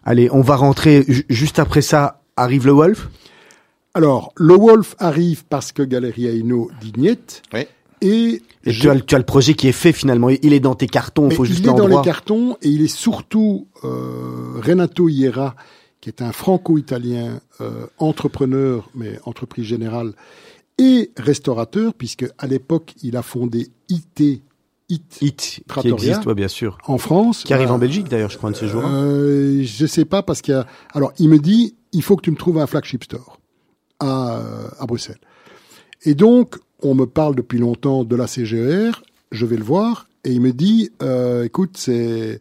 Allez, 0.04 0.28
on 0.32 0.40
va 0.40 0.56
rentrer 0.56 1.04
ju- 1.08 1.26
juste 1.28 1.58
après 1.58 1.82
ça. 1.82 2.22
Arrive 2.36 2.66
le 2.66 2.72
Wolf. 2.72 3.08
Alors, 3.94 4.32
le 4.36 4.54
Wolf 4.54 4.94
arrive 4.98 5.44
parce 5.48 5.72
que 5.72 5.82
Galeria 5.82 6.30
Ino 6.32 6.70
dit 6.80 6.92
niet. 6.98 7.42
Oui. 7.54 7.66
Et, 8.02 8.42
Et 8.64 8.72
je- 8.72 8.80
tu 8.80 8.90
as, 8.90 8.94
le- 8.94 9.00
tu 9.00 9.14
as 9.14 9.18
le 9.18 9.24
projet 9.24 9.54
qui 9.54 9.68
est 9.68 9.72
fait 9.72 9.92
finalement. 9.92 10.28
Il 10.28 10.52
est 10.52 10.60
dans 10.60 10.74
tes 10.74 10.86
cartons. 10.86 11.28
Il 11.30 11.34
faut 11.36 11.44
juste 11.44 11.60
il 11.60 11.68
est 11.68 11.72
dans 11.74 11.86
les 11.86 12.00
cartons 12.02 12.56
et 12.62 12.68
il 12.68 12.82
est 12.82 12.94
surtout 12.94 13.68
euh, 13.84 14.60
Renato 14.62 15.08
Iera, 15.08 15.54
qui 16.00 16.08
est 16.10 16.20
un 16.22 16.32
franco-italien 16.32 17.40
euh, 17.60 17.86
entrepreneur, 17.98 18.88
mais 18.94 19.18
entreprise 19.24 19.64
générale, 19.64 20.12
et 20.78 21.10
restaurateur, 21.16 21.94
puisque 21.94 22.26
à 22.38 22.46
l'époque, 22.46 22.94
il 23.02 23.16
a 23.16 23.22
fondé 23.22 23.68
IT, 23.88 24.42
IT 24.90 25.62
qui 25.80 25.88
existe, 25.88 26.26
ouais, 26.26 26.34
bien 26.34 26.48
sûr. 26.48 26.76
en 26.86 26.98
France. 26.98 27.44
Qui 27.44 27.54
arrive 27.54 27.70
Euh, 27.70 27.74
en 27.74 27.78
Belgique 27.78 28.08
d'ailleurs, 28.08 28.30
je 28.30 28.36
crois, 28.36 28.50
un 28.50 28.52
de 28.52 28.56
ces 28.58 28.68
jours. 28.68 28.82
Euh, 28.84 29.62
je 29.64 29.86
sais 29.86 30.04
pas 30.04 30.22
parce 30.22 30.42
qu'il 30.42 30.52
y 30.52 30.56
a. 30.56 30.66
Alors, 30.92 31.12
il 31.18 31.28
me 31.30 31.38
dit, 31.38 31.74
il 31.92 32.02
faut 32.02 32.14
que 32.16 32.22
tu 32.22 32.30
me 32.30 32.36
trouves 32.36 32.58
un 32.58 32.66
flagship 32.66 33.04
store 33.04 33.40
à, 34.00 34.36
euh, 34.38 34.68
à 34.78 34.84
Bruxelles. 34.86 35.18
Et 36.04 36.14
donc, 36.14 36.56
on 36.82 36.94
me 36.94 37.06
parle 37.06 37.34
depuis 37.34 37.58
longtemps 37.58 38.04
de 38.04 38.16
la 38.16 38.26
CGR. 38.26 39.02
Je 39.32 39.46
vais 39.46 39.56
le 39.56 39.64
voir 39.64 40.06
et 40.24 40.32
il 40.32 40.40
me 40.40 40.52
dit, 40.52 40.90
euh, 41.02 41.44
écoute, 41.44 41.76
c'est. 41.76 42.38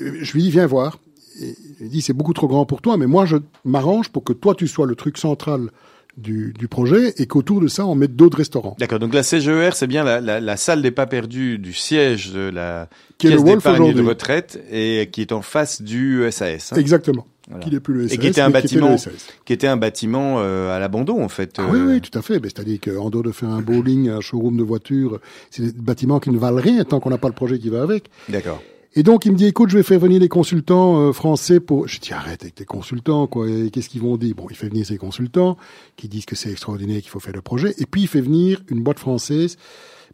Je 0.00 0.32
lui 0.32 0.42
dis, 0.42 0.50
viens 0.50 0.66
voir. 0.66 0.98
Et 1.40 1.54
il 1.80 1.88
dit, 1.88 2.00
c'est 2.02 2.12
beaucoup 2.12 2.32
trop 2.32 2.46
grand 2.48 2.64
pour 2.66 2.80
toi, 2.80 2.96
mais 2.96 3.06
moi, 3.06 3.26
je 3.26 3.36
m'arrange 3.64 4.08
pour 4.10 4.22
que 4.24 4.32
toi, 4.32 4.54
tu 4.54 4.68
sois 4.68 4.86
le 4.86 4.94
truc 4.94 5.18
central 5.18 5.70
du, 6.16 6.52
du 6.56 6.68
projet 6.68 7.12
et 7.16 7.26
qu'autour 7.26 7.60
de 7.60 7.66
ça, 7.66 7.84
on 7.86 7.96
mette 7.96 8.14
d'autres 8.14 8.38
restaurants. 8.38 8.76
D'accord, 8.78 9.00
donc 9.00 9.12
la 9.14 9.24
CGER, 9.24 9.70
c'est 9.74 9.88
bien 9.88 10.04
la, 10.04 10.20
la, 10.20 10.40
la 10.40 10.56
salle 10.56 10.80
des 10.80 10.92
pas 10.92 11.06
perdus 11.06 11.58
du 11.58 11.72
siège 11.72 12.32
de 12.32 12.50
la 12.50 12.88
Qui 13.18 13.26
est 13.26 13.30
le 13.30 13.36
caisse 13.36 13.44
Wolf 13.44 13.64
d'épargne 13.64 13.92
de 13.94 14.02
retraite 14.02 14.62
et 14.70 15.08
qui 15.10 15.22
est 15.22 15.32
en 15.32 15.42
face 15.42 15.82
du 15.82 16.24
SAS. 16.30 16.72
hein, 16.72 16.76
Exactement. 16.76 17.26
Voilà. 17.48 17.62
Qui 17.62 17.70
n'est 17.70 17.80
plus 17.80 17.94
le 17.94 18.08
SAS. 18.08 18.14
Et 18.14 18.18
qui 18.18 18.26
était 18.26 18.40
un 18.40 18.46
qui 18.46 18.52
bâtiment, 18.52 18.96
qui 19.44 19.52
était 19.52 19.66
un 19.66 19.76
bâtiment 19.76 20.36
euh, 20.38 20.74
à 20.74 20.78
l'abandon 20.78 21.22
en 21.22 21.28
fait. 21.28 21.56
Ah 21.58 21.66
oui, 21.70 21.78
euh, 21.78 21.86
oui, 21.92 22.00
tout 22.00 22.18
à 22.18 22.22
fait. 22.22 22.40
C'est-à-dire 22.42 22.80
qu'en 22.80 23.10
dehors 23.10 23.22
de 23.22 23.32
faire 23.32 23.50
un 23.50 23.60
bowling, 23.60 24.08
un 24.08 24.20
showroom 24.20 24.56
de 24.56 24.62
voitures, 24.62 25.20
c'est 25.50 25.62
des 25.62 25.72
bâtiments 25.72 26.20
qui 26.20 26.30
ne 26.30 26.38
valent 26.38 26.60
rien 26.60 26.84
tant 26.84 27.00
qu'on 27.00 27.10
n'a 27.10 27.18
pas 27.18 27.28
le 27.28 27.34
projet 27.34 27.58
qui 27.58 27.68
va 27.68 27.82
avec. 27.82 28.08
D'accord. 28.30 28.62
Et 28.96 29.02
donc, 29.02 29.26
il 29.26 29.32
me 29.32 29.36
dit, 29.36 29.46
écoute, 29.46 29.70
je 29.70 29.76
vais 29.76 29.82
faire 29.82 29.98
venir 29.98 30.20
les 30.20 30.28
consultants 30.28 31.00
euh, 31.00 31.12
français 31.12 31.58
pour... 31.58 31.88
Je 31.88 31.98
dis, 31.98 32.12
arrête 32.12 32.42
avec 32.42 32.54
tes 32.54 32.64
consultants, 32.64 33.26
quoi. 33.26 33.46
Qu'est-ce 33.72 33.88
qu'ils 33.88 34.02
vont 34.02 34.16
dire? 34.16 34.36
Bon, 34.36 34.46
il 34.50 34.56
fait 34.56 34.68
venir 34.68 34.86
ses 34.86 34.98
consultants 34.98 35.56
qui 35.96 36.08
disent 36.08 36.26
que 36.26 36.36
c'est 36.36 36.52
extraordinaire, 36.52 37.00
qu'il 37.00 37.10
faut 37.10 37.18
faire 37.18 37.34
le 37.34 37.42
projet. 37.42 37.74
Et 37.78 37.86
puis, 37.86 38.02
il 38.02 38.06
fait 38.06 38.20
venir 38.20 38.62
une 38.70 38.84
boîte 38.84 39.00
française, 39.00 39.56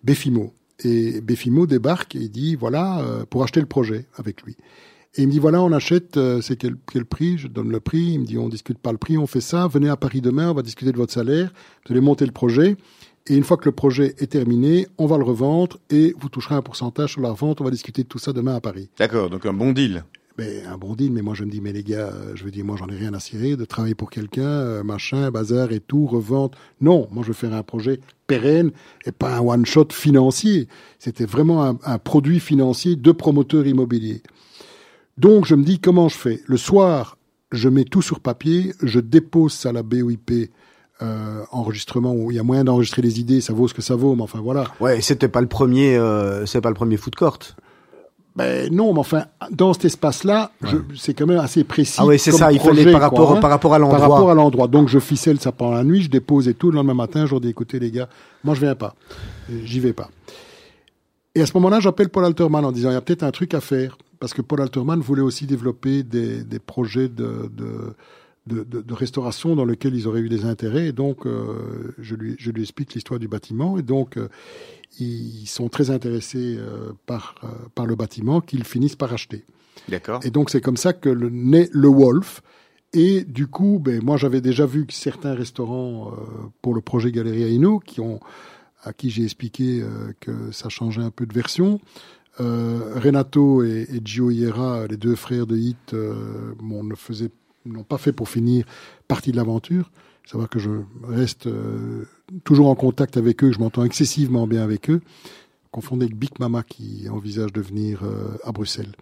Befimo. 0.03 0.55
Et 0.83 1.21
Befimo 1.21 1.67
débarque 1.67 2.17
et 2.17 2.29
dit, 2.29 2.57
voilà, 2.57 3.01
euh, 3.01 3.25
pour 3.29 3.43
acheter 3.45 3.61
le 3.61 3.67
projet 3.67 4.07
avec 4.17 4.41
lui. 4.43 4.57
Et 5.17 5.23
il 5.23 5.27
me 5.27 5.33
dit, 5.33 5.41
voilà, 5.41 5.61
on 5.63 5.73
achète, 5.73 6.17
euh, 6.17 6.41
c'est 6.41 6.57
quel, 6.57 6.77
quel 6.91 7.05
prix? 7.05 7.37
Je 7.37 7.49
donne 7.49 7.71
le 7.71 7.81
prix. 7.81 8.13
Il 8.13 8.21
me 8.21 8.27
dit, 8.27 8.39
on 8.39 8.49
discute 8.49 8.79
pas 8.79 8.93
le 8.93 8.99
prix, 8.99 9.19
on 9.19 9.27
fait 9.27 9.41
ça. 9.41 9.67
Venez 9.67 9.89
à 9.89 9.97
Paris 9.97 10.21
demain, 10.21 10.51
on 10.51 10.55
va 10.55 10.63
discuter 10.63 10.93
de 10.93 10.97
votre 10.97 11.13
salaire. 11.13 11.53
Vous 11.87 11.93
allez 11.93 12.01
monter 12.01 12.27
le 12.27 12.33
projet. 12.33 12.77
Et 13.27 13.37
une 13.37 13.45
fois 13.45 13.57
que 13.57 13.67
le 13.67 13.73
projet 13.73 14.15
est 14.19 14.31
terminé, 14.31 14.87
on 14.99 15.07
va 15.07 15.19
le 15.19 15.25
revendre 15.25 15.79
et 15.91 16.15
vous 16.19 16.29
toucherez 16.29 16.55
un 16.55 16.63
pourcentage 16.63 17.13
sur 17.13 17.21
la 17.21 17.31
revente. 17.31 17.61
On 17.61 17.65
va 17.65 17.71
discuter 17.71 18.03
de 18.03 18.09
tout 18.09 18.19
ça 18.19 18.33
demain 18.33 18.55
à 18.55 18.61
Paris. 18.61 18.89
D'accord, 18.99 19.31
donc 19.31 19.45
un 19.47 19.53
bon 19.53 19.73
deal. 19.73 20.05
Mais 20.39 20.63
un 20.65 20.79
bon 20.79 20.95
deal, 20.95 21.13
mais 21.13 21.21
moi 21.23 21.35
je 21.35 21.45
me 21.45 21.51
dis, 21.51 21.61
mais 21.61 21.73
les 21.73 21.83
gars, 21.83 22.09
euh, 22.09 22.33
je 22.35 22.45
veux 22.45 22.51
dire, 22.51 22.65
moi 22.65 22.77
j'en 22.79 22.89
ai 22.89 22.97
rien 22.97 23.13
à 23.13 23.21
cirer 23.21 23.57
de 23.57 23.65
travailler 23.65 23.95
pour 23.95 24.11
quelqu'un, 24.11 24.43
euh, 24.43 24.83
machin, 24.83 25.31
bazar 25.31 25.71
et 25.73 25.81
tout, 25.81 26.07
revente. 26.07 26.55
Non, 26.81 27.09
moi 27.11 27.23
je 27.23 27.29
veux 27.29 27.35
faire 27.35 27.53
un 27.53 27.63
projet 27.63 28.01
pérenne 28.27 28.71
et 29.05 29.13
pas 29.13 29.37
un 29.37 29.41
one-shot 29.41 29.89
financier. 29.91 30.67
C'était 30.99 31.27
vraiment 31.27 31.65
un, 31.65 31.79
un 31.85 31.99
produit 31.99 32.41
financier 32.41 32.97
de 32.97 33.13
promoteur 33.13 33.67
immobilier. 33.67 34.23
Donc 35.21 35.45
je 35.45 35.55
me 35.55 35.63
dis, 35.65 35.79
comment 35.79 36.09
je 36.09 36.17
fais? 36.17 36.41
Le 36.47 36.57
soir, 36.57 37.19
je 37.53 37.69
mets 37.69 37.85
tout 37.85 38.01
sur 38.01 38.21
papier, 38.21 38.73
je 38.83 39.01
dépose 39.01 39.53
ça 39.53 39.69
à 39.69 39.73
la 39.73 39.83
BOIP, 39.83 40.51
euh, 41.03 41.43
enregistrement 41.51 42.13
où 42.15 42.31
il 42.31 42.37
y 42.37 42.41
a 42.41 42.43
moyen 42.43 42.65
d'enregistrer 42.65 43.03
les 43.03 43.21
idées, 43.21 43.41
ça 43.43 43.53
vaut 43.53 43.69
ce 43.69 43.75
que 43.75 43.83
ça 43.83 43.97
vaut, 43.97 44.15
mais 44.15 44.23
enfin 44.23 44.41
voilà. 44.43 44.65
Ouais, 44.81 45.01
c'était 45.03 45.29
pas 45.29 45.41
le 45.43 45.47
premier, 45.47 45.97
euh, 45.97 46.47
c'est 46.47 46.61
pas 46.63 46.71
le 46.71 46.75
premier 46.75 46.97
food 46.97 47.15
court? 47.17 47.39
Ben 48.37 48.73
non, 48.73 48.95
mais 48.95 49.01
enfin, 49.01 49.25
dans 49.51 49.73
cet 49.75 49.87
espace-là, 49.87 50.53
c'est 50.97 51.13
quand 51.15 51.27
même 51.27 51.41
assez 51.41 51.65
précis. 51.65 51.97
Ah 51.99 52.07
ouais, 52.07 52.17
c'est 52.17 52.31
ça. 52.31 52.53
Il 52.53 52.61
fallait 52.61 52.85
par 52.85 52.93
quoi, 52.93 53.01
rapport, 53.01 53.33
hein. 53.37 53.41
par 53.41 53.51
rapport 53.51 53.75
à 53.75 53.79
Par 53.79 53.91
rapport 53.91 54.09
l'endroit. 54.09 54.33
à 54.33 54.35
l'endroit. 54.35 54.69
Donc 54.69 54.89
je 54.89 55.01
ficelle 55.01 55.41
ça 55.41 55.51
pendant 55.53 55.73
la 55.75 55.85
nuit, 55.85 56.03
je 56.03 56.09
dépose 56.11 56.47
et 56.49 56.55
tout. 56.55 56.71
Le 56.71 56.77
lendemain 56.77 56.95
matin, 56.95 57.27
je 57.27 57.33
leur 57.33 57.41
dis 57.41 57.49
écoutez 57.49 57.79
les 57.81 57.91
gars, 57.91 58.09
moi 58.45 58.55
je 58.55 58.61
viens 58.61 58.77
pas, 58.77 58.95
Euh, 59.51 59.59
j'y 59.65 59.81
vais 59.81 59.93
pas. 59.93 60.09
Et 61.35 61.43
à 61.43 61.47
ce 61.47 61.53
moment-là, 61.55 61.81
j'appelle 61.81 62.09
Paul 62.09 62.25
Alterman 62.25 62.65
en 62.65 62.73
disant 62.73 62.91
il 62.91 62.95
y 62.95 62.97
a 62.97 63.01
peut-être 63.01 63.25
un 63.25 63.33
truc 63.33 63.53
à 63.53 63.61
faire 63.61 63.99
parce 64.21 64.33
que 64.35 64.43
Paul 64.43 64.61
Alterman 64.61 65.01
voulait 65.01 65.23
aussi 65.23 65.47
développer 65.47 66.03
des, 66.05 66.45
des 66.45 66.59
projets 66.61 67.09
de, 67.09 67.51
de, 67.53 67.95
de, 68.47 68.63
de- 68.65 68.81
de 68.83 68.95
restauration 68.95 69.57
dans 69.57 69.65
lesquels 69.65 69.95
ils 69.95 70.07
auraient 70.07 70.21
eu 70.21 70.29
des 70.29 70.45
intérêts. 70.45 70.87
Et 70.89 70.93
donc 70.93 71.27
euh, 71.27 71.95
je 71.99 72.15
lui 72.15 72.37
je 72.39 72.51
lui 72.53 72.63
explique 72.63 72.95
l'histoire 72.95 73.19
du 73.19 73.27
bâtiment 73.29 73.79
et 73.79 73.83
donc 73.83 74.17
euh, 74.17 74.29
ils 74.99 75.47
sont 75.47 75.69
très 75.69 75.91
intéressés 75.91 76.57
euh, 76.59 76.93
par 77.07 77.35
euh, 77.45 77.49
par 77.75 77.87
le 77.87 77.97
bâtiment 77.97 78.41
qu'ils 78.41 78.65
finissent 78.65 78.97
par 78.97 79.13
acheter. 79.13 79.45
D'accord. 79.89 80.21
Et 80.25 80.31
donc 80.31 80.51
c'est 80.51 80.61
comme 80.61 80.77
ça 80.77 80.93
que 80.93 81.09
le, 81.09 81.31
naît 81.31 81.69
le 81.73 81.89
Wolf. 81.89 82.43
Et 82.93 83.23
du 83.23 83.47
coup, 83.47 83.79
ben, 83.81 84.03
moi 84.03 84.17
j'avais 84.17 84.41
déjà 84.41 84.67
vu 84.67 84.85
que 84.85 84.93
certains 84.93 85.35
restaurants 85.35 86.11
euh, 86.13 86.17
pour 86.61 86.75
le 86.75 86.81
projet 86.81 87.13
Galeria 87.13 87.47
Ino, 87.49 87.79
qui 87.79 88.01
ont, 88.01 88.19
à 88.83 88.93
qui 88.93 89.11
j'ai 89.11 89.23
expliqué 89.23 89.83
que 90.19 90.51
ça 90.51 90.69
changeait 90.69 91.03
un 91.03 91.11
peu 91.13 91.25
de 91.25 91.33
version. 91.33 91.81
Euh, 92.39 92.95
Renato 92.97 93.65
et, 93.65 93.87
Gio 94.05 94.31
Iera, 94.31 94.87
les 94.87 94.97
deux 94.97 95.17
frères 95.17 95.47
de 95.47 95.57
Hit, 95.57 95.95
euh, 95.95 96.55
n'ont 97.67 97.85
pas 97.85 97.99
fait 97.99 98.13
pour 98.13 98.29
finir 98.29 98.65
partie 99.09 99.33
de 99.33 99.37
l'aventure. 99.37 99.91
Savoir 100.25 100.49
que 100.49 100.59
je 100.59 100.71
reste 101.03 101.47
euh, 101.49 102.05
toujours 102.45 102.69
en 102.69 102.75
contact 102.75 103.17
avec 103.17 103.43
eux, 103.43 103.53
je 103.53 103.59
m'entends 103.59 103.85
excessivement 103.85 104.47
bien 104.47 104.63
avec 104.63 104.91
eux. 104.91 105.01
Confondé 105.73 106.07
avec 106.07 106.17
Big 106.17 106.39
Mama 106.39 106.63
qui 106.63 107.09
envisage 107.09 107.53
de 107.53 107.61
venir 107.61 108.03
à 108.43 108.51
Bruxelles. 108.51 108.93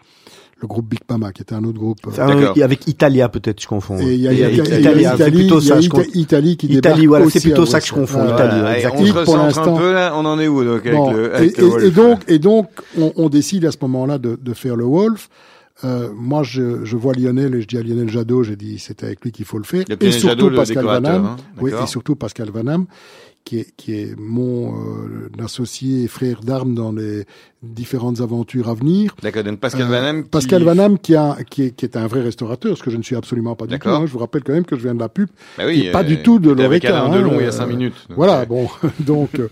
Le 0.60 0.66
groupe 0.66 0.88
Big 0.88 0.98
Mama, 1.08 1.32
qui 1.32 1.42
était 1.42 1.54
un 1.54 1.62
autre 1.62 1.78
groupe. 1.78 1.98
euh, 2.06 2.10
C'est 2.12 2.20
un- 2.20 2.34
D'accord. 2.34 2.64
avec 2.64 2.88
Italia 2.88 3.28
peut-être, 3.28 3.62
je 3.62 3.68
confonds. 3.68 3.96
et 3.98 4.14
il 4.14 4.20
y 4.20 4.26
a, 4.26 4.32
Et 4.32 4.34
il 4.34 4.40
y 4.40 4.42
a- 4.42 4.46
avec 4.46 4.56
il 4.58 4.58
y 4.58 4.72
a- 4.74 4.78
Italia, 4.80 5.10
c'est 5.10 5.16
Italie, 5.22 5.38
plutôt 5.38 5.60
ça, 5.60 5.80
je 5.80 5.86
Ita- 5.86 5.90
confonds. 5.98 6.10
Italie 6.14 6.56
qui 6.56 6.66
Italie, 6.66 7.06
voilà, 7.06 7.30
c'est 7.30 7.40
plutôt 7.40 7.64
ça 7.64 7.80
que 7.80 7.86
je 7.86 7.92
confonds, 7.92 8.24
Voilà. 8.24 8.34
Italie, 8.34 8.60
ouais, 8.62 8.66
Allez, 8.66 8.76
exactement. 8.78 9.02
on 9.02 9.06
se 9.06 9.10
Et 9.10 9.12
pour 9.12 9.20
recentre 9.20 9.38
un 9.40 9.46
l'instant- 9.46 9.76
peu 9.76 9.92
là, 9.92 10.12
on 10.16 10.24
en 10.24 10.40
est 10.40 10.48
où 10.48 10.64
donc 10.64 10.80
avec 10.84 10.94
Bon, 10.94 11.12
le, 11.12 11.30
et, 11.30 11.34
avec 11.36 11.58
le 11.58 11.64
et- 11.64 11.68
Wolf 11.70 11.84
et 11.84 11.90
donc, 11.92 12.20
et 12.26 12.38
donc, 12.40 12.68
on, 12.98 13.12
on 13.14 13.28
décide 13.28 13.64
à 13.66 13.70
ce 13.70 13.76
moment-là 13.82 14.18
de, 14.18 14.36
de 14.42 14.52
faire 14.52 14.74
le 14.74 14.84
Wolf. 14.84 15.28
Euh, 15.84 16.08
moi, 16.12 16.42
je, 16.42 16.84
je 16.84 16.96
vois 16.96 17.12
Lionel 17.14 17.54
et 17.54 17.60
je 17.62 17.68
dis 17.68 17.76
à 17.78 17.82
Lionel 17.84 18.08
Jadot, 18.10 18.42
j'ai 18.42 18.56
dit 18.56 18.80
c'est 18.80 19.04
avec 19.04 19.20
lui 19.22 19.30
qu'il 19.30 19.44
faut 19.44 19.58
le 19.58 19.64
faire. 19.64 19.84
Le 19.88 19.94
et 20.04 20.10
surtout 20.10 20.26
Jadot, 20.26 20.48
le 20.48 20.56
Pascal 20.56 20.76
décorateur, 20.82 21.12
Vanham. 21.12 21.24
hein, 21.26 21.36
oui, 21.60 21.70
d'accord. 21.70 21.86
et 21.86 21.88
surtout 21.88 22.16
Pascal 22.16 22.50
Vanham, 22.50 22.86
qui 23.44 23.60
est, 23.60 23.68
qui 23.78 23.94
est 23.94 24.14
mon 24.18 24.74
euh, 24.74 25.30
associé 25.42 26.02
et 26.04 26.08
frère 26.08 26.40
d'armes 26.42 26.74
dans 26.74 26.92
les 26.92 27.24
différentes 27.62 28.20
aventures 28.20 28.68
à 28.68 28.74
venir. 28.74 29.16
D'accord, 29.22 29.42
donc 29.42 29.58
Pascal 29.58 29.86
Euh, 29.86 29.90
Vanham. 29.90 30.22
qui- 30.24 30.28
Pascal 30.28 30.62
Vanham 30.64 30.98
qui, 30.98 31.14
a, 31.16 31.36
qui, 31.48 31.62
est, 31.62 31.70
qui 31.70 31.86
est 31.86 31.96
un 31.96 32.06
vrai 32.06 32.20
restaurateur, 32.20 32.76
ce 32.76 32.82
que 32.82 32.90
je 32.90 32.98
ne 32.98 33.02
suis 33.02 33.16
absolument 33.16 33.56
pas 33.56 33.66
du 33.66 33.78
tout. 33.78 33.88
Hein. 33.88 34.04
Je 34.06 34.12
vous 34.12 34.18
rappelle 34.18 34.42
quand 34.44 34.52
même 34.52 34.66
que 34.66 34.76
je 34.76 34.82
viens 34.82 34.94
de 34.94 35.00
la 35.00 35.08
pub. 35.08 35.28
Bah 35.56 35.64
oui, 35.66 35.86
est 35.86 35.92
pas 35.92 36.00
euh, 36.00 36.04
du 36.04 36.22
tout 36.22 36.38
de 36.38 36.50
l'Oreca. 36.50 37.04
Hein, 37.04 37.08
Delon 37.10 37.38
il 37.40 37.44
y 37.44 37.48
a 37.48 37.52
cinq 37.52 37.68
minutes. 37.68 37.94
donc, 38.10 38.18
Voilà, 38.18 38.44
bon, 38.44 38.68
donc, 39.00 39.38
euh, 39.38 39.48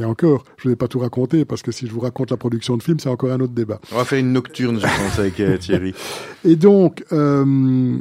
et 0.00 0.04
encore, 0.06 0.44
je 0.56 0.68
ne 0.68 0.72
vais 0.72 0.76
pas 0.76 0.88
tout 0.88 0.98
raconter, 1.00 1.44
parce 1.44 1.62
que 1.62 1.70
si 1.70 1.86
je 1.86 1.92
vous 1.92 2.00
raconte 2.00 2.30
la 2.30 2.38
production 2.38 2.76
de 2.78 2.82
film, 2.82 2.98
c'est 2.98 3.10
encore 3.10 3.30
un 3.30 3.40
autre 3.40 3.52
débat. 3.52 3.78
On 3.92 3.96
va 3.96 4.04
faire 4.06 4.18
une 4.20 4.32
nocturne, 4.32 4.76
je 4.80 4.86
pense, 4.86 5.18
avec 5.18 5.34
Thierry. 5.60 5.94
Et 6.46 6.56
donc, 6.56 7.04
euh, 7.12 7.98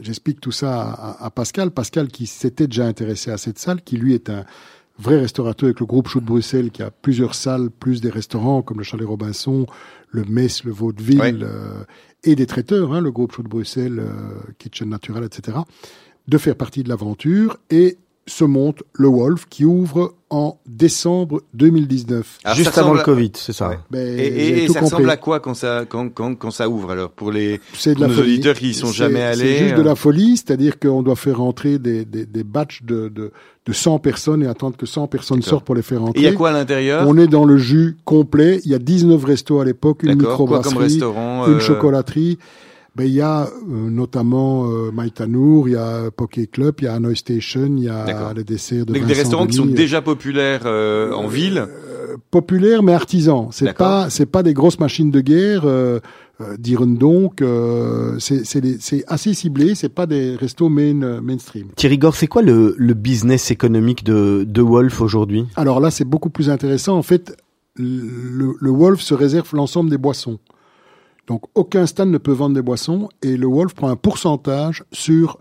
j'explique 0.00 0.40
tout 0.40 0.52
ça 0.52 0.80
à, 0.80 1.24
à 1.24 1.30
Pascal. 1.30 1.70
Pascal 1.70 2.08
qui 2.08 2.26
s'était 2.26 2.66
déjà 2.66 2.86
intéressé 2.86 3.30
à 3.30 3.38
cette 3.38 3.58
salle, 3.58 3.82
qui 3.82 3.96
lui 3.96 4.14
est 4.14 4.30
un 4.30 4.44
vrai 5.00 5.18
restaurateur 5.18 5.66
avec 5.66 5.80
le 5.80 5.86
groupe 5.86 6.08
Chou 6.08 6.20
de 6.20 6.26
Bruxelles 6.26 6.70
qui 6.70 6.82
a 6.82 6.90
plusieurs 6.90 7.34
salles, 7.34 7.70
plus 7.70 8.00
des 8.00 8.10
restaurants 8.10 8.62
comme 8.62 8.78
le 8.78 8.84
Chalet 8.84 9.06
Robinson, 9.06 9.66
le 10.10 10.24
Metz, 10.24 10.64
le 10.64 10.72
Vaudeville, 10.72 11.42
euh, 11.42 11.84
et 12.22 12.36
des 12.36 12.46
traiteurs, 12.46 12.92
hein, 12.92 13.00
le 13.00 13.10
groupe 13.10 13.32
Chou 13.32 13.42
de 13.42 13.48
Bruxelles, 13.48 13.98
euh, 13.98 14.12
Kitchen 14.58 14.88
Natural, 14.88 15.24
etc., 15.24 15.58
de 16.28 16.38
faire 16.38 16.54
partie 16.54 16.82
de 16.82 16.88
l'aventure 16.88 17.56
et 17.70 17.96
se 18.26 18.44
monte 18.44 18.82
le 18.92 19.08
Wolf 19.08 19.46
qui 19.50 19.64
ouvre 19.64 20.14
en 20.28 20.58
décembre 20.66 21.42
2019. 21.54 22.38
Alors, 22.44 22.56
Juste 22.56 22.78
avant 22.78 22.94
le 22.94 23.00
à- 23.00 23.02
Covid, 23.02 23.32
c'est 23.34 23.52
ça. 23.52 23.70
Ouais. 23.70 23.78
Ben, 23.90 24.06
Et, 24.18 24.22
et- 24.26 24.64
et 24.64 24.68
ça 24.68 24.74
compris. 24.80 24.84
ressemble 24.94 25.10
à 25.10 25.16
quoi 25.16 25.40
quand 25.40 25.54
ça, 25.54 25.84
quand, 25.88 26.08
quand, 26.10 26.36
quand 26.36 26.50
ça 26.52 26.68
ouvre 26.68 26.92
alors 26.92 27.10
pour 27.10 27.32
les, 27.32 27.58
de 27.58 27.92
pour 27.94 28.00
la 28.02 28.06
nos 28.06 28.14
folie. 28.14 28.34
auditeurs 28.34 28.54
qui 28.54 28.68
y 28.70 28.74
sont 28.74 28.92
jamais 28.92 29.22
allés, 29.22 29.38
C'est 29.56 29.58
juste 29.64 29.74
de 29.74 29.80
euh. 29.80 29.84
la 29.84 29.94
folie, 29.96 30.36
c'est-à-dire 30.36 30.78
qu'on 30.78 31.02
doit 31.02 31.16
faire 31.16 31.40
entrer 31.40 31.78
des, 31.80 32.04
des, 32.04 32.24
des 32.24 32.44
batchs 32.44 32.82
de, 32.84 33.08
de, 33.08 33.32
de 33.66 33.72
100 33.72 33.98
personnes 33.98 34.44
et 34.44 34.46
attendre 34.46 34.76
que 34.76 34.86
100 34.86 35.08
personnes 35.08 35.42
sortent 35.42 35.64
pour 35.64 35.74
les 35.74 35.82
faire 35.82 36.00
Et 36.14 36.18
il 36.18 36.22
y 36.22 36.28
a 36.28 36.32
quoi 36.32 36.50
à 36.50 36.52
l'intérieur 36.52 37.08
On 37.08 37.16
est 37.16 37.26
dans 37.26 37.44
le 37.44 37.56
jus 37.56 37.96
complet. 38.04 38.60
Il 38.64 38.70
y 38.70 38.74
a 38.74 38.78
19 38.78 39.24
restos 39.24 39.58
à 39.60 39.64
l'époque, 39.64 40.04
une 40.04 40.14
microbrasserie, 40.14 40.78
restaurant 40.78 41.48
une 41.48 41.54
euh, 41.54 41.60
chocolaterie. 41.60 42.38
Ben, 43.00 43.06
il 43.06 43.14
y 43.14 43.22
a 43.22 43.44
euh, 43.44 43.48
notamment 43.90 44.66
euh, 44.70 44.90
Maïtanour, 44.92 45.68
il 45.68 45.72
y 45.72 45.76
a 45.76 46.10
Poké 46.10 46.46
Club, 46.46 46.74
il 46.80 46.84
y 46.84 46.88
a 46.88 46.92
Hanoi 46.94 47.14
Station, 47.14 47.68
il 47.78 47.84
y 47.84 47.88
a 47.88 48.34
les 48.36 48.44
desserts 48.44 48.84
de 48.84 48.92
Des, 48.92 49.00
des 49.00 49.06
Vincent 49.06 49.18
restaurants 49.20 49.46
qui 49.46 49.54
sont 49.56 49.64
Denis. 49.64 49.74
déjà 49.74 50.02
populaires 50.02 50.62
euh, 50.66 51.12
en 51.12 51.26
ville. 51.26 51.66
populaires 52.30 52.82
mais 52.82 52.92
artisans. 52.92 53.48
C'est 53.52 53.72
pas 53.72 54.10
c'est 54.10 54.26
pas 54.26 54.42
des 54.42 54.52
grosses 54.52 54.78
machines 54.80 55.10
de 55.10 55.20
guerre. 55.22 55.62
Euh, 55.64 56.00
euh, 56.42 56.56
diront 56.58 56.86
donc, 56.86 57.40
euh, 57.42 58.16
c'est 58.18 58.44
c'est 58.44 58.60
des- 58.60 58.76
c'est 58.80 59.04
assez 59.08 59.32
ciblé. 59.34 59.74
C'est 59.74 59.88
pas 59.90 60.06
des 60.06 60.36
restos 60.36 60.68
main, 60.68 61.00
euh, 61.02 61.20
mainstream. 61.22 61.68
Thierry 61.76 61.98
Gore, 61.98 62.16
c'est 62.16 62.28
quoi 62.28 62.42
le, 62.42 62.74
le 62.78 62.94
business 62.94 63.50
économique 63.50 64.04
de, 64.04 64.44
de 64.46 64.62
Wolf 64.62 65.00
aujourd'hui? 65.02 65.46
Alors 65.56 65.80
là, 65.80 65.90
c'est 65.90 66.04
beaucoup 66.06 66.30
plus 66.30 66.48
intéressant. 66.50 66.96
En 66.96 67.02
fait, 67.02 67.36
le, 67.76 68.54
le 68.60 68.70
Wolf 68.70 69.00
se 69.00 69.14
réserve 69.14 69.48
l'ensemble 69.54 69.88
des 69.90 69.98
boissons. 69.98 70.38
Donc, 71.30 71.42
aucun 71.54 71.86
stand 71.86 72.10
ne 72.10 72.18
peut 72.18 72.32
vendre 72.32 72.56
des 72.56 72.60
boissons 72.62 73.08
et 73.22 73.36
le 73.36 73.46
Wolf 73.46 73.72
prend 73.74 73.88
un 73.88 73.94
pourcentage 73.94 74.82
sur 74.90 75.38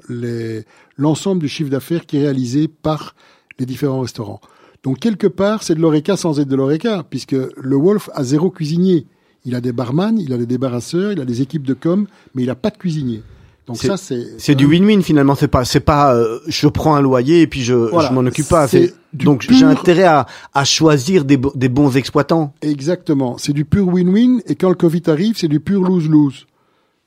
l'ensemble 0.97 1.41
du 1.41 1.47
chiffre 1.47 1.71
d'affaires 1.71 2.05
qui 2.05 2.17
est 2.17 2.21
réalisé 2.21 2.67
par 2.67 3.15
les 3.57 3.65
différents 3.65 4.01
restaurants. 4.01 4.39
Donc, 4.83 4.99
quelque 4.99 5.25
part, 5.25 5.63
c'est 5.63 5.73
de 5.73 5.81
l'oreca 5.81 6.15
sans 6.15 6.39
être 6.39 6.47
de 6.47 6.55
l'oreca, 6.55 7.03
puisque 7.09 7.31
le 7.35 7.75
Wolf 7.75 8.09
a 8.13 8.23
zéro 8.23 8.51
cuisinier. 8.51 9.07
Il 9.45 9.55
a 9.55 9.61
des 9.61 9.71
barman, 9.71 10.19
il 10.19 10.31
a 10.31 10.37
des 10.37 10.45
débarrasseurs, 10.45 11.11
il 11.13 11.21
a 11.21 11.25
des 11.25 11.41
équipes 11.41 11.65
de 11.65 11.73
com, 11.73 12.05
mais 12.35 12.43
il 12.43 12.47
n'a 12.47 12.55
pas 12.55 12.69
de 12.69 12.77
cuisinier. 12.77 13.23
Donc 13.65 13.77
C'est- 13.77 13.87
ça, 13.87 13.97
c'est... 13.97 14.25
C'est 14.37 14.55
du 14.55 14.67
win-win 14.67 15.01
finalement. 15.01 15.33
C'est 15.33 15.47
pas, 15.47 15.65
c'est 15.65 15.79
pas, 15.79 16.13
euh, 16.15 16.39
je 16.47 16.67
prends 16.67 16.95
un 16.95 17.01
loyer 17.01 17.41
et 17.41 17.47
puis 17.47 17.61
je, 17.61 17.73
Voilà. 17.73 18.09
je 18.09 18.13
m'en 18.13 18.21
occupe 18.21 18.47
pas. 18.47 18.67
C'est- 18.67 18.93
du 19.13 19.25
Donc 19.25 19.45
pur- 19.47 19.55
j'ai 19.57 19.65
intérêt 19.65 20.03
à, 20.03 20.25
à 20.53 20.65
choisir 20.65 21.25
des, 21.25 21.37
bo- 21.37 21.51
des 21.55 21.69
bons 21.69 21.95
exploitants. 21.97 22.53
Exactement. 22.61 23.37
C'est 23.37 23.53
du 23.53 23.65
pur 23.65 23.87
win-win. 23.87 24.41
Et 24.45 24.55
quand 24.55 24.69
le 24.69 24.75
Covid 24.75 25.03
arrive, 25.07 25.37
c'est 25.37 25.47
du 25.47 25.59
pur 25.59 25.83
lose-lose. 25.83 26.45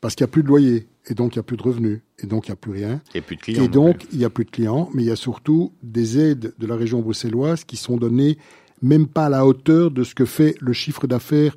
Parce 0.01 0.15
qu'il 0.15 0.25
n'y 0.25 0.31
a 0.31 0.33
plus 0.33 0.43
de 0.43 0.49
loyer. 0.49 0.89
Et 1.07 1.15
donc, 1.15 1.35
il 1.35 1.39
n'y 1.39 1.41
a 1.41 1.45
plus 1.45 1.57
de 1.57 1.63
revenus. 1.63 2.01
Et 2.23 2.27
donc, 2.27 2.47
il 2.47 2.51
n'y 2.51 2.55
a 2.55 2.57
plus 2.57 2.73
rien. 2.73 3.01
Et 3.15 3.21
plus 3.21 3.37
de 3.37 3.41
clients. 3.43 3.63
Et 3.65 3.69
donc, 3.69 4.07
il 4.13 4.19
n'y 4.19 4.25
a 4.25 4.31
plus 4.31 4.45
de 4.45 4.51
clients. 4.51 4.89
Mais 4.95 5.03
il 5.03 5.07
y 5.07 5.11
a 5.13 5.17
surtout 5.17 5.73
des 5.83 6.19
aides 6.19 6.55
de 6.59 6.67
la 6.67 6.77
région 6.77 7.01
bruxelloise 7.01 7.65
qui 7.65 7.77
sont 7.77 7.97
données 7.97 8.39
même 8.83 9.07
pas 9.07 9.27
à 9.27 9.29
la 9.29 9.47
hauteur 9.47 9.91
de 9.93 10.03
ce 10.03 10.15
que 10.15 10.25
fait 10.25 10.57
le 10.61 10.73
chiffre 10.73 11.07
d'affaires 11.07 11.55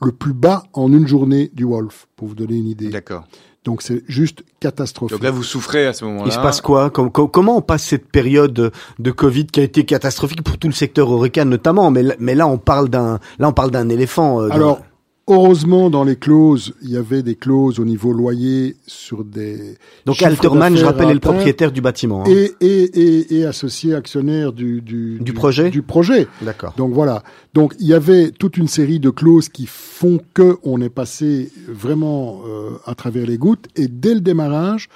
le 0.00 0.12
plus 0.12 0.32
bas 0.32 0.62
en 0.74 0.92
une 0.92 1.08
journée 1.08 1.50
du 1.54 1.64
Wolf, 1.64 2.06
pour 2.14 2.28
vous 2.28 2.36
donner 2.36 2.56
une 2.56 2.68
idée. 2.68 2.88
D'accord. 2.88 3.26
Donc, 3.68 3.82
c'est 3.82 4.02
juste 4.08 4.44
catastrophique. 4.60 5.14
Donc 5.18 5.22
là, 5.22 5.30
vous 5.30 5.42
souffrez 5.42 5.86
à 5.86 5.92
ce 5.92 6.02
moment-là. 6.06 6.24
Il 6.26 6.32
se 6.32 6.38
passe 6.38 6.62
quoi? 6.62 6.88
Com- 6.88 7.10
com- 7.10 7.28
Comment 7.30 7.58
on 7.58 7.60
passe 7.60 7.84
cette 7.84 8.08
période 8.10 8.72
de- 8.98 9.10
Covid 9.10 9.44
qui 9.44 9.60
a 9.60 9.62
été 9.62 9.84
catastrophique 9.84 10.42
pour 10.42 10.56
tout 10.56 10.68
le 10.68 10.72
secteur 10.72 11.10
Horeca 11.10 11.44
notamment? 11.44 11.90
Mais, 11.90 12.02
là- 12.02 12.14
mais 12.18 12.34
là, 12.34 12.46
on 12.46 12.56
parle 12.56 12.88
d'un, 12.88 13.18
là, 13.38 13.48
on 13.48 13.52
parle 13.52 13.70
d'un 13.70 13.90
éléphant. 13.90 14.40
euh, 14.40 14.48
Alors, 14.50 14.80
heureusement, 15.28 15.90
dans 15.90 16.04
les 16.04 16.16
clauses, 16.16 16.74
il 16.82 16.90
y 16.90 16.96
avait 16.96 17.22
des 17.22 17.34
clauses 17.34 17.78
au 17.78 17.84
niveau 17.84 18.12
loyer 18.12 18.76
sur 18.86 19.24
des... 19.24 19.76
donc 20.06 20.22
Alterman, 20.22 20.76
je 20.76 20.84
rappelle, 20.84 21.10
est 21.10 21.14
le 21.14 21.20
propriétaire 21.20 21.70
du 21.72 21.80
bâtiment. 21.80 22.22
hein. 22.24 22.30
et, 22.30 22.52
et, 22.60 23.00
et, 23.00 23.36
et 23.38 23.44
associé 23.44 23.94
actionnaire 23.94 24.52
du, 24.52 24.80
du, 24.80 25.18
Du 25.20 25.32
projet 25.32 25.70
Du 25.70 25.82
projet. 25.82 26.26
D'accord. 26.42 26.74
Donc 26.76 26.92
voilà. 26.92 27.22
Donc 27.54 27.74
il 27.78 27.86
y 27.86 27.94
avait 27.94 28.30
toute 28.30 28.56
une 28.56 28.68
série 28.68 29.00
de 29.00 29.10
clauses 29.10 29.48
qui 29.48 29.66
font 29.66 30.20
que 30.34 30.56
on 30.62 30.80
est 30.80 30.88
passé 30.90 31.50
vraiment 31.68 32.40
euh, 32.46 32.70
à 32.86 32.94
travers 32.94 33.26
les 33.26 33.38
gouttes. 33.38 33.66
Et 33.76 33.88
dès 33.88 34.14
le 34.14 34.20
démarrage, 34.20 34.88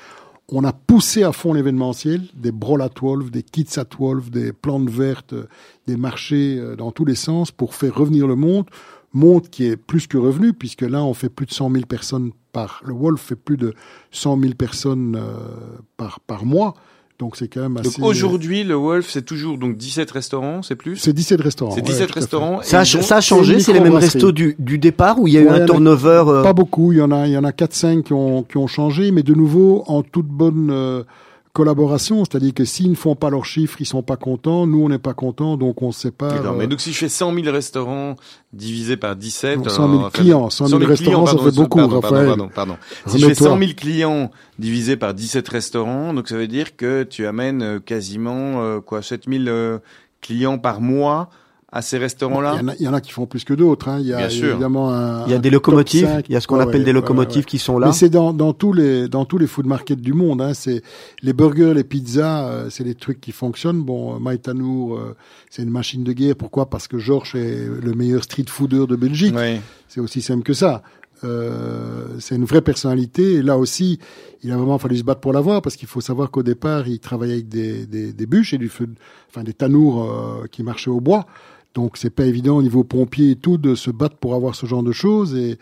on 0.54 0.64
a 0.64 0.72
poussé 0.72 1.22
à 1.22 1.32
fond 1.32 1.54
l'événementiel, 1.54 2.20
des 2.34 2.52
brol 2.52 2.82
at 2.82 2.90
Wolf, 3.00 3.30
des 3.30 3.42
kits 3.42 3.66
at 3.76 3.86
Wolf, 3.98 4.30
des 4.30 4.52
plantes 4.52 4.90
vertes, 4.90 5.32
euh, 5.32 5.46
des 5.86 5.96
marchés 5.96 6.58
euh, 6.58 6.76
dans 6.76 6.90
tous 6.92 7.04
les 7.04 7.14
sens 7.14 7.50
pour 7.50 7.74
faire 7.74 7.94
revenir 7.94 8.26
le 8.26 8.34
monde. 8.36 8.66
Monde 9.14 9.48
qui 9.50 9.66
est 9.66 9.76
plus 9.76 10.06
que 10.06 10.16
revenu, 10.18 10.52
puisque 10.52 10.82
là, 10.82 11.02
on 11.02 11.14
fait 11.14 11.28
plus 11.28 11.46
de 11.46 11.52
100 11.52 11.70
000 11.70 11.84
personnes 11.86 12.30
par... 12.52 12.82
Le 12.84 12.94
Wolf 12.94 13.20
fait 13.20 13.36
plus 13.36 13.56
de 13.56 13.74
100 14.10 14.40
000 14.40 14.54
personnes 14.54 15.16
euh, 15.16 15.78
par, 15.96 16.20
par 16.20 16.44
mois. 16.44 16.74
Donc 17.18 17.36
c'est 17.36 17.46
quand 17.46 17.60
même 17.60 17.76
assez... 17.76 18.00
Donc 18.00 18.08
aujourd'hui, 18.08 18.64
le 18.64 18.74
Wolf, 18.74 19.08
c'est 19.10 19.22
toujours 19.24 19.56
donc 19.58 19.76
17 19.76 20.10
restaurants, 20.10 20.62
c'est 20.62 20.74
plus? 20.74 20.96
C'est 20.96 21.12
17 21.12 21.40
restaurants. 21.40 21.70
C'est 21.72 21.82
ouais, 21.82 21.86
17 21.86 21.98
tout 21.98 22.04
à 22.04 22.14
fait. 22.14 22.20
restaurants. 22.20 22.62
Ça 22.62 22.78
a, 22.78 22.82
ont- 22.82 23.02
ça 23.02 23.16
a 23.16 23.20
changé, 23.20 23.60
c'est 23.60 23.72
les 23.72 23.80
mêmes 23.80 23.94
restos 23.94 24.32
du, 24.32 24.56
du 24.58 24.78
départ 24.78 25.20
où 25.20 25.28
il 25.28 25.34
y 25.34 25.38
a 25.38 25.42
eu 25.42 25.44
Ouais, 25.44 25.50
en 25.50 25.54
un 25.54 25.60
a 25.62 25.66
turnover. 25.66 26.24
euh, 26.26 26.42
Pas 26.42 26.52
beaucoup, 26.54 26.90
il 26.92 26.98
y 26.98 27.02
en 27.02 27.12
a, 27.12 27.26
il 27.28 27.32
y 27.32 27.36
en 27.38 27.44
a 27.44 27.50
4-5 27.50 28.02
qui 28.02 28.12
ont, 28.12 28.42
qui 28.42 28.56
ont 28.56 28.66
changé, 28.66 29.12
mais 29.12 29.22
de 29.22 29.34
nouveau 29.34 29.84
en 29.86 30.02
toute 30.02 30.26
bonne 30.26 30.70
euh, 30.72 31.04
collaboration, 31.52 32.24
c'est-à-dire 32.24 32.54
que 32.54 32.64
s'ils 32.64 32.90
ne 32.90 32.94
font 32.94 33.14
pas 33.14 33.28
leurs 33.28 33.44
chiffres, 33.44 33.80
ils 33.80 33.86
sont 33.86 34.02
pas 34.02 34.16
contents, 34.16 34.66
nous 34.66 34.82
on 34.82 34.88
n'est 34.88 34.98
pas 34.98 35.12
contents, 35.14 35.56
donc 35.56 35.82
on 35.82 35.92
sépare. 35.92 36.46
Euh, 36.46 36.52
mais 36.56 36.66
donc 36.66 36.80
si 36.80 36.92
je 36.92 36.98
fais 36.98 37.08
100 37.08 37.34
000 37.34 37.52
restaurants 37.52 38.16
divisé 38.52 38.96
par 38.96 39.16
17... 39.16 39.58
Non, 39.58 39.62
alors, 39.64 39.72
100 39.74 39.88
000 39.88 39.92
on 39.98 40.02
va 40.02 40.10
faire- 40.10 40.20
clients, 40.22 40.50
100 40.50 40.66
000 40.68 40.80
restaurants, 40.84 41.26
ça 41.26 41.34
pardon, 41.34 41.50
fait 41.50 41.56
beaucoup, 41.56 41.78
pardon, 41.78 42.00
pardon, 42.00 42.16
Raphaël. 42.16 42.28
pardon, 42.28 42.48
pardon. 42.54 42.76
Si 43.06 43.18
je 43.18 43.26
fais 43.26 43.44
Remets-toi. 43.44 43.48
100 43.50 43.58
000 43.58 43.70
clients 43.76 44.30
divisé 44.58 44.96
par 44.96 45.12
17 45.14 45.48
restaurants, 45.48 46.14
donc 46.14 46.28
ça 46.28 46.36
veut 46.36 46.48
dire 46.48 46.76
que 46.76 47.02
tu 47.02 47.26
amènes 47.26 47.62
euh, 47.62 47.80
quasiment 47.80 48.62
euh, 48.62 48.80
quoi 48.80 49.02
7 49.02 49.24
000 49.28 49.44
euh, 49.48 49.78
clients 50.22 50.58
par 50.58 50.80
mois 50.80 51.28
à 51.72 51.80
ces 51.82 51.96
restaurants-là? 51.98 52.56
Il, 52.56 52.60
y 52.60 52.64
en 52.64 52.68
a, 52.68 52.74
il 52.80 52.82
y 52.82 52.88
en 52.88 52.92
a 52.94 53.00
qui 53.00 53.10
font 53.12 53.26
plus 53.26 53.44
que 53.44 53.54
d'autres. 53.54 53.88
Hein. 53.88 53.98
Il 54.00 54.06
y 54.06 54.12
a, 54.12 54.18
Bien 54.18 54.28
sûr. 54.28 54.50
évidemment 54.50 54.92
un, 54.92 55.24
Il 55.26 55.32
y 55.32 55.34
a 55.34 55.38
des 55.38 55.48
locomotives, 55.50 56.06
5. 56.06 56.26
il 56.28 56.32
y 56.32 56.36
a 56.36 56.40
ce 56.40 56.46
qu'on 56.46 56.56
Ouais, 56.56 56.62
appelle 56.62 56.80
ouais, 56.80 56.84
des 56.84 56.92
locomotives 56.92 57.38
ouais. 57.38 57.44
qui 57.44 57.58
sont 57.58 57.78
là. 57.78 57.86
Mais 57.88 57.92
c'est 57.94 58.10
dans, 58.10 58.32
dans 58.34 58.52
tous 58.52 58.72
les 58.74 59.08
dans 59.08 59.24
tous 59.24 59.38
les 59.38 59.46
food 59.46 59.66
markets 59.66 60.00
du 60.00 60.12
monde. 60.12 60.42
Hein. 60.42 60.52
C'est 60.54 60.82
les 61.22 61.32
burgers, 61.32 61.72
les 61.74 61.84
pizzas, 61.84 62.46
euh, 62.46 62.70
c'est 62.70 62.84
des 62.84 62.94
trucs 62.94 63.20
qui 63.20 63.32
fonctionnent. 63.32 63.82
Bon, 63.82 64.14
euh, 64.14 64.18
Maïtanour, 64.18 64.96
euh, 64.98 65.16
c'est 65.50 65.62
une 65.62 65.70
machine 65.70 66.04
de 66.04 66.12
guerre. 66.12 66.36
Pourquoi? 66.36 66.68
Parce 66.68 66.86
que 66.88 66.98
Georges 66.98 67.34
est 67.36 67.66
le 67.66 67.92
meilleur 67.94 68.22
street 68.22 68.44
fooder 68.48 68.86
de 68.86 68.96
Belgique. 68.96 69.34
Ouais. 69.34 69.60
C'est 69.88 70.00
aussi 70.00 70.20
simple 70.20 70.42
que 70.42 70.52
ça. 70.54 70.82
Euh, 71.24 72.06
c'est 72.18 72.34
une 72.34 72.44
vraie 72.44 72.62
personnalité. 72.62 73.34
Et 73.34 73.42
là 73.42 73.56
aussi, 73.56 73.98
il 74.42 74.50
a 74.50 74.56
vraiment 74.56 74.78
fallu 74.78 74.96
se 74.98 75.04
battre 75.04 75.20
pour 75.20 75.32
l'avoir 75.32 75.62
parce 75.62 75.76
qu'il 75.76 75.88
faut 75.88 76.00
savoir 76.00 76.30
qu'au 76.30 76.42
départ, 76.42 76.88
il 76.88 76.98
travaillait 76.98 77.34
avec 77.34 77.48
des, 77.48 77.86
des, 77.86 78.12
des 78.12 78.26
bûches 78.26 78.54
et 78.54 78.58
du 78.58 78.68
feu, 78.68 78.88
enfin 79.30 79.44
des 79.44 79.52
tanours 79.54 80.02
euh, 80.10 80.46
qui 80.50 80.62
marchaient 80.62 80.90
au 80.90 81.00
bois. 81.00 81.26
Donc 81.74 81.96
c'est 81.96 82.10
pas 82.10 82.26
évident 82.26 82.56
au 82.56 82.62
niveau 82.62 82.84
pompier 82.84 83.32
et 83.32 83.36
tout 83.36 83.58
de 83.58 83.74
se 83.74 83.90
battre 83.90 84.16
pour 84.16 84.34
avoir 84.34 84.54
ce 84.54 84.66
genre 84.66 84.82
de 84.82 84.92
choses. 84.92 85.34
Et, 85.34 85.58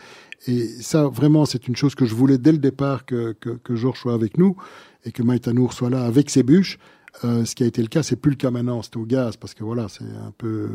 et 0.47 0.67
ça, 0.67 1.07
vraiment, 1.07 1.45
c'est 1.45 1.67
une 1.67 1.75
chose 1.75 1.95
que 1.95 2.05
je 2.05 2.15
voulais 2.15 2.37
dès 2.37 2.51
le 2.51 2.57
départ 2.57 3.05
que, 3.05 3.33
que, 3.39 3.51
que 3.51 3.75
Georges 3.75 3.99
soit 3.99 4.13
avec 4.13 4.37
nous 4.37 4.55
et 5.05 5.11
que 5.11 5.23
Maïtanour 5.23 5.73
soit 5.73 5.89
là 5.89 6.03
avec 6.03 6.29
ses 6.29 6.43
bûches. 6.43 6.79
Euh, 7.23 7.43
ce 7.45 7.55
qui 7.55 7.63
a 7.63 7.65
été 7.65 7.81
le 7.81 7.87
cas, 7.89 8.03
c'est 8.03 8.15
plus 8.15 8.31
le 8.31 8.37
cas 8.37 8.51
maintenant, 8.51 8.81
c'est 8.81 8.95
au 8.97 9.05
gaz 9.05 9.35
parce 9.35 9.53
que 9.53 9.63
voilà, 9.63 9.87
c'est 9.89 10.03
un 10.03 10.31
peu 10.37 10.69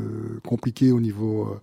compliqué 0.44 0.92
au 0.92 1.00
niveau 1.00 1.44
euh, 1.44 1.60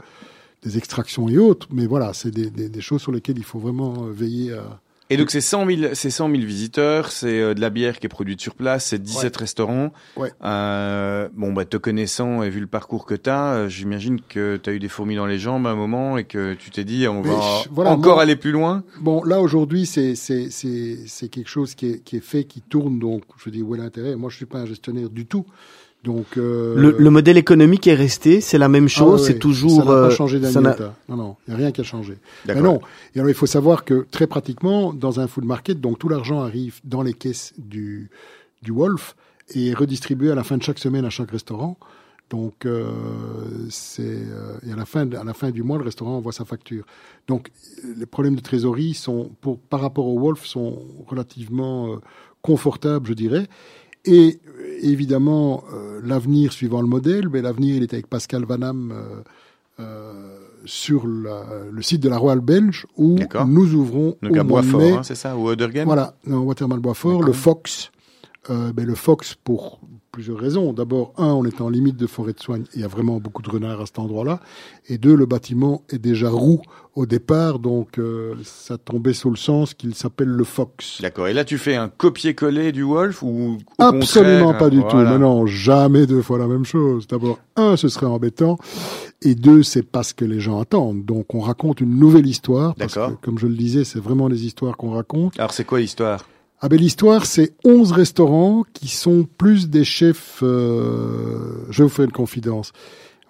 des 0.64 0.78
extractions 0.78 1.30
et 1.30 1.38
autres. 1.38 1.68
Mais 1.72 1.86
voilà, 1.86 2.14
c'est 2.14 2.32
des, 2.32 2.50
des, 2.50 2.70
des 2.70 2.82
choses 2.82 3.02
sur 3.02 3.12
lesquelles 3.12 3.38
il 3.38 3.44
faut 3.44 3.60
vraiment 3.60 4.06
euh, 4.06 4.12
veiller 4.12 4.54
à. 4.54 4.82
Et 5.14 5.18
donc 5.18 5.32
c'est 5.32 5.42
100 5.42 5.66
000, 5.66 5.82
c'est 5.94 6.10
100 6.10 6.30
000 6.30 6.44
visiteurs, 6.44 7.12
c'est 7.12 7.40
euh, 7.40 7.54
de 7.54 7.62
la 7.62 7.70
bière 7.70 8.00
qui 8.00 8.06
est 8.06 8.10
produite 8.10 8.42
sur 8.42 8.56
place, 8.56 8.86
c'est 8.88 9.02
17 9.02 9.36
restaurants. 9.38 9.94
Ouais. 10.18 10.32
Euh, 10.44 11.30
bon, 11.34 11.54
bah 11.54 11.66
te 11.66 11.78
connaissant 11.78 12.44
et 12.44 12.50
vu 12.50 12.60
le 12.60 12.68
parcours 12.68 13.06
que 13.06 13.16
tu 13.16 13.30
as, 13.30 13.68
j'imagine 13.68 14.20
que 14.22 14.58
tu 14.58 14.70
as 14.70 14.74
eu 14.74 14.80
des 14.80 14.90
fourmis 14.90 15.16
dans 15.16 15.26
les 15.26 15.40
jambes 15.40 15.66
à 15.68 15.72
un 15.72 15.76
moment 15.76 16.18
et 16.18 16.24
que 16.26 16.54
tu 16.54 16.72
t'es 16.72 16.84
dit 16.84 17.08
on 17.08 17.22
Mais 17.22 17.30
va 17.30 17.40
je- 17.64 17.70
voilà, 17.72 17.92
encore 17.92 18.20
aller 18.20 18.36
plus 18.36 18.52
loin. 18.52 18.84
Bon, 19.02 19.24
là 19.24 19.40
aujourd'hui, 19.42 19.86
c'est 19.86 20.16
c'est 20.16 20.50
c'est 20.50 20.98
c'est 21.08 21.30
quelque 21.30 21.50
chose 21.50 21.76
qui 21.76 21.88
est 21.92 22.00
qui 22.04 22.18
est 22.18 22.24
fait, 22.24 22.44
qui 22.44 22.62
tourne. 22.62 23.00
Donc, 23.00 23.24
je 23.44 23.50
dis 23.50 23.62
où 23.62 23.76
est 23.76 23.78
l'intérêt? 23.80 24.16
Moi, 24.16 24.30
je 24.30 24.38
suis 24.38 24.46
pas 24.46 24.60
un 24.60 24.66
gestionnaire 24.66 25.10
du 25.10 25.26
tout. 25.26 25.46
Donc, 26.04 26.38
euh, 26.38 26.76
Le, 26.76 26.96
le 26.98 27.10
modèle 27.10 27.38
économique 27.38 27.88
est 27.88 27.96
resté, 27.96 28.42
c'est 28.42 28.58
la 28.58 28.68
même 28.68 28.86
ah 28.86 28.90
chose, 28.90 29.22
ouais, 29.22 29.28
c'est 29.28 29.40
toujours. 29.40 29.84
Ça 29.84 29.86
n'a 29.86 29.92
euh, 29.92 30.10
pas 30.10 30.16
changé 30.16 30.40
d'un. 30.40 30.52
Non, 31.08 31.16
non, 31.16 31.36
il 31.48 31.52
n'y 31.52 31.56
a 31.56 31.58
rien 31.58 31.72
qui 31.72 31.80
a 31.80 31.86
changé. 31.86 32.18
Mais 32.46 32.56
non. 32.56 32.82
Et 33.16 33.20
alors, 33.20 33.30
il 33.30 33.36
faut 33.36 33.46
savoir 33.46 33.86
que 33.86 34.06
très 34.12 34.28
pratiquement, 34.28 34.94
dans 34.94 35.22
un 35.22 35.28
food 35.28 35.46
market, 35.46 35.80
donc 35.80 36.00
tout 36.00 36.10
l'argent 36.10 36.42
arrive 36.42 36.82
dans 36.84 37.04
les 37.04 37.14
caisses 37.14 37.54
du, 37.58 38.10
du 38.62 38.72
Wolf 38.72 39.16
et 39.56 39.70
est 39.70 39.74
redistribué 39.74 40.30
à 40.30 40.36
la 40.36 40.44
fin 40.44 40.58
de 40.58 40.64
chaque 40.64 40.80
semaine 40.80 41.06
à 41.06 41.10
chaque 41.10 41.32
restaurant. 41.32 41.78
Donc, 42.30 42.66
euh, 42.66 42.90
c'est 43.70 44.02
euh, 44.04 44.58
et 44.68 44.72
à 44.72 44.76
la 44.76 44.86
fin 44.86 45.10
à 45.14 45.24
la 45.24 45.34
fin 45.34 45.52
du 45.52 45.62
mois, 45.62 45.78
le 45.78 45.84
restaurant 45.84 46.18
envoie 46.18 46.32
sa 46.32 46.46
facture. 46.46 46.84
Donc, 47.28 47.52
euh, 47.86 47.94
les 47.98 48.06
problèmes 48.06 48.36
de 48.36 48.42
trésorerie 48.42 48.94
sont, 48.94 49.30
pour, 49.40 49.60
par 49.60 49.82
rapport 49.82 50.08
au 50.08 50.20
Wolf, 50.20 50.44
sont 50.44 50.82
relativement 51.08 51.94
euh, 51.94 51.98
confortables, 52.42 53.08
je 53.08 53.14
dirais. 53.14 53.48
Et 54.06 54.40
euh, 54.48 54.53
évidemment 54.82 55.64
euh, 55.74 56.00
l'avenir 56.04 56.52
suivant 56.54 56.82
le 56.82 56.88
modèle, 56.88 57.30
mais 57.30 57.42
l'avenir 57.42 57.76
il 57.76 57.84
est 57.84 57.94
avec 57.94 58.08
Pascal 58.08 58.46
Vanham 58.46 58.92
euh, 58.92 59.22
euh, 59.80 60.38
sur 60.66 61.08
la- 61.08 61.46
le 61.72 61.82
site 61.82 62.02
de 62.02 62.10
la 62.10 62.18
Royal 62.18 62.40
Belge 62.40 62.86
où 62.98 63.18
nous 63.46 63.74
ouvrons 63.74 64.16
Donc 64.22 64.32
au 64.36 64.40
à 64.40 64.44
Boisfort, 64.44 64.82
hein, 65.00 65.04
c'est 65.04 65.16
ça, 65.16 65.36
ou 65.36 65.48
Oderghem 65.48 65.86
voilà, 65.86 66.16
Watermal 66.28 66.80
Boisfort, 66.80 67.22
le. 67.24 67.34
Fox. 67.34 67.92
Euh, 68.50 68.74
ben, 68.74 68.86
le 68.86 68.96
Fox 68.96 69.36
pour 69.42 69.80
plusieurs 70.12 70.38
raisons. 70.38 70.74
D'abord, 70.74 71.14
un, 71.18 71.28
on 71.28 71.46
est 71.46 71.62
en 71.62 71.70
limite 71.70 71.98
de 71.98 72.08
forêt 72.08 72.34
de 72.34 72.40
soigne, 72.40 72.66
il 72.76 72.82
y 72.82 72.84
a 72.84 72.88
vraiment 72.88 73.20
beaucoup 73.20 73.42
de 73.42 73.50
renards 73.50 73.82
à 73.82 73.86
cet 73.86 74.00
endroit-là. 74.00 74.42
Et 74.88 74.98
deux, 74.98 75.16
le 75.16 75.26
bâtiment 75.26 75.82
est 75.90 75.98
déjà 75.98 76.30
roux 76.30 76.62
au 76.94 77.06
départ, 77.06 77.58
donc 77.58 77.98
euh, 77.98 78.36
ça 78.44 78.78
tombait 78.78 79.14
sous 79.14 79.32
le 79.32 79.38
sens 79.38 79.74
qu'il 79.74 79.96
s'appelle 79.96 80.28
le 80.28 80.44
Fox. 80.44 81.02
D'accord. 81.02 81.28
Et 81.30 81.34
là, 81.34 81.44
tu 81.46 81.58
fais 81.58 81.76
un 81.76 81.88
copier-coller 81.88 82.72
du 82.72 82.84
Wolf 82.84 83.24
ou 83.24 83.58
au 83.80 83.84
Absolument 83.84 84.54
pas 84.54 84.70
du 84.70 84.82
voilà. 84.82 84.92
tout. 84.92 84.98
Mais 84.98 85.18
non, 85.18 85.48
jamais 85.48 86.06
deux 86.06 86.22
fois 86.22 86.38
la 86.38 86.48
même 86.48 86.66
chose. 86.66 87.08
D'abord, 87.08 87.40
un, 87.56 87.76
ce 87.78 87.88
serait 87.88 88.06
embêtant. 88.06 88.58
Et 89.22 89.36
deux, 89.36 89.64
c'est 89.64 89.84
pas 89.90 90.04
ce 90.04 90.14
que 90.14 90.26
les 90.26 90.42
gens 90.42 90.60
attendent. 90.60 91.06
Donc, 91.06 91.34
on 91.34 91.40
raconte 91.40 91.82
une 91.82 91.98
nouvelle 91.98 92.28
histoire. 92.28 92.76
Parce 92.76 92.96
D'accord. 92.96 93.20
que, 93.20 93.26
comme 93.26 93.40
je 93.40 93.48
le 93.48 93.56
disais, 93.56 93.86
c'est 93.86 94.00
vraiment 94.00 94.30
des 94.30 94.46
histoires 94.46 94.78
qu'on 94.78 94.92
raconte. 94.92 95.40
Alors, 95.40 95.54
c'est 95.54 95.64
quoi 95.64 95.80
l'histoire? 95.80 96.26
Ah 96.66 96.70
ben, 96.70 96.80
l'histoire, 96.80 97.26
c'est 97.26 97.54
11 97.66 97.92
restaurants 97.92 98.64
qui 98.72 98.88
sont 98.88 99.26
plus 99.38 99.70
des 99.70 99.84
chefs... 99.84 100.40
euh, 100.44 101.66
Je 101.70 101.80
vais 101.80 101.84
vous 101.84 101.90
faire 101.94 102.06
une 102.06 102.12
confidence. 102.14 102.72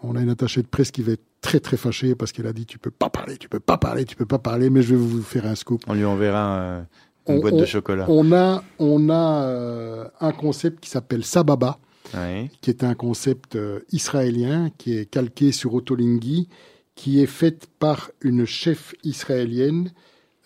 On 0.04 0.16
a 0.16 0.22
une 0.22 0.30
attachée 0.30 0.62
de 0.62 0.68
presse 0.68 0.92
qui 0.92 1.02
va 1.02 1.14
être 1.14 1.24
très 1.42 1.60
très 1.60 1.76
fâchée 1.78 2.14
parce 2.14 2.32
qu'elle 2.32 2.46
a 2.46 2.54
dit 2.54 2.68
tu 2.68 2.78
peux 2.78 2.92
pas 2.92 3.10
parler, 3.10 3.38
tu 3.38 3.50
peux 3.50 3.60
pas 3.60 3.78
parler, 3.80 4.06
tu 4.06 4.16
peux 4.16 4.28
pas 4.28 4.38
parler, 4.38 4.70
mais 4.70 4.84
je 4.84 4.92
vais 4.92 5.02
vous 5.02 5.24
faire 5.24 5.48
un 5.48 5.56
scoop. 5.56 5.82
On 5.88 5.94
lui 5.96 6.06
enverra 6.06 6.58
euh, 6.60 6.82
une 7.28 7.38
On- 7.38 7.40
boîte 7.40 7.54
on- 7.56 7.60
de 7.62 7.66
chocolat. 7.66 8.06
On 8.08 8.32
a, 8.34 8.64
on 8.78 9.10
a 9.10 9.44
euh, 9.46 10.08
un 10.20 10.32
concept 10.32 10.80
qui 10.84 10.90
s'appelle 10.92 11.24
Sababa. 11.26 11.80
Oui. 12.16 12.52
qui 12.62 12.70
est 12.70 12.84
un 12.84 12.94
concept 12.94 13.58
israélien 13.92 14.70
qui 14.78 14.96
est 14.96 15.06
calqué 15.06 15.52
sur 15.52 15.74
Otolinghi, 15.74 16.48
qui 16.94 17.20
est 17.24 17.26
fait 17.28 17.66
par 17.80 18.12
une 18.22 18.46
chef 18.46 18.94
israélienne, 19.04 19.90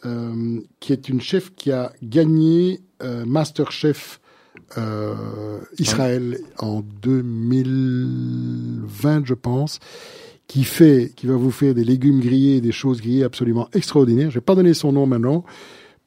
euh, 0.06 0.60
qui 0.80 0.94
est 0.94 1.10
une 1.10 1.22
chef 1.22 1.54
qui 1.56 1.72
a 1.72 1.92
gagné 2.04 2.82
euh, 3.04 3.26
Masterchef 3.26 4.20
euh, 4.78 5.14
Israël 5.80 6.38
en 6.60 6.82
2020, 7.02 9.26
je 9.26 9.34
pense, 9.34 9.80
qui 10.48 10.64
fait, 10.64 11.12
qui 11.16 11.28
va 11.28 11.36
vous 11.36 11.52
faire 11.52 11.74
des 11.74 11.84
légumes 11.84 12.20
grillés, 12.20 12.62
des 12.62 12.72
choses 12.72 13.02
grillées 13.02 13.24
absolument 13.24 13.68
extraordinaires. 13.74 14.30
Je 14.30 14.36
vais 14.36 14.42
pas 14.42 14.56
donner 14.56 14.74
son 14.74 14.92
nom 14.92 15.06
maintenant. 15.06 15.44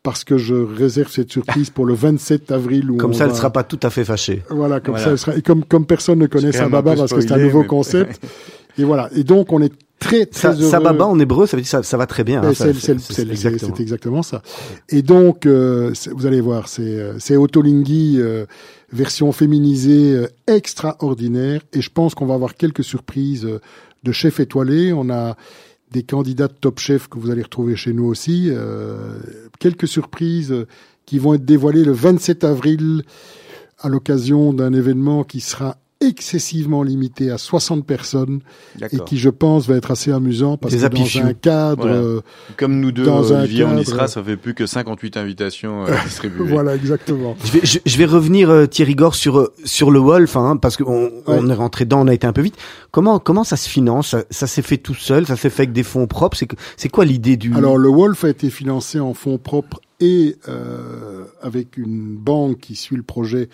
Parce 0.03 0.25
que 0.25 0.39
je 0.39 0.55
réserve 0.55 1.11
cette 1.11 1.31
surprise 1.31 1.69
pour 1.69 1.85
le 1.85 1.93
27 1.93 2.51
avril. 2.53 2.91
Où 2.91 2.97
Comme 2.97 3.13
ça, 3.13 3.25
elle 3.25 3.33
ne 3.33 3.37
sera 3.37 3.51
pas 3.51 3.65
tout 3.65 3.79
à 3.83 3.91
fait 3.91 4.03
fâchée. 4.03 4.43
voilà, 4.49 4.81
comme 4.81 4.95
Voilà. 4.95 5.05
ça, 5.05 5.11
elle 5.11 5.19
sera- 5.19 5.37
et 5.37 5.43
comme, 5.43 5.63
comme 5.63 5.85
personne 5.85 6.19
ne 6.21 6.27
connaît 6.27 6.53
Sababa 6.53 6.97
parce 6.97 7.13
que 7.13 7.21
c'est 7.21 7.33
un 7.33 7.37
nouveau 7.37 7.61
mais- 7.61 7.67
concept. 7.67 8.19
Et 8.79 8.85
voilà. 8.85 9.11
Et 9.15 9.25
donc, 9.25 9.53
on 9.53 9.61
est 9.61 9.71
très, 10.01 10.27
très 10.27 10.41
Ça, 10.41 10.53
heureux. 10.55 10.69
Sababa 10.71 11.07
en 11.07 11.19
hébreu, 11.21 11.47
ça 11.47 11.57
veut 11.57 11.63
dire 11.63 11.71
ça, 11.71 11.83
ça 11.85 11.97
va 11.97 12.07
très 12.07 12.25
bien. 12.25 12.43
hein, 12.43 12.53
c'est 12.55 13.23
exactement. 13.23 13.77
exactement 13.77 14.23
ça. 14.25 14.43
Et 14.89 15.03
donc, 15.03 15.47
euh, 15.47 15.93
vous 16.13 16.27
allez 16.27 16.41
voir, 16.41 16.67
c'est 16.69 16.83
euh, 16.83 17.19
c'est 17.21 17.37
Otolinghi, 17.37 18.17
euh, 18.19 18.47
version 18.93 19.31
féminisée 19.31 20.15
euh, 20.15 20.27
extraordinaire. 20.49 21.61
Et 21.73 21.81
je 21.83 21.91
pense 21.91 22.15
qu'on 22.15 22.27
va 22.27 22.35
avoir 22.35 22.55
quelques 22.57 22.83
surprises 22.85 23.45
euh, 23.45 23.61
de 24.03 24.13
chefs 24.13 24.41
étoilés. 24.41 24.93
On 24.93 25.11
a 25.11 25.37
des 25.93 26.03
candidats 26.03 26.49
de 26.49 26.55
top 26.61 26.79
chef 26.79 27.09
que 27.09 27.19
vous 27.19 27.31
allez 27.31 27.43
retrouver 27.43 27.77
chez 27.77 27.93
nous 27.93 28.07
aussi. 28.07 28.49
euh, 28.51 29.19
quelques 29.59 29.87
surprises 29.89 30.55
qui 31.07 31.19
vont 31.19 31.35
être 31.35 31.45
dévoilées 31.45 31.85
le 31.85 31.93
27 31.93 32.45
avril 32.45 33.03
à 33.81 33.89
l'occasion 33.89 34.53
d'un 34.53 34.73
événement 34.73 35.25
qui 35.25 35.41
sera 35.41 35.77
excessivement 36.01 36.83
limité 36.83 37.31
à 37.31 37.39
60 37.39 37.85
personnes 37.87 38.41
et 38.91 38.99
qui, 39.01 39.19
je 39.19 39.29
pense, 39.29 39.67
va 39.69 39.77
être 39.77 39.91
assez 39.91 40.11
amusant 40.11 40.57
parce 40.57 40.75
Des 40.75 40.81
que 40.89 40.95
dans 41.21 41.27
un 41.29 41.33
cadre, 41.35 41.83
Voilà. 41.83 41.97
euh, 41.97 42.21
Comme 42.57 42.81
nous 42.81 42.91
deux, 42.91 43.05
Dans 43.05 43.33
un 43.33 43.41
Olivier, 43.43 43.65
on 43.65 43.77
y 43.79 43.85
sera, 43.85 44.09
ça 44.09 44.23
fait 44.23 44.37
plus 44.37 44.55
que 44.55 44.67
58 44.67 45.17
invitations 45.19 45.85
euh, 45.87 45.91
distribuées. 46.05 46.47
voilà, 46.49 46.75
exactement. 46.75 47.37
Je 47.45 47.53
vais, 47.53 47.61
je, 47.65 47.79
je 47.85 47.99
vais 47.99 48.07
revenir 48.07 48.51
euh, 48.51 48.67
Thierry 48.67 48.95
Gore 48.95 49.15
sur 49.15 49.39
euh, 49.39 49.53
sur 49.65 49.91
le 49.91 49.99
Wolf 49.99 50.37
hein, 50.37 50.57
parce 50.57 50.77
qu'on 50.77 51.11
on 51.27 51.49
est 51.51 51.55
rentré 51.55 51.85
dedans, 51.85 52.01
on 52.03 52.09
a 52.09 52.15
été 52.15 52.27
un 52.27 52.33
peu 52.33 52.43
vite. 52.43 52.57
Comment 52.91 53.19
comment 53.19 53.45
ça 53.45 53.57
se 53.57 53.69
finance? 53.69 54.09
Ça, 54.11 54.25
ça 54.31 54.47
s'est 54.47 54.63
fait 54.63 54.79
tout 54.79 54.95
seul, 54.95 55.27
ça 55.27 55.37
s'est 55.37 55.51
fait 55.51 55.63
avec 55.63 55.73
des 55.73 55.83
fonds 55.83 56.07
propres? 56.07 56.37
C'est 56.37 56.47
que- 56.47 56.57
c'est 56.77 56.89
quoi 56.89 57.05
l'idée 57.05 57.37
du 57.37 57.55
Alors, 57.55 57.77
le 57.77 57.89
Wolf 57.89 58.25
a 58.25 58.31
été 58.31 58.49
financé 58.51 58.99
en 59.01 59.13
fonds 59.15 59.39
propres 59.39 59.81
et 60.01 60.37
euh, 60.49 61.25
avec 61.43 61.77
une 61.77 62.17
banque 62.17 62.59
qui 62.61 62.75
suit 62.75 62.97
le 62.97 63.03
projet 63.03 63.51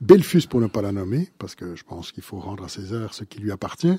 Belfus 0.00 0.42
pour 0.48 0.60
ne 0.60 0.68
pas 0.68 0.80
la 0.80 0.92
nommer, 0.92 1.28
parce 1.38 1.56
que 1.56 1.74
je 1.74 1.82
pense 1.82 2.12
qu'il 2.12 2.22
faut 2.22 2.38
rendre 2.38 2.62
à 2.64 2.68
César 2.68 3.12
ce 3.14 3.24
qui 3.24 3.40
lui 3.40 3.50
appartient. 3.50 3.96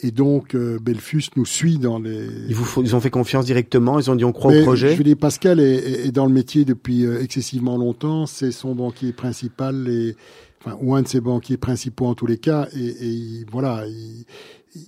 Et 0.00 0.10
donc, 0.10 0.54
euh, 0.56 0.78
Belfus 0.80 1.24
nous 1.36 1.46
suit 1.46 1.78
dans 1.78 2.00
les... 2.00 2.26
ils 2.48 2.54
vous 2.56 2.64
font- 2.64 2.82
ils 2.82 2.96
ont 2.96 3.00
fait 3.00 3.10
confiance 3.10 3.44
directement, 3.44 4.00
ils 4.00 4.10
ont 4.10 4.16
dit 4.16 4.24
on 4.24 4.32
croit 4.32 4.50
Mais 4.52 4.60
au 4.62 4.64
projet. 4.64 4.96
Je 4.96 5.02
dire, 5.02 5.16
Pascal 5.16 5.60
est, 5.60 5.76
est- 5.76 6.06
est 6.08 6.10
dans 6.12 6.26
le 6.26 6.32
métier 6.32 6.64
depuis 6.64 7.04
euh, 7.06 7.22
excessivement 7.22 7.76
longtemps. 7.76 8.26
C'est 8.26 8.50
son 8.50 8.74
banquier 8.74 9.12
principal 9.12 9.88
et 9.88 10.16
enfin 10.60 10.76
ou 10.80 10.96
un 10.96 11.02
de 11.02 11.08
ses 11.08 11.20
banquiers 11.20 11.56
principaux 11.56 12.06
en 12.06 12.14
tous 12.14 12.26
les 12.26 12.38
cas. 12.38 12.66
Et, 12.76 12.86
et 12.86 13.06
il- 13.06 13.46
voilà, 13.50 13.86
il, 13.86 14.24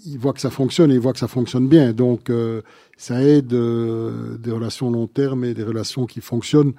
il 0.06 0.18
voit 0.18 0.32
que 0.32 0.40
ça 0.40 0.50
fonctionne 0.50 0.90
et 0.90 0.94
il 0.94 1.00
voit 1.00 1.12
que 1.12 1.20
ça 1.20 1.28
fonctionne 1.28 1.68
bien. 1.68 1.92
Donc 1.92 2.28
euh, 2.28 2.62
ça 2.96 3.22
aide 3.22 3.52
euh, 3.52 4.36
des 4.36 4.50
relations 4.50 4.90
long 4.90 5.06
terme 5.06 5.44
et 5.44 5.54
des 5.54 5.62
relations 5.64 6.06
qui 6.06 6.20
fonctionnent 6.20 6.72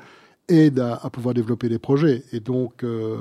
aident 0.49 0.79
à, 0.79 0.95
à 1.01 1.09
pouvoir 1.09 1.33
développer 1.33 1.69
des 1.69 1.79
projets. 1.79 2.23
Et 2.33 2.41
donc 2.41 2.83
euh, 2.83 3.17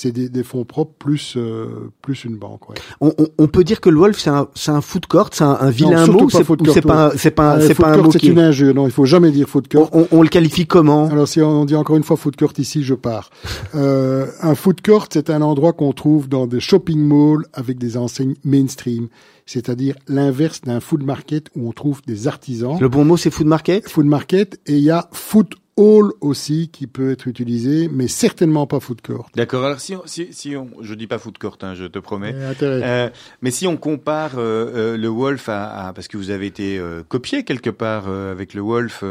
c'est 0.00 0.12
des, 0.12 0.28
des 0.28 0.44
fonds 0.44 0.64
propres 0.64 0.94
plus 0.98 1.34
euh, 1.36 1.90
plus 2.02 2.24
une 2.24 2.36
banque. 2.36 2.68
Ouais. 2.70 2.76
On, 3.00 3.12
on- 3.18 3.26
on 3.36 3.46
peut 3.48 3.64
dire 3.64 3.80
que 3.80 3.90
le 3.90 3.98
Wolf 3.98 4.18
c'est 4.18 4.30
un 4.30 4.46
c'est 4.54 4.70
un 4.70 4.80
food 4.80 5.06
court, 5.06 5.30
c'est 5.32 5.42
un, 5.44 5.56
un 5.60 5.70
vilain 5.70 6.04
surtout 6.04 6.24
mot, 6.24 6.30
c'est 6.72 6.82
pas 6.82 7.06
un- 7.06 7.10
c'est 7.16 7.30
pas 7.32 7.60
c'est 7.60 7.74
pas 7.74 7.92
un 7.94 7.96
mot 8.02 8.12
c'est 8.12 8.20
qui 8.20 8.28
une 8.28 8.38
injure. 8.38 8.74
Non, 8.74 8.86
il 8.86 8.92
faut 8.92 9.06
jamais 9.06 9.30
dire 9.32 9.48
food 9.48 9.66
court. 9.72 9.88
on, 9.92 10.02
on- 10.02 10.08
on 10.18 10.22
le 10.22 10.28
qualifie 10.28 10.66
comment? 10.66 11.08
Alors 11.08 11.26
si 11.26 11.40
on 11.42 11.64
dit 11.64 11.74
encore 11.74 11.96
une 11.96 12.04
fois 12.04 12.16
food 12.16 12.36
court 12.36 12.52
ici, 12.58 12.82
je 12.84 12.94
pars. 12.94 13.30
Euh, 13.74 14.26
un 14.40 14.54
food 14.54 14.80
court, 14.82 15.06
c'est 15.12 15.30
un 15.30 15.42
endroit 15.42 15.72
qu'on 15.72 15.92
trouve 15.92 16.28
dans 16.28 16.46
des 16.46 16.60
shopping 16.60 17.00
malls 17.00 17.44
avec 17.52 17.78
des 17.78 17.96
enseignes 17.96 18.34
mainstream, 18.44 19.08
c'est-à-dire 19.46 19.94
l'inverse 20.06 20.60
d'un 20.62 20.80
food 20.80 21.02
market 21.02 21.48
où 21.56 21.68
on 21.68 21.72
trouve 21.72 22.02
des 22.06 22.28
artisans. 22.28 22.76
Le 22.80 22.88
bon 22.88 23.04
mot 23.04 23.16
c'est 23.16 23.30
food 23.30 23.46
market? 23.46 23.88
Food 23.88 24.06
market 24.06 24.60
et 24.66 24.74
il 24.76 24.84
y 24.84 24.90
a 24.90 25.08
food 25.12 25.48
hall 25.78 26.12
aussi 26.20 26.68
qui 26.68 26.86
peut 26.86 27.10
être 27.12 27.26
utilisé, 27.28 27.88
mais 27.90 28.08
certainement 28.08 28.66
pas 28.66 28.80
food 28.80 29.00
court. 29.00 29.30
D'accord. 29.34 29.64
Alors 29.64 29.80
si 29.80 29.94
on, 29.94 30.02
si, 30.04 30.28
si 30.32 30.54
on, 30.56 30.68
je 30.82 30.92
dis 30.94 31.06
pas 31.06 31.18
foot 31.18 31.38
court, 31.38 31.56
hein, 31.62 31.74
je 31.74 31.84
te 31.86 31.98
promets. 31.98 32.34
Euh, 32.62 33.08
mais 33.40 33.50
si 33.50 33.66
on 33.66 33.76
compare 33.78 34.32
euh, 34.38 34.94
euh, 34.94 34.96
le 34.98 35.08
Wolf 35.08 35.48
à, 35.48 35.86
à- 35.88 35.92
parce 35.92 36.08
que 36.08 36.16
vous 36.18 36.30
avez 36.30 36.46
été 36.46 36.78
euh, 36.78 37.02
copié 37.08 37.44
quelque 37.44 37.70
part 37.70 38.08
avec 38.08 38.52
le 38.52 38.60
Wolf, 38.60 39.02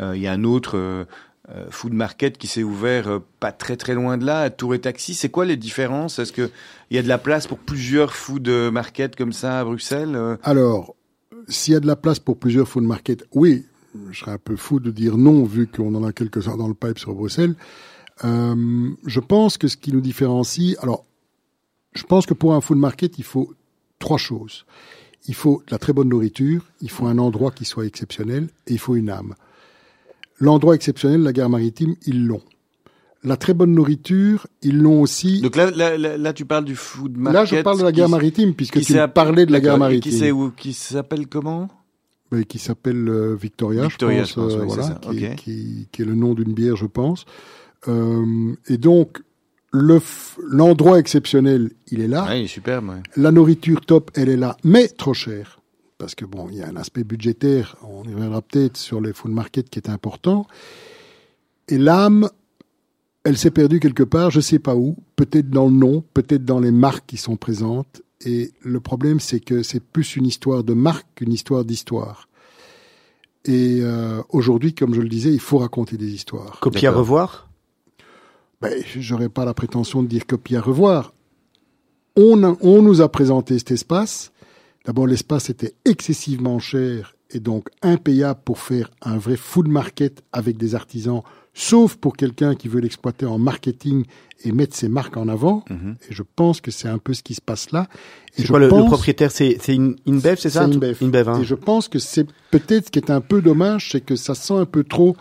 il 0.00 0.20
y 0.20 0.26
a 0.26 0.32
un 0.32 0.42
autre 0.44 1.06
food 1.70 1.92
market 1.92 2.38
qui 2.38 2.48
s'est 2.48 2.64
ouvert 2.64 3.20
pas 3.38 3.52
très 3.52 3.76
très 3.76 3.94
loin 3.94 4.18
de 4.18 4.24
là, 4.26 4.40
à 4.40 4.50
Tour 4.50 4.74
et 4.74 4.80
Taxi. 4.80 5.14
C'est 5.14 5.28
quoi 5.28 5.44
les 5.44 5.56
différences? 5.56 6.18
Est-ce 6.18 6.32
que 6.32 6.50
il 6.90 6.96
y 6.96 6.98
a 6.98 7.02
de 7.02 7.08
la 7.08 7.18
place 7.18 7.46
pour 7.46 7.58
plusieurs 7.58 8.14
food 8.14 8.48
markets 8.72 9.14
comme 9.16 9.32
ça 9.32 9.60
à 9.60 9.64
Bruxelles 9.64 10.18
Alors, 10.42 10.96
s'il 11.48 11.74
y 11.74 11.76
a 11.76 11.80
de 11.80 11.86
la 11.86 11.94
place 11.96 12.18
pour 12.18 12.36
plusieurs 12.38 12.66
food 12.66 12.82
markets, 12.84 13.24
oui, 13.32 13.64
je 14.10 14.20
serais 14.20 14.32
un 14.32 14.38
peu 14.38 14.56
fou 14.56 14.80
de 14.80 14.90
dire 14.90 15.16
non 15.16 15.44
vu 15.44 15.66
qu'on 15.66 15.94
en 15.94 16.04
a 16.04 16.12
quelques-uns 16.12 16.56
dans 16.56 16.68
le 16.68 16.74
pipe 16.74 16.98
sur 16.98 17.14
Bruxelles. 17.14 17.54
Euh, 18.24 18.90
je 19.06 19.20
pense 19.20 19.58
que 19.58 19.68
ce 19.68 19.76
qui 19.76 19.92
nous 19.92 20.00
différencie, 20.00 20.76
alors, 20.80 21.04
je 21.94 22.02
pense 22.04 22.26
que 22.26 22.34
pour 22.34 22.54
un 22.54 22.60
food 22.60 22.78
market, 22.78 23.18
il 23.18 23.24
faut 23.24 23.52
trois 23.98 24.18
choses. 24.18 24.64
Il 25.28 25.34
faut 25.34 25.62
de 25.66 25.72
la 25.72 25.78
très 25.78 25.92
bonne 25.92 26.08
nourriture, 26.08 26.62
il 26.80 26.90
faut 26.90 27.06
un 27.06 27.18
endroit 27.18 27.50
qui 27.50 27.64
soit 27.64 27.86
exceptionnel 27.86 28.48
et 28.66 28.74
il 28.74 28.78
faut 28.78 28.96
une 28.96 29.10
âme. 29.10 29.34
L'endroit 30.38 30.74
exceptionnel, 30.74 31.22
la 31.22 31.32
gare 31.32 31.48
maritime, 31.48 31.96
ils 32.06 32.26
l'ont. 32.26 32.42
La 33.24 33.36
très 33.36 33.54
bonne 33.54 33.74
nourriture, 33.74 34.46
ils 34.62 34.78
l'ont 34.78 35.00
aussi. 35.00 35.40
Donc 35.40 35.56
là, 35.56 35.70
là, 35.70 35.98
là, 35.98 36.16
là, 36.16 36.32
tu 36.32 36.44
parles 36.44 36.64
du 36.64 36.76
food 36.76 37.16
market. 37.16 37.34
Là, 37.34 37.44
je 37.44 37.62
parle 37.62 37.78
de 37.78 37.82
la 37.82 37.92
gare 37.92 38.08
maritime 38.08 38.54
puisque 38.54 38.80
tu 38.82 38.94
parlais 39.12 39.46
de 39.46 39.52
la 39.52 39.60
gare 39.60 39.78
maritime. 39.78 40.52
Qui 40.56 40.72
s'appelle 40.72 41.26
comment? 41.26 41.68
Ben, 42.32 42.44
qui 42.44 42.58
s'appelle 42.58 43.08
euh, 43.08 43.36
Victoria, 43.36 43.86
Victoria, 43.86 44.24
je 44.24 44.30
je 44.30 44.34
pense, 44.34 44.44
pense, 44.44 44.54
euh, 44.54 44.60
oui, 44.62 44.66
voilà, 44.66 44.82
ça. 44.82 44.94
qui, 45.00 45.08
Ok. 45.26 45.34
qui- 45.36 45.88
qui 45.92 46.02
est 46.02 46.04
le 46.04 46.14
nom 46.16 46.34
d'une 46.34 46.52
bière, 46.54 46.74
je 46.76 46.86
pense. 46.86 47.24
Euh, 47.88 48.52
et 48.68 48.78
donc, 48.78 49.22
le 49.72 50.00
l'endroit 50.50 50.98
exceptionnel, 50.98 51.70
il 51.88 52.00
est 52.00 52.08
là. 52.08 52.24
Ouais, 52.26 52.40
il 52.40 52.44
est 52.46 52.48
superbe. 52.48 52.88
ouais. 52.88 53.02
La 53.16 53.30
nourriture 53.30 53.80
top, 53.80 54.10
elle 54.14 54.28
est 54.28 54.36
là, 54.36 54.56
mais 54.64 54.88
trop 54.88 55.14
chère. 55.14 55.60
Parce 55.98 56.14
que 56.14 56.24
bon, 56.24 56.48
il 56.50 56.56
y 56.56 56.62
a 56.62 56.68
un 56.68 56.76
aspect 56.76 57.04
budgétaire, 57.04 57.76
on 57.82 58.02
y 58.04 58.12
reviendra 58.12 58.42
peut-être 58.42 58.76
sur 58.76 59.00
les 59.00 59.12
food 59.12 59.30
markets 59.32 59.70
qui 59.70 59.78
est 59.78 59.88
important. 59.88 60.46
Et 61.68 61.78
l'âme, 61.78 62.28
elle 63.24 63.36
s'est 63.38 63.50
perdue 63.50 63.80
quelque 63.80 64.02
part, 64.02 64.30
je 64.30 64.40
sais 64.40 64.58
pas 64.58 64.74
où, 64.76 64.96
peut-être 65.16 65.48
dans 65.50 65.66
le 65.66 65.72
nom, 65.74 66.04
peut-être 66.12 66.44
dans 66.44 66.60
les 66.60 66.70
marques 66.72 67.06
qui 67.06 67.16
sont 67.16 67.36
présentes. 67.36 68.02
Et 68.24 68.52
le 68.62 68.80
problème, 68.80 69.20
c'est 69.20 69.40
que 69.40 69.62
c'est 69.62 69.80
plus 69.80 70.16
une 70.16 70.26
histoire 70.26 70.64
de 70.64 70.72
marque 70.72 71.06
qu'une 71.16 71.32
histoire 71.32 71.64
d'histoire. 71.64 72.28
Et 73.44 73.80
euh, 73.82 74.22
aujourd'hui, 74.30 74.74
comme 74.74 74.94
je 74.94 75.00
le 75.00 75.08
disais, 75.08 75.32
il 75.32 75.40
faut 75.40 75.58
raconter 75.58 75.96
des 75.96 76.12
histoires. 76.12 76.58
Copie 76.60 76.86
à 76.86 76.92
revoir? 76.92 77.48
Ben, 78.60 78.82
j'aurais 78.98 79.28
pas 79.28 79.44
la 79.44 79.54
prétention 79.54 80.02
de 80.02 80.08
dire 80.08 80.26
copie 80.26 80.56
à 80.56 80.60
revoir. 80.60 81.12
on, 82.16 82.56
on 82.60 82.82
nous 82.82 83.02
a 83.02 83.08
présenté 83.10 83.58
cet 83.58 83.70
espace. 83.70 84.32
D'abord, 84.84 85.06
l'espace 85.06 85.50
était 85.50 85.74
excessivement 85.84 86.58
cher 86.58 87.16
et 87.30 87.40
donc 87.40 87.68
impayable 87.82 88.40
pour 88.44 88.58
faire 88.58 88.90
un 89.02 89.18
vrai 89.18 89.36
food 89.36 89.68
market 89.68 90.22
avec 90.32 90.56
des 90.56 90.74
artisans, 90.74 91.22
sauf 91.56 91.96
pour 91.96 92.16
quelqu'un 92.16 92.54
qui 92.54 92.68
veut 92.68 92.80
l'exploiter 92.80 93.24
en 93.24 93.38
marketing 93.38 94.04
et 94.44 94.52
mettre 94.52 94.76
ses 94.76 94.88
marques 94.88 95.16
en 95.16 95.26
avant. 95.26 95.64
Mhm. 95.70 95.96
Et 96.08 96.14
je 96.14 96.22
pense 96.22 96.60
que 96.60 96.70
c'est 96.70 96.86
un 96.86 96.98
peu 96.98 97.14
ce 97.14 97.22
qui 97.22 97.34
se 97.34 97.40
passe 97.40 97.72
là. 97.72 97.88
Et 98.36 98.42
je 98.42 98.48
quoi 98.48 98.58
le, 98.58 98.68
propriétaire? 98.68 99.30
C'est 99.32 99.56
une 99.68 99.96
InBev, 100.06 100.36
c'est 100.38 100.50
ça? 100.50 100.64
InBev. 100.64 100.98
InBev, 101.02 101.28
hein. 101.30 101.40
Et 101.40 101.44
je 101.44 101.54
pense 101.54 101.88
que 101.88 101.98
c'est 101.98 102.26
peut-être 102.50 102.86
ce 102.86 102.90
qui 102.90 102.98
est 102.98 103.10
un 103.10 103.22
peu 103.22 103.40
dommage, 103.40 103.88
c'est 103.92 104.02
que 104.02 104.16
ça 104.16 104.34
sent 104.34 104.52
un 104.52 104.66
peu 104.66 104.84
trop 104.84 105.16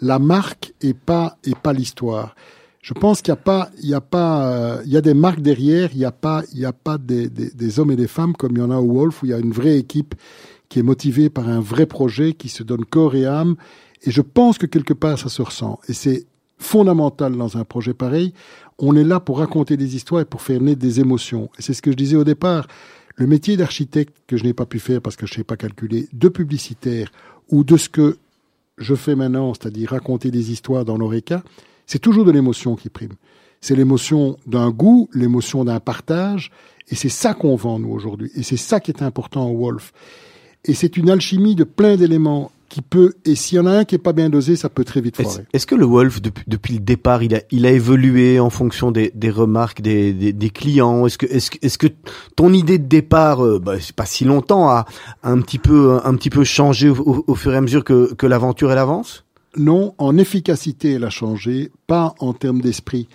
la 0.00 0.18
marque 0.18 0.74
et 0.82 0.92
pas 0.92 1.38
et 1.44 1.54
pas 1.54 1.72
l'histoire. 1.72 2.34
Je 2.82 2.92
pense 2.92 3.22
qu'il 3.22 3.30
y 3.30 3.32
a 3.32 3.36
pas, 3.36 3.70
il 3.80 3.88
y 3.88 3.94
a 3.94 4.00
pas, 4.00 4.52
euh, 4.52 4.82
il 4.84 4.92
y 4.92 4.96
a 4.96 5.00
des 5.00 5.14
marques 5.14 5.40
derrière. 5.40 5.90
Il 5.92 5.98
y 5.98 6.04
a 6.04 6.12
pas, 6.12 6.42
il 6.52 6.58
y 6.58 6.64
a 6.64 6.72
pas 6.72 6.98
des, 6.98 7.28
des, 7.28 7.50
des 7.50 7.80
hommes 7.80 7.92
et 7.92 7.96
des 7.96 8.08
femmes 8.08 8.32
comme 8.32 8.52
il 8.56 8.58
y 8.58 8.62
en 8.62 8.72
a 8.72 8.78
au 8.78 8.92
Wolf 8.92 9.22
où 9.22 9.26
il 9.26 9.30
y 9.30 9.34
a 9.34 9.38
une 9.38 9.52
vraie 9.52 9.78
équipe 9.78 10.16
qui 10.68 10.80
est 10.80 10.84
motivée 10.84 11.30
par 11.30 11.48
un 11.48 11.60
vrai 11.60 11.86
projet 11.86 12.32
qui 12.32 12.48
se 12.48 12.64
donne 12.64 12.84
corps 12.84 13.14
et 13.14 13.24
âme. 13.26 13.54
Et 14.02 14.10
je 14.10 14.20
pense 14.20 14.58
que 14.58 14.66
quelque 14.66 14.94
part 14.94 15.18
ça 15.18 15.28
se 15.28 15.42
ressent. 15.42 15.78
Et 15.88 15.92
c'est 15.92 16.26
fondamental 16.58 17.36
dans 17.36 17.56
un 17.56 17.64
projet 17.64 17.94
pareil. 17.94 18.32
On 18.78 18.96
est 18.96 19.04
là 19.04 19.20
pour 19.20 19.38
raconter 19.38 19.76
des 19.76 19.96
histoires 19.96 20.22
et 20.22 20.24
pour 20.24 20.42
faire 20.42 20.60
naître 20.60 20.80
des 20.80 21.00
émotions. 21.00 21.50
Et 21.58 21.62
c'est 21.62 21.74
ce 21.74 21.82
que 21.82 21.90
je 21.90 21.96
disais 21.96 22.16
au 22.16 22.24
départ. 22.24 22.66
Le 23.16 23.26
métier 23.26 23.56
d'architecte 23.56 24.16
que 24.26 24.36
je 24.36 24.44
n'ai 24.44 24.52
pas 24.52 24.66
pu 24.66 24.78
faire 24.78 25.00
parce 25.00 25.16
que 25.16 25.26
je 25.26 25.32
ne 25.32 25.36
sais 25.36 25.44
pas 25.44 25.56
calculer, 25.56 26.08
de 26.12 26.28
publicitaire 26.28 27.10
ou 27.48 27.64
de 27.64 27.76
ce 27.76 27.88
que 27.88 28.18
je 28.78 28.94
fais 28.94 29.14
maintenant, 29.14 29.54
c'est-à-dire 29.54 29.90
raconter 29.90 30.30
des 30.30 30.52
histoires 30.52 30.84
dans 30.84 30.98
l'oreca, 30.98 31.42
c'est 31.86 31.98
toujours 31.98 32.24
de 32.24 32.30
l'émotion 32.30 32.76
qui 32.76 32.90
prime. 32.90 33.14
C'est 33.62 33.74
l'émotion 33.74 34.36
d'un 34.46 34.70
goût, 34.70 35.08
l'émotion 35.14 35.64
d'un 35.64 35.80
partage, 35.80 36.50
et 36.88 36.94
c'est 36.94 37.08
ça 37.08 37.32
qu'on 37.32 37.56
vend 37.56 37.78
nous 37.78 37.90
aujourd'hui. 37.90 38.30
Et 38.34 38.42
c'est 38.42 38.58
ça 38.58 38.80
qui 38.80 38.90
est 38.90 39.02
important 39.02 39.48
au 39.48 39.56
Wolf. 39.56 39.92
Et 40.64 40.74
c'est 40.74 40.96
une 40.96 41.08
alchimie 41.08 41.54
de 41.54 41.64
plein 41.64 41.96
d'éléments 41.96 42.50
qui 42.76 42.82
peut, 42.82 43.14
et 43.24 43.36
s'il 43.36 43.56
y 43.56 43.58
en 43.58 43.64
a 43.64 43.70
un 43.70 43.84
qui 43.86 43.94
est 43.94 43.98
pas 43.98 44.12
bien 44.12 44.28
dosé, 44.28 44.54
ça 44.54 44.68
peut 44.68 44.84
très 44.84 45.00
vite 45.00 45.16
foirer. 45.16 45.44
est-ce 45.54 45.66
que 45.66 45.74
le 45.74 45.86
Wolf, 45.86 46.20
depuis, 46.20 46.44
depuis 46.46 46.74
le 46.74 46.80
départ, 46.80 47.22
il 47.22 47.34
a, 47.34 47.40
il 47.50 47.64
a 47.64 47.70
évolué 47.70 48.38
en 48.38 48.50
fonction 48.50 48.90
des, 48.90 49.10
des 49.14 49.30
remarques 49.30 49.80
des, 49.80 50.12
des, 50.12 50.34
des 50.34 50.50
clients? 50.50 51.06
Est-ce 51.06 51.16
que, 51.16 51.24
est-ce, 51.24 51.50
que- 51.52 51.56
est-ce 51.62 51.78
que 51.78 51.86
ton 52.36 52.52
idée 52.52 52.76
de 52.76 52.86
départ, 52.86 53.42
euh, 53.42 53.58
bah, 53.58 53.80
c'est 53.80 53.96
pas 53.96 54.04
si 54.04 54.26
longtemps, 54.26 54.68
a 54.68 54.84
un 55.22 55.40
petit 55.40 55.58
peu, 55.58 55.98
un 56.04 56.14
petit 56.16 56.28
peu 56.28 56.44
changé 56.44 56.90
au, 56.90 56.96
au- 56.98 57.24
au 57.28 57.34
fur 57.34 57.54
et 57.54 57.56
à 57.56 57.62
mesure 57.62 57.82
que, 57.82 58.12
que 58.12 58.26
l'aventure 58.26 58.70
elle 58.70 58.76
avance? 58.76 59.24
Non, 59.56 59.94
en 59.96 60.18
efficacité, 60.18 60.92
elle 60.92 61.04
a 61.04 61.08
changé, 61.10 61.70
pas 61.86 62.14
en 62.18 62.34
termes 62.34 62.60
d'esprit. 62.60 63.08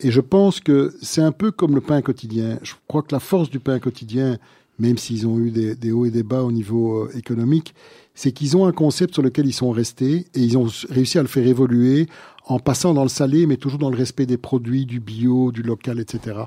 Et 0.00 0.10
je 0.10 0.20
pense 0.20 0.58
que 0.58 0.92
c'est 1.02 1.22
un 1.22 1.30
peu 1.30 1.52
comme 1.52 1.76
le 1.76 1.80
pain 1.80 2.02
quotidien. 2.02 2.58
Je 2.64 2.72
crois 2.88 3.02
que 3.02 3.14
la 3.14 3.20
force 3.20 3.48
du 3.48 3.60
pain 3.60 3.78
quotidien, 3.78 4.38
même 4.80 4.98
s'ils 4.98 5.24
ont 5.28 5.38
eu 5.38 5.52
des, 5.52 5.76
des 5.76 5.92
hauts 5.92 6.04
et 6.04 6.10
des 6.10 6.24
bas 6.24 6.42
au 6.42 6.50
niveau 6.50 7.04
euh, 7.04 7.16
économique, 7.16 7.76
c'est 8.14 8.32
qu'ils 8.32 8.56
ont 8.56 8.66
un 8.66 8.72
concept 8.72 9.14
sur 9.14 9.22
lequel 9.22 9.46
ils 9.46 9.52
sont 9.52 9.70
restés 9.70 10.26
et 10.34 10.40
ils 10.40 10.56
ont 10.56 10.68
réussi 10.88 11.18
à 11.18 11.22
le 11.22 11.28
faire 11.28 11.46
évoluer 11.46 12.06
en 12.46 12.58
passant 12.58 12.92
dans 12.92 13.02
le 13.02 13.08
salé, 13.08 13.46
mais 13.46 13.56
toujours 13.56 13.78
dans 13.78 13.90
le 13.90 13.96
respect 13.96 14.26
des 14.26 14.36
produits, 14.36 14.84
du 14.84 15.00
bio, 15.00 15.50
du 15.50 15.62
local, 15.62 15.98
etc. 15.98 16.40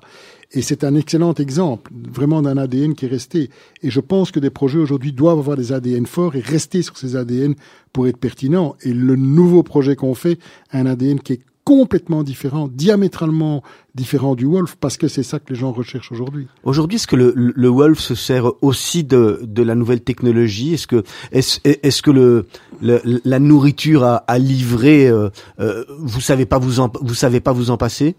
Et 0.51 0.61
c'est 0.61 0.84
un 0.84 0.95
excellent 0.95 1.34
exemple, 1.34 1.91
vraiment 1.91 2.41
d'un 2.41 2.57
ADN 2.57 2.93
qui 2.93 3.05
est 3.05 3.09
resté. 3.09 3.49
Et 3.82 3.89
je 3.89 3.99
pense 3.99 4.32
que 4.32 4.39
des 4.39 4.51
projets 4.51 4.78
aujourd'hui 4.78 5.11
doivent 5.11 5.39
avoir 5.39 5.57
des 5.57 5.74
ADN 5.74 6.05
forts 6.05 6.36
et 6.36 6.39
rester 6.39 6.84
sur 6.84 6.97
ces 6.97 7.15
ADN 7.15 7.55
pour 7.93 8.07
être 8.07 8.18
pertinents. 8.18 8.76
Et 8.84 8.93
le 8.93 9.15
nouveau 9.15 9.63
projet 9.63 9.95
qu'on 9.95 10.13
fait, 10.13 10.38
un 10.72 10.86
ADN 10.86 11.20
qui 11.20 11.34
est 11.34 11.41
complètement 11.68 12.24
différent, 12.24 12.70
diamétralement 12.70 13.61
différent 13.93 14.36
du 14.36 14.45
Wolf, 14.45 14.78
parce 14.80 14.95
que 14.95 15.09
c'est 15.09 15.24
ça 15.32 15.38
que 15.39 15.49
les 15.51 15.59
gens 15.59 15.74
recherchent 15.74 16.13
aujourd'hui. 16.13 16.47
Aujourd'hui, 16.63 16.95
est-ce 16.95 17.07
que 17.07 17.18
le, 17.18 17.34
le 17.36 17.68
Wolf 17.68 17.99
se 17.99 18.15
sert 18.15 18.45
aussi 18.63 19.03
de, 19.03 19.41
de 19.43 19.63
la 19.63 19.76
nouvelle 19.76 19.99
technologie? 20.01 20.74
Est-ce 20.76 20.88
que, 20.88 21.03
est-ce, 21.34 21.59
est-ce 21.65 22.01
que 22.01 22.11
le, 22.11 22.45
le- 22.82 23.01
la 23.26 23.39
nourriture 23.39 24.05
à, 24.05 24.15
à 24.15 24.39
livrer, 24.39 25.09
euh, 25.09 25.30
euh, 25.59 25.84
vous 25.99 26.22
savez 26.22 26.45
pas 26.45 26.57
vous 26.57 26.80
en, 26.80 26.89
vous 27.01 27.13
savez 27.15 27.41
pas 27.41 27.51
vous 27.51 27.70
en 27.70 27.78
passer? 27.78 28.15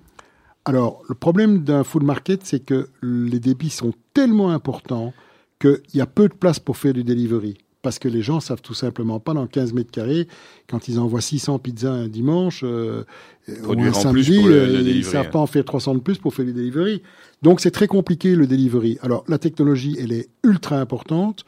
Alors, 0.67 1.01
le 1.09 1.15
problème 1.15 1.65
d'un 1.65 1.85
food 1.85 2.03
market, 2.03 2.41
c'est 2.45 2.61
que 2.61 2.89
les 3.03 3.41
débits 3.41 3.71
sont 3.71 3.95
tellement 4.13 4.51
importants 4.51 5.15
qu'il 5.59 5.81
y 5.95 6.03
a 6.03 6.07
peu 6.07 6.29
de 6.29 6.35
place 6.35 6.59
pour 6.59 6.77
faire 6.77 6.93
du 6.93 7.03
delivery. 7.03 7.57
Parce 7.89 7.99
que 7.99 8.09
les 8.09 8.21
gens 8.21 8.39
savent 8.41 8.61
tout 8.61 8.75
simplement 8.75 9.19
pas 9.19 9.33
dans 9.33 9.47
15 9.47 9.73
mètres 9.73 9.91
carrés, 9.91 10.29
quand 10.69 10.89
ils 10.89 11.01
envoient 11.01 11.23
600 11.23 11.59
pizzas 11.59 11.91
un 11.91 12.07
dimanche 12.07 12.61
euh, 12.63 13.05
ou 13.49 13.73
un 13.81 13.93
samedi, 13.95 14.37
pour 14.41 14.49
le- 14.49 14.55
euh, 14.57 14.67
le 14.83 14.89
ils 14.91 15.05
savent 15.05 15.27
hein. 15.29 15.31
pas 15.31 15.39
en 15.39 15.47
faire 15.47 15.65
300 15.65 15.95
de 15.95 16.01
plus 16.01 16.19
pour 16.19 16.35
faire 16.35 16.45
du 16.45 16.53
delivery. 16.53 17.01
Donc 17.41 17.61
c'est 17.61 17.71
très 17.71 17.87
compliqué 17.87 18.35
le 18.35 18.47
delivery. 18.47 18.99
Alors 19.01 19.25
la 19.27 19.39
technologie, 19.39 19.97
elle 19.99 20.13
est 20.13 20.29
ultra 20.45 20.79
importante. 20.79 21.47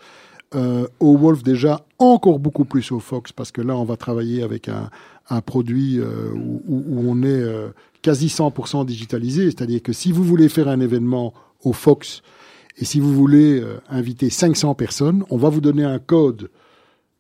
Euh, 0.55 0.87
au 0.99 1.15
Wolf 1.19 1.43
déjà 1.43 1.85
encore 1.99 2.39
beaucoup 2.39 2.65
plus 2.65 2.91
au 2.91 3.01
Fox 3.01 3.33
parce 3.33 3.53
que 3.53 3.61
là 3.61 3.77
on 3.77 3.85
va 3.85 3.97
travailler 3.99 4.43
avec 4.43 4.69
un, 4.71 4.89
un 5.29 5.43
produit 5.43 5.99
euh, 6.01 6.31
où, 6.35 6.63
où- 6.67 6.85
où 6.89 7.05
on 7.11 7.23
est 7.23 7.27
euh, 7.29 7.69
quasi 8.01 8.29
100% 8.29 8.87
digitalisé, 8.87 9.45
c'est-à-dire 9.45 9.83
que 9.83 9.93
si 9.93 10.11
vous 10.11 10.25
voulez 10.25 10.49
faire 10.49 10.69
un 10.69 10.81
événement 10.81 11.35
au 11.65 11.75
Fox 11.75 12.23
et 12.81 12.85
si 12.85 12.99
vous 12.99 13.13
voulez 13.13 13.61
euh, 13.61 13.79
inviter 13.91 14.31
500 14.31 14.75
personnes, 14.75 15.25
on 15.29 15.37
va 15.37 15.51
vous 15.51 15.61
donner 15.61 15.85
un 15.85 15.99
code 15.99 16.51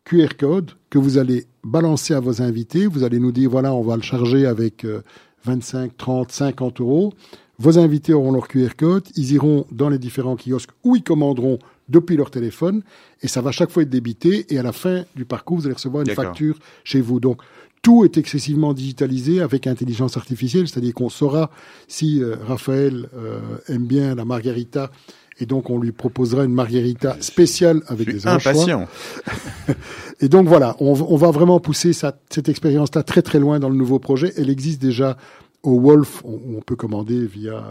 QR 0.04 0.34
code 0.38 0.70
que 0.88 0.98
vous 0.98 1.18
allez 1.18 1.44
balancer 1.62 2.14
à 2.14 2.20
vos 2.20 2.40
invités. 2.40 2.86
Vous 2.86 3.04
allez 3.04 3.20
nous 3.20 3.30
dire, 3.30 3.50
voilà, 3.50 3.74
on 3.74 3.82
va 3.82 3.96
le 3.96 4.02
charger 4.02 4.46
avec 4.46 4.84
euh, 4.84 5.02
25, 5.44 5.96
30, 5.96 6.32
50 6.32 6.80
euros. 6.80 7.12
Vos 7.58 7.78
invités 7.78 8.14
auront 8.14 8.32
leur 8.32 8.48
QR 8.48 8.70
code. 8.76 9.06
Ils 9.16 9.32
iront 9.32 9.66
dans 9.70 9.90
les 9.90 9.98
différents 9.98 10.36
kiosques 10.36 10.70
où 10.82 10.96
ils 10.96 11.02
commanderont 11.02 11.58
depuis 11.90 12.16
leur 12.16 12.30
téléphone. 12.30 12.82
Et 13.20 13.28
ça 13.28 13.42
va 13.42 13.52
chaque 13.52 13.70
fois 13.70 13.82
être 13.82 13.90
débité. 13.90 14.46
Et 14.52 14.58
à 14.58 14.62
la 14.62 14.72
fin 14.72 15.04
du 15.14 15.26
parcours, 15.26 15.58
vous 15.58 15.66
allez 15.66 15.74
recevoir 15.74 16.04
une 16.04 16.14
facture 16.14 16.58
chez 16.84 17.02
vous. 17.02 17.20
Donc, 17.20 17.42
tout 17.82 18.04
est 18.04 18.16
excessivement 18.16 18.72
digitalisé 18.72 19.40
avec 19.40 19.66
intelligence 19.66 20.16
artificielle. 20.16 20.68
C'est-à-dire 20.68 20.94
qu'on 20.94 21.10
saura 21.10 21.50
si 21.86 22.22
euh, 22.22 22.36
Raphaël 22.46 23.08
euh, 23.14 23.40
aime 23.68 23.86
bien 23.86 24.14
la 24.14 24.24
margarita. 24.24 24.90
Et 25.38 25.46
donc, 25.46 25.70
on 25.70 25.78
lui 25.78 25.92
proposera 25.92 26.44
une 26.44 26.52
margarita 26.52 27.16
spéciale 27.20 27.80
avec 27.86 28.08
Je 28.10 28.12
suis 28.18 28.22
des 28.24 28.28
anchois. 28.28 28.50
impatient. 28.52 28.88
Et 30.20 30.28
donc 30.28 30.46
voilà, 30.48 30.76
on, 30.80 30.92
on 30.92 31.16
va 31.16 31.30
vraiment 31.30 31.60
pousser 31.60 31.92
ça- 31.92 32.18
cette 32.28 32.48
expérience-là 32.48 33.02
très 33.02 33.22
très 33.22 33.38
loin 33.38 33.58
dans 33.58 33.68
le 33.70 33.76
nouveau 33.76 33.98
projet. 33.98 34.32
Elle 34.36 34.50
existe 34.50 34.80
déjà 34.82 35.16
au 35.62 35.78
Wolf, 35.80 36.22
on, 36.24 36.38
on 36.56 36.60
peut 36.60 36.76
commander 36.76 37.26
via, 37.26 37.62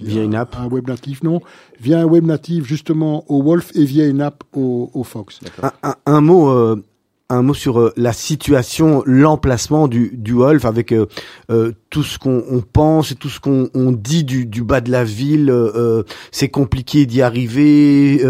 Via 0.00 0.22
une 0.22 0.34
app. 0.34 0.56
un 0.58 0.66
web 0.68 0.88
natif, 0.88 1.22
non, 1.22 1.40
via 1.80 2.00
un 2.00 2.04
web 2.04 2.24
natif 2.24 2.64
justement 2.66 3.24
au 3.30 3.42
Wolf 3.42 3.70
et 3.74 3.84
via 3.84 4.06
une 4.06 4.20
app 4.20 4.42
au, 4.52 4.90
au 4.94 5.04
Fox. 5.04 5.40
un, 5.62 5.70
un, 5.82 5.94
un 6.06 6.20
mot, 6.20 6.48
euh, 6.50 6.82
un 7.28 7.42
mot 7.42 7.54
sur 7.54 7.80
euh, 7.80 7.92
la 7.96 8.12
situation, 8.12 9.02
l'emplacement 9.04 9.88
du, 9.88 10.10
du 10.14 10.32
Wolf 10.32 10.64
avec 10.64 10.92
euh, 10.92 11.06
euh, 11.50 11.72
tout 11.90 12.04
ce 12.04 12.18
qu'on 12.18 12.44
on 12.48 12.60
pense 12.60 13.10
et 13.10 13.14
tout 13.16 13.28
ce 13.28 13.40
qu'on 13.40 13.68
on 13.74 13.90
dit 13.90 14.22
du, 14.24 14.62
bas 14.62 14.80
de 14.80 14.90
la 14.90 15.04
ville. 15.04 15.52
c'est 16.30 16.48
compliqué 16.48 17.06
d'y 17.06 17.22
arriver. 17.22 18.24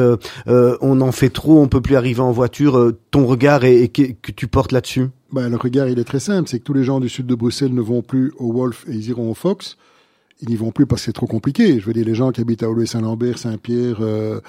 on 0.46 1.00
en 1.00 1.12
fait 1.12 1.30
trop. 1.30 1.60
On 1.60 1.68
peut 1.68 1.80
plus 1.80 1.96
arriver 1.96 2.20
en 2.20 2.32
voiture. 2.32 2.92
ton 3.10 3.26
regard 3.26 3.64
et, 3.64 3.88
que, 3.88 4.32
tu 4.32 4.46
portes 4.46 4.72
là-dessus? 4.72 5.08
Ben, 5.32 5.48
le 5.48 5.56
regard, 5.56 5.88
il 5.88 5.98
est 5.98 6.04
très 6.04 6.20
simple, 6.20 6.48
c'est 6.48 6.58
que 6.58 6.64
tous 6.64 6.74
les 6.74 6.84
gens 6.84 7.00
du 7.00 7.08
sud 7.08 7.26
de 7.26 7.34
Bruxelles 7.34 7.74
ne 7.74 7.80
vont 7.80 8.02
plus 8.02 8.32
au 8.38 8.52
Wolf 8.52 8.84
et 8.88 8.92
ils 8.92 9.08
iront 9.08 9.30
au 9.30 9.34
Fox. 9.34 9.76
Ils 10.42 10.50
n'y 10.50 10.56
vont 10.56 10.70
plus 10.70 10.86
parce 10.86 11.02
que 11.02 11.06
c'est 11.06 11.12
trop 11.12 11.26
compliqué. 11.26 11.80
Je 11.80 11.86
veux 11.86 11.92
dire, 11.92 12.04
les 12.04 12.14
gens 12.14 12.30
qui 12.30 12.40
habitent 12.40 12.62
à 12.62 12.68
Aulnay-Saint-Lambert, 12.68 13.38
Saint-Pierre, 13.38 13.98
euh, 14.00 14.40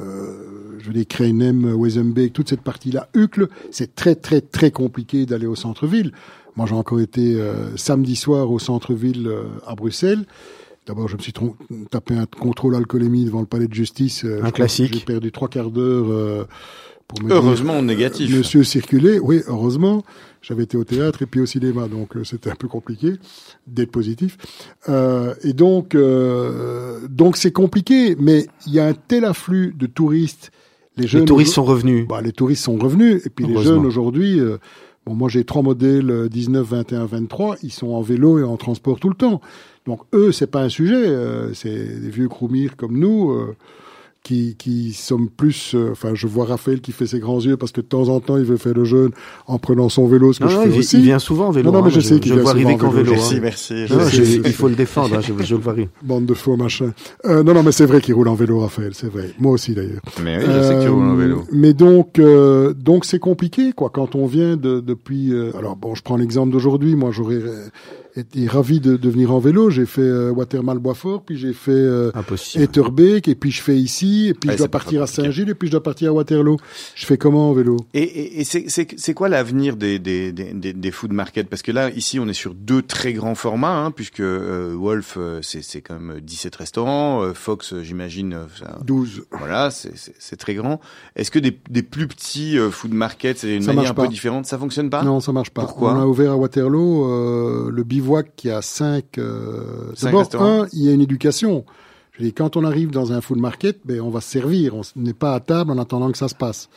euh, 0.00 0.78
je 0.78 0.86
veux 0.86 0.94
dire, 0.94 1.06
Kreinem, 1.06 1.74
Wezenbeek, 1.74 2.32
toute 2.32 2.48
cette 2.48 2.62
partie-là, 2.62 3.08
Uccle, 3.14 3.48
c'est 3.70 3.94
très, 3.94 4.14
très, 4.14 4.40
très 4.40 4.70
compliqué 4.70 5.26
d'aller 5.26 5.46
au 5.46 5.54
centre-ville. 5.54 6.12
Moi, 6.56 6.66
j'ai 6.66 6.74
encore 6.74 7.00
été 7.00 7.34
euh, 7.34 7.76
samedi 7.76 8.16
soir 8.16 8.50
au 8.50 8.58
centre-ville 8.58 9.26
euh, 9.26 9.44
à 9.66 9.74
Bruxelles. 9.74 10.24
D'abord, 10.86 11.08
je 11.08 11.16
me 11.16 11.22
suis 11.22 11.32
tapé 11.90 12.14
un 12.14 12.26
contrôle 12.26 12.76
alcoolémie 12.76 13.24
devant 13.24 13.40
le 13.40 13.46
palais 13.46 13.68
de 13.68 13.74
justice. 13.74 14.24
Euh, 14.24 14.42
que 14.42 14.50
classique. 14.50 14.92
J'ai 14.92 15.00
perdu 15.00 15.32
trois 15.32 15.48
quarts 15.48 15.70
d'heure 15.70 16.06
euh, 16.10 16.44
pour 17.08 17.22
me 17.22 17.28
dire, 17.28 17.36
Heureusement 17.36 17.82
négatif. 17.82 18.34
Monsieur 18.36 18.64
circulait, 18.64 19.18
oui, 19.18 19.40
heureusement. 19.46 20.02
J'avais 20.42 20.64
été 20.64 20.76
au 20.76 20.84
théâtre 20.84 21.22
et 21.22 21.26
puis 21.26 21.40
au 21.40 21.46
cinéma, 21.46 21.88
donc 21.88 22.16
euh, 22.16 22.24
c'était 22.24 22.50
un 22.50 22.54
peu 22.54 22.68
compliqué 22.68 23.12
d'être 23.66 23.90
positif. 23.90 24.36
Euh, 24.90 25.34
et 25.42 25.54
donc, 25.54 25.94
euh, 25.94 27.00
donc 27.08 27.36
c'est 27.38 27.52
compliqué, 27.52 28.14
mais 28.18 28.46
il 28.66 28.74
y 28.74 28.80
a 28.80 28.86
un 28.86 28.92
tel 28.94 29.24
afflux 29.24 29.74
de 29.78 29.86
touristes. 29.86 30.50
Les 30.96 31.06
jeunes, 31.06 31.22
Les 31.22 31.26
touristes 31.26 31.54
sont 31.54 31.64
revenus. 31.64 32.06
bah, 32.06 32.20
les 32.20 32.32
touristes 32.32 32.62
sont 32.62 32.76
revenus, 32.76 33.24
et 33.26 33.30
puis 33.30 33.46
les 33.46 33.62
jeunes 33.62 33.86
aujourd'hui. 33.86 34.38
euh, 34.38 34.58
bon, 35.06 35.14
moi 35.14 35.28
j'ai 35.30 35.44
trois 35.44 35.62
modèles 35.62 36.10
euh, 36.10 36.28
19, 36.28 36.66
21, 36.66 37.06
23. 37.06 37.56
Ils 37.62 37.72
sont 37.72 37.88
en 37.88 38.02
vélo 38.02 38.38
et 38.38 38.42
en 38.44 38.56
transport 38.58 39.00
tout 39.00 39.08
le 39.08 39.16
temps. 39.16 39.40
Donc 39.86 40.00
eux, 40.14 40.30
c'est 40.30 40.46
pas 40.46 40.60
un 40.62 40.68
sujet. 40.68 40.94
euh, 40.94 41.52
c'est 41.54 41.74
des 42.00 42.10
vieux 42.10 42.28
croumirs 42.28 42.76
comme 42.76 42.98
nous. 42.98 43.34
Euh, 44.24 44.28
qui, 44.28 44.56
qui 44.58 44.92
sommes 44.94 45.28
plus. 45.28 45.72
euh, 45.74 45.90
Enfin, 45.92 46.10
je 46.14 46.26
vois 46.26 46.46
Raphaël 46.46 46.80
qui 46.80 46.92
fait 46.92 47.06
ses 47.06 47.18
grands 47.18 47.40
yeux 47.40 47.56
parce 47.56 47.72
que 47.72 47.80
de 47.82 47.86
temps 47.86 48.08
en 48.08 48.20
temps, 48.20 48.36
il 48.38 48.44
veut 48.44 48.56
faire 48.56 48.74
le 48.74 48.84
jeûne 48.84 49.10
en 49.46 49.58
prenant 49.58 49.88
son 49.88 50.06
vélo, 50.06 50.32
ce 50.32 50.38
que 50.40 50.44
Non, 50.44 50.50
je 50.50 50.56
non, 50.56 50.62
fais 50.62 50.70
il, 50.70 50.78
aussi. 50.78 50.96
il 50.98 51.02
vient 51.02 51.18
souvent 51.18 51.48
en 51.48 51.50
vélo. 51.50 51.70
Non, 51.70 51.78
non, 51.78 51.84
mais 51.84 51.90
hein. 51.90 51.94
je 51.94 52.00
sais 52.00 52.18
qu'il 52.20 52.32
je 52.32 52.34
vient 52.34 52.36
le 52.36 52.42
vois 52.42 52.52
souvent 52.52 52.64
arriver 52.68 52.74
en 52.74 52.78
qu'en 52.78 52.90
vélo. 52.90 53.04
vélo. 53.12 53.16
Merci, 53.16 53.34
hein. 53.36 53.40
merci. 53.42 53.74
Non, 53.90 53.98
non, 53.98 54.08
Je 54.08 54.16
je- 54.16 54.24
sais. 54.24 54.40
il 54.44 54.52
faut 54.52 54.68
le 54.68 54.74
défendre, 54.76 55.16
hein, 55.16 55.20
je, 55.20 55.44
je 55.44 55.54
le 55.54 55.60
vois 55.60 55.72
arriver. 55.72 55.88
Bande 56.02 56.26
de 56.26 56.34
faux 56.34 56.56
machins. 56.56 56.92
Euh, 57.26 57.42
non, 57.42 57.52
non, 57.54 57.62
mais 57.62 57.72
c'est 57.72 57.86
vrai 57.86 58.00
qu'il 58.00 58.14
roule 58.14 58.28
en 58.28 58.34
vélo, 58.34 58.60
Raphaël, 58.60 58.92
c'est 58.94 59.10
vrai. 59.10 59.30
Moi 59.38 59.52
aussi, 59.52 59.74
d'ailleurs. 59.74 60.00
Mais 60.22 60.38
oui, 60.38 60.44
je 60.46 60.62
sais 60.62 60.74
que 60.74 60.82
tu 60.84 60.88
roules 60.88 61.02
en 61.04 61.14
Euh, 61.14 61.20
vélo. 61.20 61.42
Mais 61.52 61.74
donc, 61.74 62.18
euh, 62.18 62.72
donc 62.72 63.04
c'est 63.04 63.18
compliqué, 63.18 63.72
quoi. 63.72 63.90
Quand 63.92 64.14
on 64.14 64.26
vient 64.26 64.56
de, 64.56 64.80
depuis. 64.80 65.32
euh, 65.32 65.50
alors 65.58 65.76
bon, 65.76 65.94
je 65.94 66.02
prends 66.02 66.16
l'exemple 66.16 66.50
d'aujourd'hui. 66.52 66.94
Moi, 66.96 67.10
j'aurais 67.12 67.34
euh, 67.36 67.66
été 68.16 68.46
ravi 68.46 68.80
de, 68.80 68.96
de 68.96 69.08
venir 69.10 69.32
en 69.32 69.38
vélo. 69.38 69.70
J'ai 69.70 69.86
fait 69.86 70.00
euh, 70.02 70.30
Watermal-Boisfort, 70.32 71.22
puis 71.24 71.36
j'ai 71.36 71.52
fait 71.52 71.70
euh. 71.72 72.10
Etterbeek, 72.56 73.28
et 73.28 73.34
puis 73.34 73.50
je 73.50 73.62
fais 73.62 73.76
ici, 73.76 74.28
et 74.28 74.34
puis 74.34 74.48
Ouais, 74.50 74.54
je 74.54 74.58
dois 74.58 74.68
partir 74.68 75.02
à. 75.02 75.06
Saint-Gilles, 75.06 75.48
et 75.50 75.54
puis 75.54 75.68
je 75.68 75.72
dois 75.72 75.82
partir 75.82 76.10
à 76.10 76.12
Waterloo. 76.12 76.56
Je 76.94 77.06
fais 77.06 77.16
comment 77.18 77.50
en 77.50 77.52
vélo? 77.52 77.76
Et, 77.94 78.02
et, 78.02 78.40
et 78.40 78.44
c'est- 78.44 78.64
c'est 78.68 78.86
c'est 78.96 79.14
quoi 79.14 79.28
l'avenir 79.28 79.76
des, 79.76 79.98
des, 79.98 80.32
des, 80.32 80.72
des, 80.72 80.90
food 80.90 81.12
markets? 81.12 81.48
Parce 81.48 81.62
que 81.62 81.72
là, 81.72 81.90
ici, 81.90 82.18
on 82.18 82.28
est 82.28 82.32
sur 82.34 82.54
deux 82.54 82.82
très 82.82 83.12
grands 83.12 83.34
formats, 83.34 83.84
hein, 83.84 83.90
puisque 83.90 84.20
euh, 84.20 84.74
Wolf, 84.78 85.14
euh, 85.18 85.40
c'est 85.42 85.62
c'est 85.62 85.80
quand 85.80 85.98
même 85.98 86.20
17 86.20 86.54
restaurants, 86.56 87.22
euh, 87.22 87.32
Fox, 87.34 87.72
euh, 87.72 87.82
j'imagine, 87.82 88.34
euh, 88.34 88.44
ça- 88.58 88.78
12. 88.84 89.24
voilà, 89.32 89.70
c'est- 89.70 89.92
très 90.36 90.54
grand. 90.54 90.80
Est-ce 91.16 91.30
que 91.30 91.38
des, 91.38 91.56
des 91.70 91.82
plus 91.82 92.06
petits 92.08 92.58
euh, 92.58 92.70
food 92.70 92.92
markets, 92.92 93.38
c'est 93.38 93.54
une 93.56 93.62
Ça 93.62 93.72
manière 93.72 93.92
un 93.92 93.94
peu 93.94 94.02
pas. 94.02 94.08
différente? 94.08 94.46
Ça 94.46 94.58
fonctionne 94.58 94.90
pas? 94.90 95.02
Non, 95.04 95.20
ça 95.20 95.32
marche 95.32 95.50
pas. 95.50 95.62
Pourquoi? 95.62 95.94
On 95.94 96.00
a 96.00 96.06
ouvert 96.06 96.32
à 96.32 96.36
Waterloo 96.36 97.04
euh, 97.08 97.70
le 97.70 97.82
bivouac 97.84 98.03
qui 98.36 98.50
a 98.50 98.62
cinq. 98.62 99.18
Euh, 99.18 99.92
Cinq 99.94 100.12
D'abord, 100.12 100.42
un, 100.42 100.66
il 100.72 100.82
y 100.82 100.88
a 100.88 100.92
une 100.92 101.00
éducation. 101.00 101.64
Je 102.12 102.22
dis, 102.22 102.32
quand 102.32 102.56
on 102.56 102.64
arrive 102.64 102.90
dans 102.90 103.12
un 103.12 103.20
food 103.20 103.38
market, 103.38 103.80
ben, 103.84 104.00
on 104.00 104.10
va 104.10 104.20
se 104.20 104.30
servir. 104.30 104.74
On 104.74 104.82
n'est 104.96 105.14
pas 105.14 105.34
à 105.34 105.40
table 105.40 105.72
en 105.72 105.78
attendant 105.78 106.12
que 106.12 106.18
ça 106.18 106.28
se 106.28 106.34
passe. 106.34 106.68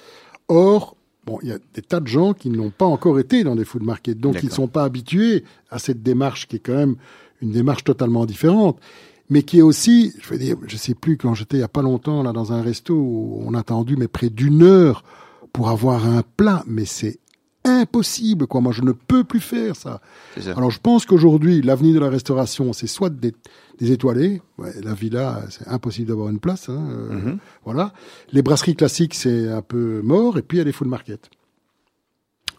Or, 0.47 0.95
bon, 1.25 1.37
il 1.43 1.49
y 1.49 1.51
a 1.51 1.59
des 1.73 1.81
tas 1.81 1.99
de 1.99 2.07
gens 2.07 2.33
qui 2.33 2.49
n'ont 2.49 2.71
pas 2.71 2.85
encore 2.85 3.19
été 3.19 3.43
dans 3.43 3.55
des 3.55 3.65
food 3.65 3.83
markets, 3.83 4.19
donc 4.19 4.41
ils 4.41 4.47
ne 4.47 4.53
sont 4.53 4.67
pas 4.67 4.83
habitués 4.83 5.43
à 5.69 5.77
cette 5.77 6.01
démarche 6.01 6.47
qui 6.47 6.55
est 6.55 6.59
quand 6.59 6.75
même 6.75 6.95
une 7.41 7.51
démarche 7.51 7.83
totalement 7.83 8.25
différente. 8.25 8.79
Mais 9.29 9.43
qui 9.43 9.59
est 9.59 9.61
aussi, 9.61 10.13
je 10.21 10.29
veux 10.29 10.39
dire, 10.39 10.55
je 10.65 10.77
sais 10.77 10.95
plus 10.95 11.17
quand 11.17 11.33
j'étais 11.33 11.57
il 11.57 11.59
y 11.59 11.63
a 11.63 11.67
pas 11.67 11.81
longtemps 11.81 12.23
là 12.23 12.31
dans 12.31 12.53
un 12.53 12.61
resto 12.61 12.95
où 12.95 13.43
on 13.45 13.53
a 13.55 13.59
attendu 13.59 13.97
mais 13.97 14.07
près 14.07 14.29
d'une 14.29 14.63
heure 14.63 15.03
pour 15.51 15.67
avoir 15.67 16.07
un 16.07 16.23
plat, 16.37 16.63
mais 16.65 16.85
c'est 16.85 17.19
impossible 17.67 18.47
quoi. 18.47 18.61
Moi 18.61 18.71
je 18.71 18.81
ne 18.81 18.91
peux 18.91 19.23
plus 19.23 19.39
faire 19.39 19.75
ça. 19.75 20.01
Alors 20.55 20.71
je 20.71 20.79
pense 20.81 21.05
qu'aujourd'hui, 21.05 21.61
l'avenir 21.61 21.93
de 21.95 21.99
la 21.99 22.09
restauration, 22.09 22.73
c'est 22.73 22.87
soit 22.87 23.09
des, 23.09 23.33
des 23.79 23.91
étoilés. 23.91 24.41
Ouais, 24.57 24.71
la 24.83 24.93
villa, 24.93 25.41
c'est 25.49 25.67
impossible 25.67 26.07
d'avoir 26.07 26.29
une 26.29 26.39
place. 26.39 26.69
Hein, 26.69 26.87
euh, 26.89 27.13
Mhm. 27.13 27.37
Voilà. 27.65 27.93
Les 28.31 28.41
brasseries 28.41 28.75
classiques, 28.75 29.13
c'est 29.15 29.49
un 29.49 29.61
peu 29.61 30.01
mort. 30.03 30.37
Et 30.37 30.41
puis 30.41 30.57
il 30.57 30.59
y 30.59 30.61
a 30.61 30.65
les 30.65 30.71
food 30.71 30.87
markets. 30.87 31.29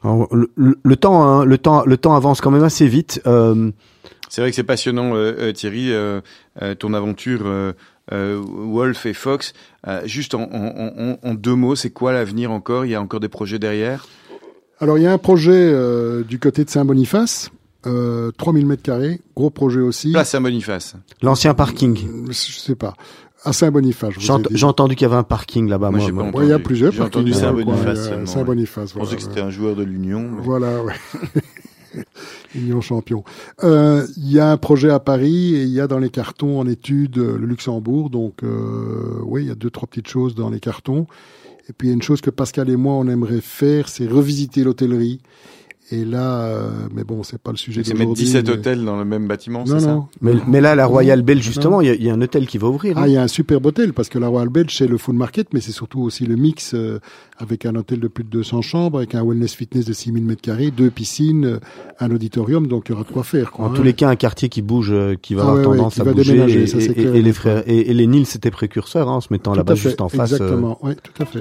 Alors, 0.05 0.29
le, 0.35 0.49
le- 0.55 0.79
le 0.83 0.97
temps, 0.97 1.23
hein, 1.25 1.45
le 1.45 1.59
temps, 1.59 1.85
le 1.85 1.97
temps 1.97 2.15
avance 2.15 2.41
quand 2.41 2.51
même 2.53 2.63
assez 2.63 2.87
vite. 2.87 3.21
Euh, 3.27 3.71
C'est 4.29 4.41
vrai 4.43 4.51
que 4.51 4.57
c'est 4.57 4.63
passionnant, 4.63 5.15
euh, 5.17 5.35
euh, 5.39 5.53
Thierry, 5.53 5.91
euh, 5.93 6.21
euh, 6.63 6.75
ton 6.77 6.95
aventure 6.95 7.41
euh, 7.47 7.73
euh, 8.13 8.41
Wolf 8.41 9.07
et 9.07 9.13
Fox. 9.15 9.55
Euh, 9.89 10.03
juste 10.07 10.35
en, 10.35 10.43
en, 10.43 10.93
en, 10.99 11.19
en 11.23 11.35
deux 11.35 11.55
mots, 11.57 11.75
c'est 11.75 11.91
quoi 11.91 12.13
l'avenir 12.13 12.53
encore? 12.53 12.85
Il 12.85 12.91
y 12.93 12.95
a 12.95 13.03
encore 13.03 13.19
des 13.21 13.29
projets 13.29 13.59
derrière? 13.59 14.07
Alors 14.81 14.99
il 14.99 15.03
y 15.03 15.07
a 15.07 15.13
un 15.13 15.19
projet 15.19 15.53
euh, 15.55 16.23
du 16.23 16.39
côté 16.39 16.65
de 16.65 16.71
Saint-Boniface, 16.71 17.51
euh, 17.87 18.31
3000 18.39 18.67
mètres 18.67 18.83
carrés, 18.83 19.21
gros 19.37 19.51
projet 19.51 19.81
aussi. 19.81 20.13
Place 20.13 20.31
Saint-Boniface. 20.31 20.95
L'ancien 21.23 21.55
parking. 21.55 21.99
Euh, 22.07 22.27
Je 22.29 22.33
sais 22.59 22.75
pas. 22.77 22.95
À 23.45 23.53
Saint-Boniface. 23.53 24.15
J'ai 24.19 24.33
ent- 24.33 24.43
entendu 24.69 24.97
qu'il 24.97 25.05
y 25.07 25.11
avait 25.11 25.17
un 25.19 25.23
parking 25.23 25.69
là-bas. 25.69 25.91
Moi, 25.93 26.11
Moi, 26.11 26.45
il 26.45 26.49
y 26.49 26.53
a 26.53 26.59
plusieurs 26.59 26.93
J'ai 26.93 27.03
entendu 27.03 27.33
Saint-Boniface. 27.33 28.11
Saint-Boniface. 28.25 28.91
Je 28.91 28.95
pensais 28.95 28.99
voilà, 28.99 29.11
que 29.11 29.15
ouais. 29.15 29.21
c'était 29.29 29.41
un 29.41 29.51
joueur 29.51 29.77
de 29.77 29.85
l'Union. 29.85 30.29
mais- 30.29 30.43
Voilà, 30.43 30.83
ouais. 30.83 30.95
Union 32.55 32.81
champion. 32.81 33.25
Euh, 33.63 34.07
Il 34.17 34.31
y 34.33 34.41
a 34.41 34.51
un 34.51 34.57
projet 34.57 34.91
à 34.91 34.99
Paris 35.01 35.55
et 35.55 35.63
il 35.63 35.71
y 35.71 35.81
a 35.81 35.87
dans 35.87 35.99
les 35.99 36.11
cartons 36.11 36.59
en 36.59 36.67
étude 36.67 37.19
euh, 37.19 37.39
le 37.39 37.47
Luxembourg. 37.47 38.11
Donc, 38.11 38.43
euh, 38.43 39.21
oui, 39.25 39.43
il 39.45 39.49
y 39.49 39.51
a 39.51 39.55
deux, 39.55 39.71
trois 39.71 39.87
petites 39.89 40.09
choses 40.09 40.35
dans 40.35 40.51
les 40.51 40.61
cartons. 40.61 41.07
Et 41.69 41.73
puis, 41.73 41.91
une 41.91 42.03
chose 42.03 42.21
que 42.21 42.31
Pascal 42.31 42.71
et 42.71 42.77
moi, 42.77 42.95
on 42.95 43.09
aimerait 43.09 43.41
faire, 43.43 43.89
c'est 43.89 44.07
revisiter 44.07 44.65
l'hôtellerie. 44.65 45.21
Et 45.91 46.05
là, 46.05 46.43
euh, 46.43 46.69
mais 46.95 47.03
bon, 47.03 47.23
c'est 47.23 47.39
pas 47.41 47.51
le 47.51 47.57
sujet 47.57 47.83
C'est 47.83 47.95
mettre 47.95 48.01
d'aujourd'hui. 48.11 48.25
17 48.25 48.47
mais- 48.47 48.53
hôtels 48.53 48.85
dans 48.85 48.99
le 48.99 49.07
même 49.07 49.27
bâtiment, 49.27 49.65
c'est 49.65 49.81
ça 49.81 49.87
non. 49.95 50.07
Mais, 50.21 50.35
mais 50.47 50.61
là, 50.61 50.75
la 50.75 50.85
Royal 50.85 51.23
Bell, 51.23 51.43
justement, 51.43 51.81
il 51.81 51.87
y, 51.87 51.91
a- 51.91 51.95
il 51.95 52.03
y 52.05 52.11
a 52.11 52.13
un 52.15 52.21
hôtel 52.21 52.47
qui 52.47 52.59
va 52.59 52.69
ouvrir. 52.69 52.99
hein. 52.99 53.03
Ah, 53.05 53.09
il 53.09 53.15
y 53.15 53.17
a 53.17 53.23
un 53.23 53.29
superbe 53.29 53.65
hôtel 53.65 53.95
parce 53.95 54.11
que 54.11 54.19
la 54.19 54.29
Royal 54.29 54.51
Belge, 54.51 54.75
c'est 54.77 54.87
le 54.87 54.99
full 54.99 55.15
market, 55.15 55.49
mais 55.55 55.61
c'est 55.63 55.73
surtout 55.73 56.01
aussi 56.03 56.27
le 56.27 56.37
mix 56.37 56.75
euh, 56.75 56.99
avec 57.39 57.65
un 57.65 57.75
hôtel 57.75 58.01
de 58.01 58.09
plus 58.09 58.23
de 58.23 58.29
200 58.29 58.61
chambres, 58.61 58.99
avec 58.99 59.15
un 59.15 59.25
wellness 59.25 59.55
fitness 59.55 59.87
de 59.87 59.95
6000 59.95 60.25
mètres 60.25 60.43
carrés, 60.43 60.71
deux 60.71 60.91
piscines, 60.91 61.47
euh, 61.47 61.59
un 62.01 62.11
auditorium, 62.11 62.67
donc 62.67 62.85
il 62.89 62.93
y 62.93 62.95
aura 62.95 63.05
de 63.05 63.09
quoi 63.11 63.23
faire. 63.25 63.51
Quoi, 63.51 63.65
En 63.65 63.69
hein. 63.71 63.75
tous 63.75 63.83
les 63.83 63.95
cas, 63.95 64.11
un 64.11 64.17
quartier 64.17 64.51
qui 64.51 64.61
bouge, 64.61 64.91
euh, 64.93 65.15
qui 65.21 65.35
va 65.35 65.43
Ah 65.43 65.51
avoir 65.53 65.69
ouais, 65.71 65.77
tendance 65.79 65.95
qui 65.95 66.01
à 66.03 66.05
va 66.05 66.13
bouger. 66.13 66.33
déménager, 66.33 66.63
et, 66.65 66.67
ça, 66.67 66.81
c'est 66.81 66.91
et- 66.91 66.95
clair 66.95 67.15
et 67.15 67.23
les 67.23 67.33
frères 67.33 67.63
et, 67.67 67.91
et 67.91 67.95
les 67.95 68.07
Nils, 68.07 68.27
c'était 68.27 68.51
précurseurs, 68.51 69.09
hein, 69.09 69.17
en 69.17 69.21
se 69.23 69.29
mettant 69.31 69.55
là-bas 69.55 69.75
juste 69.75 70.03
en 70.03 70.11
face. 70.11 70.33
euh. 70.33 70.37
Exactement, 70.37 70.79
oui, 70.83 70.93
tout 71.03 71.23
à 71.23 71.25
fait. 71.25 71.41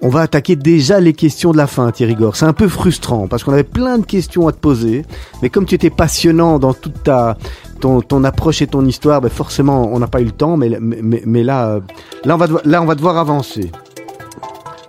On 0.00 0.10
va 0.10 0.20
attaquer 0.20 0.54
déjà 0.54 1.00
les 1.00 1.12
questions 1.12 1.50
de 1.50 1.56
la 1.56 1.66
fin, 1.66 1.90
Thierry 1.90 2.14
Gore. 2.14 2.36
C'est 2.36 2.46
un 2.46 2.52
peu 2.52 2.68
frustrant 2.68 3.26
parce 3.26 3.42
qu'on 3.42 3.52
avait 3.52 3.64
plein 3.64 3.98
de 3.98 4.06
questions 4.06 4.46
à 4.46 4.52
te 4.52 4.58
poser, 4.58 5.04
mais 5.42 5.50
comme 5.50 5.66
tu 5.66 5.74
étais 5.74 5.90
passionnant 5.90 6.60
dans 6.60 6.72
toute 6.72 7.02
ta 7.02 7.36
ton, 7.80 8.00
ton 8.00 8.22
approche 8.24 8.62
et 8.62 8.68
ton 8.68 8.84
histoire, 8.84 9.20
ben 9.20 9.28
forcément, 9.28 9.92
on 9.92 9.98
n'a 9.98 10.06
pas 10.06 10.20
eu 10.20 10.26
le 10.26 10.30
temps. 10.30 10.56
Mais 10.56 10.76
mais, 10.80 11.00
mais, 11.02 11.22
mais 11.26 11.42
là, 11.42 11.68
euh, 11.68 11.80
là, 12.24 12.34
on 12.34 12.38
va 12.38 12.46
devoir, 12.46 12.62
là, 12.64 12.80
on 12.82 12.86
va 12.86 12.94
devoir 12.94 13.18
avancer. 13.18 13.72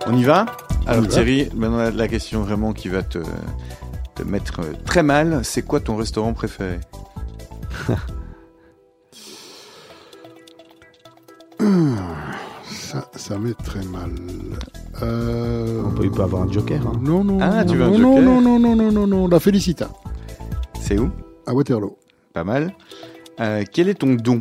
On 0.06 0.16
y 0.16 0.22
va? 0.22 0.46
Alors 0.86 1.04
y 1.04 1.08
va. 1.08 1.12
Thierry, 1.12 1.48
maintenant 1.56 1.78
la, 1.78 1.90
la 1.90 2.08
question 2.08 2.42
vraiment 2.42 2.72
qui 2.72 2.88
va 2.88 3.02
te, 3.02 3.18
te 4.14 4.22
mettre 4.22 4.60
euh, 4.60 4.72
très 4.84 5.02
mal, 5.02 5.40
c'est 5.42 5.62
quoi 5.62 5.80
ton 5.80 5.96
restaurant 5.96 6.34
préféré? 6.34 6.78
Ça, 12.90 13.08
ça 13.14 13.38
met 13.38 13.54
très 13.54 13.84
mal. 13.84 14.10
Euh... 15.02 15.82
On 15.86 15.90
peut- 15.92 16.04
il 16.04 16.10
peut 16.10 16.22
avoir 16.22 16.42
un 16.42 16.50
joker, 16.50 16.80
hein. 16.86 16.92
Non, 17.00 17.22
non, 17.22 17.38
Ah, 17.40 17.62
non, 17.64 17.70
tu 17.70 17.76
veux 17.78 17.84
un 17.84 17.90
non, 17.90 17.96
joker 18.16 18.22
non, 18.22 18.40
non, 18.40 18.58
non, 18.58 18.74
non, 18.76 18.90
non, 18.92 19.06
non, 19.06 19.28
la 19.28 19.38
Félicita, 19.38 19.88
C'est 20.80 20.98
où? 20.98 21.10
À 21.46 21.54
Waterloo. 21.54 21.96
Pas 22.32 22.42
mal. 22.42 22.74
Euh, 23.38 23.62
quel 23.72 23.88
est 23.88 23.94
ton 23.94 24.14
don? 24.14 24.40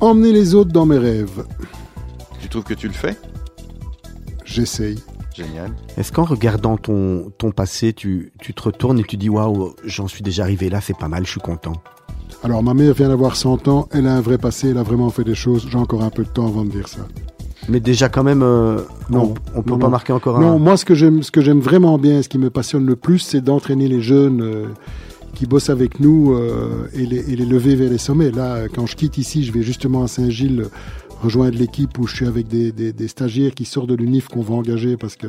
Emmener 0.00 0.32
les 0.32 0.54
autres 0.54 0.72
dans 0.72 0.84
mes 0.84 0.98
rêves. 0.98 1.44
Tu 2.40 2.48
trouves 2.48 2.64
que 2.64 2.74
tu 2.74 2.88
le 2.88 2.92
fais? 2.94 3.16
J'essaye. 4.44 4.98
Génial. 5.34 5.72
Est-ce 5.96 6.12
qu'en 6.12 6.24
regardant 6.24 6.76
ton 6.76 7.32
ton 7.38 7.50
passé, 7.52 7.94
tu 7.94 8.32
tu 8.40 8.52
te 8.52 8.62
retournes 8.64 8.98
et 8.98 9.04
tu 9.04 9.16
dis 9.16 9.30
waouh, 9.30 9.74
j'en 9.84 10.06
suis 10.06 10.22
déjà 10.22 10.42
arrivé 10.42 10.68
là, 10.68 10.82
c'est 10.82 10.96
pas 10.96 11.08
mal, 11.08 11.24
je 11.24 11.30
suis 11.30 11.40
content? 11.40 11.72
Alors, 12.44 12.62
ma 12.62 12.74
mère 12.74 12.92
vient 12.94 13.08
d'avoir 13.08 13.36
100 13.36 13.68
ans, 13.68 13.88
elle 13.92 14.06
a 14.06 14.14
un 14.16 14.20
vrai 14.20 14.36
passé, 14.38 14.70
elle 14.70 14.78
a 14.78 14.82
vraiment 14.82 15.10
fait 15.10 15.22
des 15.24 15.34
choses. 15.34 15.66
J'ai 15.70 15.78
encore 15.78 16.02
un 16.02 16.10
peu 16.10 16.24
de 16.24 16.28
temps 16.28 16.46
avant 16.46 16.64
de 16.64 16.70
dire 16.70 16.88
ça. 16.88 17.06
Mais 17.68 17.78
déjà 17.78 18.08
quand 18.08 18.24
même, 18.24 18.42
euh, 18.42 18.80
Non, 19.10 19.34
on, 19.54 19.58
on 19.60 19.62
peut 19.62 19.70
non, 19.70 19.78
pas 19.78 19.84
non. 19.86 19.90
marquer 19.90 20.12
encore 20.12 20.40
Non, 20.40 20.52
un. 20.54 20.58
moi, 20.58 20.76
ce 20.76 20.84
que 20.84 20.94
j'aime, 20.94 21.22
ce 21.22 21.30
que 21.30 21.40
j'aime 21.40 21.60
vraiment 21.60 21.98
bien, 21.98 22.20
ce 22.22 22.28
qui 22.28 22.38
me 22.38 22.50
passionne 22.50 22.84
le 22.84 22.96
plus, 22.96 23.20
c'est 23.20 23.40
d'entraîner 23.40 23.86
les 23.86 24.00
jeunes 24.00 24.40
euh, 24.42 24.64
qui 25.34 25.46
bossent 25.46 25.70
avec 25.70 26.00
nous 26.00 26.32
euh, 26.32 26.88
et, 26.94 27.06
les, 27.06 27.32
et 27.32 27.36
les 27.36 27.44
lever 27.46 27.76
vers 27.76 27.90
les 27.90 27.98
sommets. 27.98 28.32
Là, 28.32 28.64
quand 28.74 28.86
je 28.86 28.96
quitte 28.96 29.18
ici, 29.18 29.44
je 29.44 29.52
vais 29.52 29.62
justement 29.62 30.02
à 30.02 30.08
Saint-Gilles 30.08 30.66
rejoindre 31.22 31.56
l'équipe 31.56 31.96
où 32.00 32.08
je 32.08 32.16
suis 32.16 32.26
avec 32.26 32.48
des, 32.48 32.72
des, 32.72 32.92
des 32.92 33.06
stagiaires 33.06 33.54
qui 33.54 33.64
sortent 33.64 33.88
de 33.88 33.94
l'UNIF 33.94 34.26
qu'on 34.26 34.42
va 34.42 34.54
engager 34.54 34.96
parce 34.96 35.14
que 35.14 35.28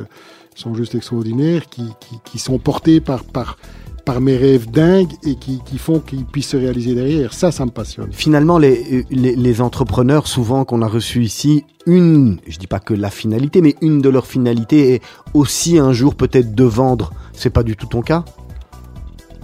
sont 0.56 0.74
juste 0.74 0.96
extraordinaires, 0.96 1.68
qui, 1.68 1.84
qui, 2.00 2.16
qui 2.24 2.38
sont 2.40 2.58
portés 2.58 3.00
par, 3.00 3.22
par, 3.22 3.56
par 4.04 4.20
mes 4.20 4.36
rêves 4.36 4.70
dingues 4.70 5.12
et 5.24 5.34
qui, 5.36 5.60
qui 5.64 5.78
font 5.78 5.98
qu'ils 5.98 6.24
puissent 6.24 6.48
se 6.50 6.56
réaliser 6.56 6.94
derrière. 6.94 7.32
Ça, 7.32 7.50
ça 7.50 7.64
me 7.64 7.70
passionne. 7.70 8.08
Finalement, 8.12 8.58
les, 8.58 9.06
les, 9.10 9.34
les 9.34 9.60
entrepreneurs, 9.60 10.26
souvent 10.26 10.64
qu'on 10.64 10.82
a 10.82 10.86
reçus 10.86 11.22
ici, 11.22 11.64
une, 11.86 12.38
je 12.46 12.58
dis 12.58 12.66
pas 12.66 12.80
que 12.80 12.92
la 12.94 13.10
finalité, 13.10 13.60
mais 13.62 13.74
une 13.80 14.00
de 14.02 14.08
leurs 14.08 14.26
finalités 14.26 14.94
est 14.94 15.02
aussi 15.32 15.78
un 15.78 15.92
jour 15.92 16.14
peut-être 16.14 16.54
de 16.54 16.64
vendre. 16.64 17.12
C'est 17.32 17.50
pas 17.50 17.62
du 17.62 17.76
tout 17.76 17.86
ton 17.86 18.02
cas? 18.02 18.24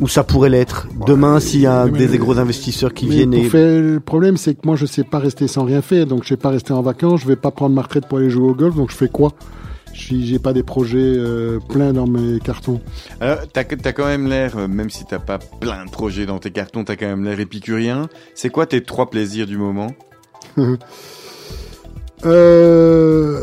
Ou 0.00 0.08
ça 0.08 0.24
pourrait 0.24 0.48
l'être 0.48 0.88
Demain, 1.06 1.34
Ouais, 1.34 1.40
s'il 1.40 1.61
y 1.61 1.66
a 1.66 1.84
mais- 1.86 2.06
des 2.06 2.16
gros 2.18 2.38
investisseurs 2.38 2.94
qui 2.94 3.06
viennent 3.06 3.34
et... 3.34 3.44
faire- 3.44 3.82
le 3.82 4.00
problème, 4.00 4.38
c'est 4.38 4.54
que 4.54 4.61
moi, 4.64 4.74
je 4.76 4.86
sais 4.86 5.04
pas 5.04 5.18
rester 5.18 5.46
sans 5.46 5.64
rien 5.64 5.82
faire. 5.82 6.06
Donc, 6.06 6.22
je 6.24 6.28
sais 6.30 6.36
pas 6.38 6.48
rester 6.48 6.72
en 6.72 6.80
vacances. 6.80 7.20
Je 7.20 7.26
vais 7.26 7.36
pas 7.36 7.50
prendre 7.50 7.74
ma 7.74 7.82
retraite 7.82 8.06
pour 8.06 8.16
aller 8.18 8.30
jouer 8.30 8.48
au 8.48 8.54
golf. 8.54 8.74
Donc, 8.74 8.90
je 8.90 8.96
fais 8.96 9.08
quoi? 9.08 9.32
J'ai 9.93 10.38
pas 10.38 10.53
des 10.53 10.62
projets 10.62 10.99
euh, 10.99 11.59
pleins 11.68 11.93
dans 11.93 12.07
mes 12.07 12.38
cartons. 12.41 12.80
Alors, 13.20 13.38
t'as 13.53 13.62
as 13.62 13.93
quand 13.93 14.07
même 14.07 14.28
l'air, 14.28 14.57
euh, 14.57 14.68
même 14.68 14.91
si 14.91 15.05
t'as 15.05 15.18
pas 15.18 15.38
plein 15.38 15.84
de 15.84 15.91
projets 15.91 16.26
dans 16.26 16.38
tes 16.38 16.51
cartons, 16.51 16.84
t'as 16.84 16.97
quand 16.97 17.07
même 17.07 17.24
l'air 17.24 17.38
épicurien. 17.41 18.09
C'est 18.34 18.51
quoi 18.51 18.66
tes 18.66 18.82
trois 18.82 19.11
plaisirs 19.11 19.47
du 19.47 19.59
moment? 19.59 19.93
Euh, 22.26 23.38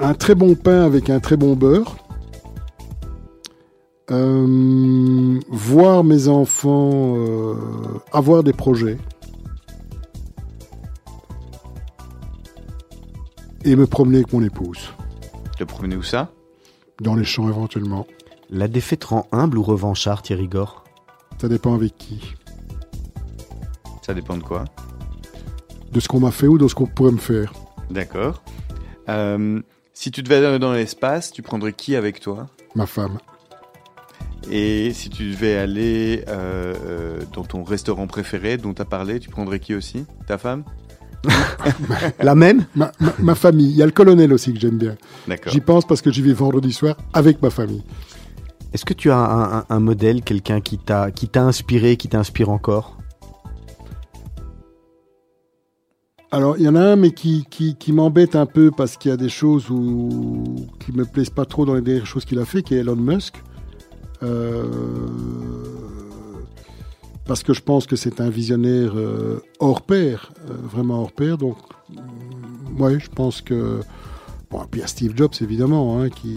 un 0.00 0.14
très 0.14 0.34
bon 0.34 0.56
pain 0.56 0.84
avec 0.84 1.08
un 1.08 1.20
très 1.20 1.36
bon 1.36 1.54
beurre. 1.54 1.96
Euh, 4.10 5.38
voir 5.48 6.04
mes 6.04 6.28
enfants 6.28 7.16
euh, 7.16 7.54
avoir 8.12 8.42
des 8.42 8.52
projets. 8.52 8.98
Et 13.64 13.76
me 13.76 13.86
promener 13.86 14.18
avec 14.18 14.32
mon 14.32 14.42
épouse. 14.42 14.90
Te 15.58 15.64
promener 15.64 15.96
où 15.96 16.02
ça? 16.02 16.30
Dans 17.00 17.14
les 17.14 17.24
champs 17.24 17.48
éventuellement. 17.48 18.06
La 18.50 18.68
défaite 18.68 19.04
rend 19.04 19.26
humble 19.32 19.58
ou 19.58 19.62
revanchard, 19.62 20.22
Thierry 20.22 20.48
Gore? 20.48 20.84
Ça 21.40 21.48
dépend 21.48 21.74
avec 21.74 21.96
qui. 21.96 22.34
Ça 24.02 24.14
dépend 24.14 24.36
de 24.36 24.42
quoi? 24.42 24.64
De 25.92 26.00
ce 26.00 26.08
qu'on 26.08 26.20
m'a 26.20 26.30
fait 26.30 26.46
ou 26.46 26.58
de 26.58 26.68
ce 26.68 26.74
qu'on 26.74 26.86
pourrait 26.86 27.12
me 27.12 27.18
faire. 27.18 27.52
D'accord. 27.90 28.42
Euh, 29.08 29.60
si 29.92 30.10
tu 30.10 30.22
devais 30.22 30.44
aller 30.44 30.58
dans 30.58 30.72
l'espace, 30.72 31.32
tu 31.32 31.42
prendrais 31.42 31.72
qui 31.72 31.96
avec 31.96 32.20
toi? 32.20 32.46
Ma 32.74 32.86
femme. 32.86 33.18
Et 34.50 34.92
si 34.92 35.08
tu 35.08 35.30
devais 35.30 35.56
aller 35.56 36.24
euh, 36.28 36.74
euh, 36.84 37.20
dans 37.32 37.44
ton 37.44 37.64
restaurant 37.64 38.06
préféré 38.06 38.58
dont 38.58 38.74
tu 38.74 38.82
as 38.82 38.84
parlé, 38.84 39.20
tu 39.20 39.30
prendrais 39.30 39.58
qui 39.58 39.74
aussi? 39.74 40.04
Ta 40.26 40.36
femme? 40.36 40.64
La 42.20 42.34
même 42.34 42.66
ma, 42.74 42.92
ma, 43.00 43.14
ma, 43.18 43.34
famille. 43.34 43.70
Il 43.70 43.76
y 43.76 43.82
a 43.82 43.86
le 43.86 43.92
colonel 43.92 44.32
aussi 44.32 44.52
que 44.52 44.60
j'aime 44.60 44.78
bien. 44.78 44.96
J'y 45.46 45.60
pense 45.60 45.86
parce 45.86 46.02
que 46.02 46.10
j'y 46.10 46.22
vais 46.22 46.32
vendredi 46.32 46.72
soir 46.72 46.96
avec 47.12 47.42
ma 47.42 47.50
famille. 47.50 47.82
Est-ce 48.72 48.84
que 48.84 48.94
tu 48.94 49.10
as 49.10 49.16
un, 49.16 49.58
un, 49.58 49.64
un 49.68 49.80
modèle, 49.80 50.22
quelqu'un 50.22 50.60
qui 50.60 50.78
t'a 50.78 51.10
qui 51.10 51.28
t'a 51.28 51.42
inspiré, 51.42 51.96
qui 51.96 52.08
t'inspire 52.08 52.50
encore? 52.50 52.98
Alors, 56.34 56.56
il 56.58 56.64
y 56.64 56.68
en 56.68 56.74
a 56.74 56.80
un, 56.80 56.96
mais 56.96 57.12
qui, 57.12 57.46
qui, 57.48 57.76
qui 57.76 57.92
m'embête 57.92 58.34
un 58.34 58.44
peu 58.46 58.72
parce 58.76 58.96
qu'il 58.96 59.12
y 59.12 59.14
a 59.14 59.16
des 59.16 59.28
choses 59.28 59.70
où, 59.70 60.56
qui 60.84 60.90
me 60.90 61.04
plaisent 61.04 61.30
pas 61.30 61.44
trop 61.44 61.64
dans 61.64 61.74
les 61.74 61.80
dernières 61.80 62.06
choses 62.06 62.24
qu'il 62.24 62.40
a 62.40 62.44
fait, 62.44 62.64
qui 62.64 62.74
est 62.74 62.78
Elon 62.78 62.96
Musk. 62.96 63.36
Euh, 64.24 64.64
parce 67.26 67.42
que 67.42 67.52
je 67.52 67.62
pense 67.62 67.86
que 67.86 67.96
c'est 67.96 68.20
un 68.20 68.30
visionnaire 68.30 68.92
euh, 68.96 69.42
hors 69.58 69.82
pair, 69.82 70.32
euh, 70.48 70.54
vraiment 70.62 71.00
hors 71.00 71.12
pair. 71.12 71.38
Donc, 71.38 71.56
ouais, 72.78 72.98
je 73.00 73.08
pense 73.10 73.40
que. 73.40 73.80
Bon, 74.50 74.62
et 74.62 74.66
puis 74.70 74.80
il 74.80 74.82
y 74.82 74.84
a 74.84 74.88
Steve 74.88 75.14
Jobs, 75.16 75.32
évidemment, 75.40 76.00
hein, 76.00 76.10
qui, 76.10 76.36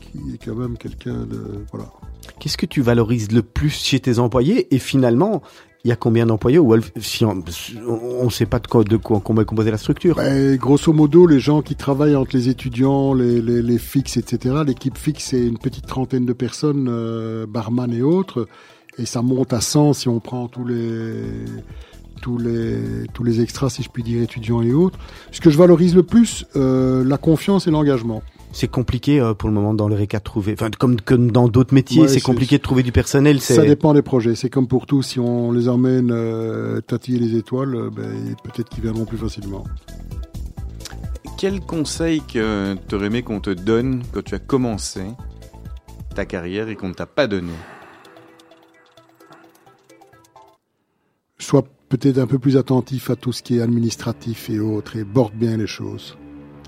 qui 0.00 0.34
est 0.34 0.44
quand 0.44 0.54
même 0.54 0.78
quelqu'un 0.78 1.26
de. 1.26 1.64
Voilà. 1.72 1.90
Qu'est-ce 2.38 2.56
que 2.56 2.66
tu 2.66 2.80
valorises 2.80 3.32
le 3.32 3.42
plus 3.42 3.70
chez 3.70 4.00
tes 4.00 4.18
employés? 4.18 4.74
Et 4.74 4.78
finalement, 4.78 5.42
il 5.84 5.88
y 5.88 5.92
a 5.92 5.96
combien 5.96 6.24
d'employés 6.24 6.58
ou 6.58 6.74
si 6.96 7.26
on 7.26 7.34
ne 7.34 8.30
sait 8.30 8.46
pas 8.46 8.58
de 8.58 8.66
quoi, 8.66 8.84
de 8.84 8.96
quoi 8.96 9.20
comment 9.20 9.42
est 9.42 9.44
composée 9.44 9.70
la 9.70 9.76
structure 9.76 10.16
ben, 10.16 10.56
Grosso 10.56 10.94
modo, 10.94 11.26
les 11.26 11.40
gens 11.40 11.60
qui 11.60 11.76
travaillent 11.76 12.16
entre 12.16 12.34
les 12.34 12.48
étudiants, 12.48 13.12
les, 13.12 13.42
les, 13.42 13.60
les 13.60 13.78
fixes, 13.78 14.16
etc. 14.16 14.62
L'équipe 14.66 14.96
fixe, 14.96 15.24
c'est 15.24 15.46
une 15.46 15.58
petite 15.58 15.86
trentaine 15.86 16.24
de 16.24 16.32
personnes, 16.32 16.86
euh, 16.88 17.46
barman 17.46 17.92
et 17.92 18.00
autres, 18.00 18.48
et 18.98 19.06
ça 19.06 19.22
monte 19.22 19.52
à 19.52 19.60
100 19.60 19.92
si 19.94 20.08
on 20.08 20.20
prend 20.20 20.48
tous 20.48 20.64
les 20.64 21.24
tous 22.22 22.38
les 22.38 23.06
tous 23.12 23.24
les 23.24 23.40
extras, 23.40 23.70
si 23.70 23.82
je 23.82 23.88
puis 23.90 24.02
dire, 24.02 24.22
étudiants 24.22 24.62
et 24.62 24.72
autres. 24.72 24.98
Ce 25.30 25.40
que 25.40 25.50
je 25.50 25.58
valorise 25.58 25.94
le 25.94 26.02
plus, 26.02 26.46
euh, 26.56 27.04
la 27.04 27.18
confiance 27.18 27.66
et 27.66 27.70
l'engagement. 27.70 28.22
C'est 28.54 28.68
compliqué 28.68 29.18
euh, 29.18 29.34
pour 29.34 29.48
le 29.48 29.54
moment 29.54 29.74
dans 29.74 29.88
le 29.88 29.96
RECA 29.96 30.18
de 30.18 30.22
trouver, 30.22 30.52
enfin 30.52 30.70
comme, 30.78 31.00
comme 31.00 31.32
dans 31.32 31.48
d'autres 31.48 31.74
métiers, 31.74 32.02
Ouais, 32.02 32.08
c'est 32.08 32.20
compliqué 32.20 32.58
de 32.58 32.62
trouver 32.62 32.84
du 32.84 32.92
personnel. 32.92 33.40
Ça 33.40 33.66
dépend 33.66 33.92
des 33.94 34.02
projets. 34.02 34.36
C'est 34.36 34.48
comme 34.48 34.68
pour 34.68 34.86
tout. 34.86 35.02
Si 35.02 35.18
on 35.18 35.50
les 35.50 35.68
emmène 35.68 36.10
euh, 36.12 36.80
tatiller 36.80 37.18
les 37.18 37.36
étoiles, 37.36 37.74
euh, 37.74 37.90
ben, 37.90 38.36
peut-être 38.44 38.68
qu'ils 38.68 38.84
viendront 38.84 39.06
plus 39.06 39.18
facilement. 39.18 39.64
Quel 41.36 41.60
conseil 41.62 42.22
que 42.32 42.76
t'aurais 42.86 43.06
aimé 43.06 43.22
qu'on 43.22 43.40
te 43.40 43.50
donne 43.50 44.04
quand 44.12 44.22
tu 44.22 44.36
as 44.36 44.38
commencé 44.38 45.02
ta 46.14 46.24
carrière 46.24 46.68
et 46.68 46.76
qu'on 46.76 46.88
ne 46.88 46.94
t'a 46.94 47.06
pas 47.06 47.26
donné? 47.26 47.52
Sois 51.44 51.64
peut-être 51.90 52.18
un 52.18 52.26
peu 52.26 52.38
plus 52.38 52.56
attentif 52.56 53.10
à 53.10 53.16
tout 53.16 53.32
ce 53.32 53.42
qui 53.42 53.58
est 53.58 53.60
administratif 53.60 54.48
et 54.48 54.58
autres 54.60 54.96
et 54.96 55.04
borde 55.04 55.34
bien 55.34 55.56
les 55.58 55.66
choses. 55.66 56.16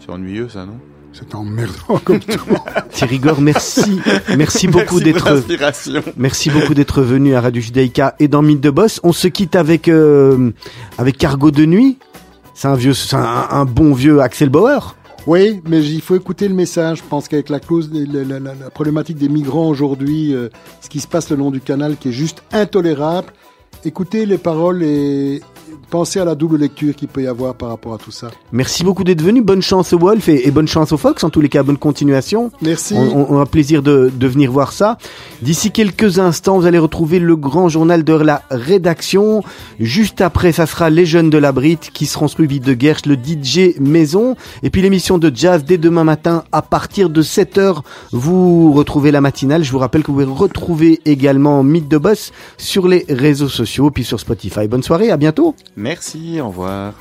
C'est 0.04 0.10
ennuyeux 0.12 0.48
ça, 0.50 0.66
non? 0.66 0.78
C'est 1.14 1.34
emmerdant 1.34 1.98
comme 2.04 2.20
tout. 2.20 2.38
Thierry 2.90 3.18
Gore, 3.18 3.40
merci, 3.40 3.98
merci 4.36 4.68
beaucoup 4.68 5.00
d'être. 5.00 5.24
Merci 6.18 6.50
beaucoup 6.50 6.74
d'être 6.74 7.00
venu 7.00 7.34
à 7.34 7.40
Radio 7.40 7.62
Judaïka 7.62 8.16
et 8.18 8.28
dans 8.28 8.42
Mythe 8.42 8.60
de 8.60 8.68
Boss. 8.68 9.00
On 9.02 9.12
se 9.14 9.28
quitte 9.28 9.56
avec 9.56 9.88
euh, 9.88 10.50
avec 10.98 11.16
Cargo 11.16 11.50
de 11.50 11.64
nuit. 11.64 11.96
C'est 12.52 12.68
un 12.68 12.74
vieux, 12.74 12.92
c'est 12.92 13.16
un, 13.16 13.46
un 13.50 13.64
bon 13.64 13.94
vieux 13.94 14.20
Axel 14.20 14.50
Bauer. 14.50 14.94
Oui, 15.26 15.62
mais 15.66 15.82
il 15.82 16.02
faut 16.02 16.14
écouter 16.16 16.48
le 16.48 16.54
message. 16.54 16.98
Je 16.98 17.02
pense 17.08 17.28
qu'avec 17.28 17.48
la 17.48 17.60
clause, 17.60 17.90
la, 17.92 18.22
la- 18.24 18.38
la- 18.38 18.54
la 18.54 18.70
problématique 18.70 19.16
des 19.16 19.30
migrants 19.30 19.68
aujourd'hui, 19.68 20.34
euh, 20.34 20.50
ce 20.82 20.90
qui 20.90 21.00
se 21.00 21.08
passe 21.08 21.30
le 21.30 21.36
long 21.36 21.50
du 21.50 21.60
canal, 21.62 21.96
qui 21.96 22.10
est 22.10 22.12
juste 22.12 22.42
intolérable. 22.52 23.28
Écoutez 23.84 24.26
les 24.26 24.38
paroles 24.38 24.82
et 24.82 25.42
pensez 25.90 26.20
à 26.20 26.24
la 26.24 26.34
double 26.34 26.56
lecture 26.58 26.94
qu'il 26.94 27.08
peut 27.08 27.22
y 27.22 27.26
avoir 27.26 27.54
par 27.54 27.68
rapport 27.70 27.94
à 27.94 27.98
tout 27.98 28.10
ça. 28.10 28.28
Merci 28.52 28.84
beaucoup 28.84 29.04
d'être 29.04 29.22
venu. 29.22 29.42
Bonne 29.42 29.62
chance 29.62 29.92
au 29.92 29.98
Wolf 29.98 30.28
et, 30.28 30.46
et 30.46 30.50
bonne 30.50 30.68
chance 30.68 30.92
au 30.92 30.96
Fox. 30.96 31.22
En 31.24 31.30
tous 31.30 31.40
les 31.40 31.48
cas, 31.48 31.62
bonne 31.62 31.76
continuation. 31.78 32.50
Merci. 32.62 32.94
On, 32.96 33.00
on- 33.20 33.26
on 33.36 33.40
a 33.40 33.46
plaisir 33.46 33.82
de, 33.82 34.10
de 34.14 34.26
venir 34.26 34.50
voir 34.52 34.72
ça. 34.72 34.98
D'ici 35.42 35.70
quelques 35.70 36.18
instants, 36.18 36.58
vous 36.58 36.66
allez 36.66 36.78
retrouver 36.78 37.18
le 37.18 37.36
grand 37.36 37.68
journal 37.68 38.04
de 38.04 38.12
la 38.12 38.42
rédaction. 38.50 39.42
Juste 39.80 40.20
après, 40.20 40.52
ça 40.52 40.66
sera 40.66 40.90
les 40.90 41.06
jeunes 41.06 41.30
de 41.30 41.38
la 41.38 41.52
Brite 41.52 41.90
qui 41.92 42.06
seront 42.06 42.28
suivis 42.28 42.60
de 42.60 42.76
Gersh, 42.78 43.06
le 43.06 43.14
DJ 43.16 43.78
Maison. 43.80 44.36
Et 44.62 44.70
puis 44.70 44.82
l'émission 44.82 45.18
de 45.18 45.30
jazz 45.34 45.64
dès 45.64 45.78
demain 45.78 46.04
matin 46.04 46.44
à 46.52 46.62
partir 46.62 47.10
de 47.10 47.22
7h. 47.22 47.80
Vous 48.12 48.72
retrouvez 48.72 49.10
la 49.10 49.20
matinale. 49.20 49.64
Je 49.64 49.72
vous 49.72 49.78
rappelle 49.78 50.02
que 50.02 50.08
vous 50.10 50.14
pouvez 50.20 50.24
retrouver 50.24 51.00
également 51.04 51.62
Mythe 51.62 51.88
de 51.88 51.98
Boss 51.98 52.32
sur 52.58 52.86
les 52.88 53.04
réseaux 53.08 53.48
sociaux 53.48 53.90
puis 53.90 54.04
sur 54.04 54.20
Spotify. 54.20 54.68
Bonne 54.68 54.82
soirée, 54.82 55.10
à 55.10 55.16
bientôt. 55.16 55.54
Merci, 55.74 56.40
au 56.40 56.48
revoir. 56.48 56.94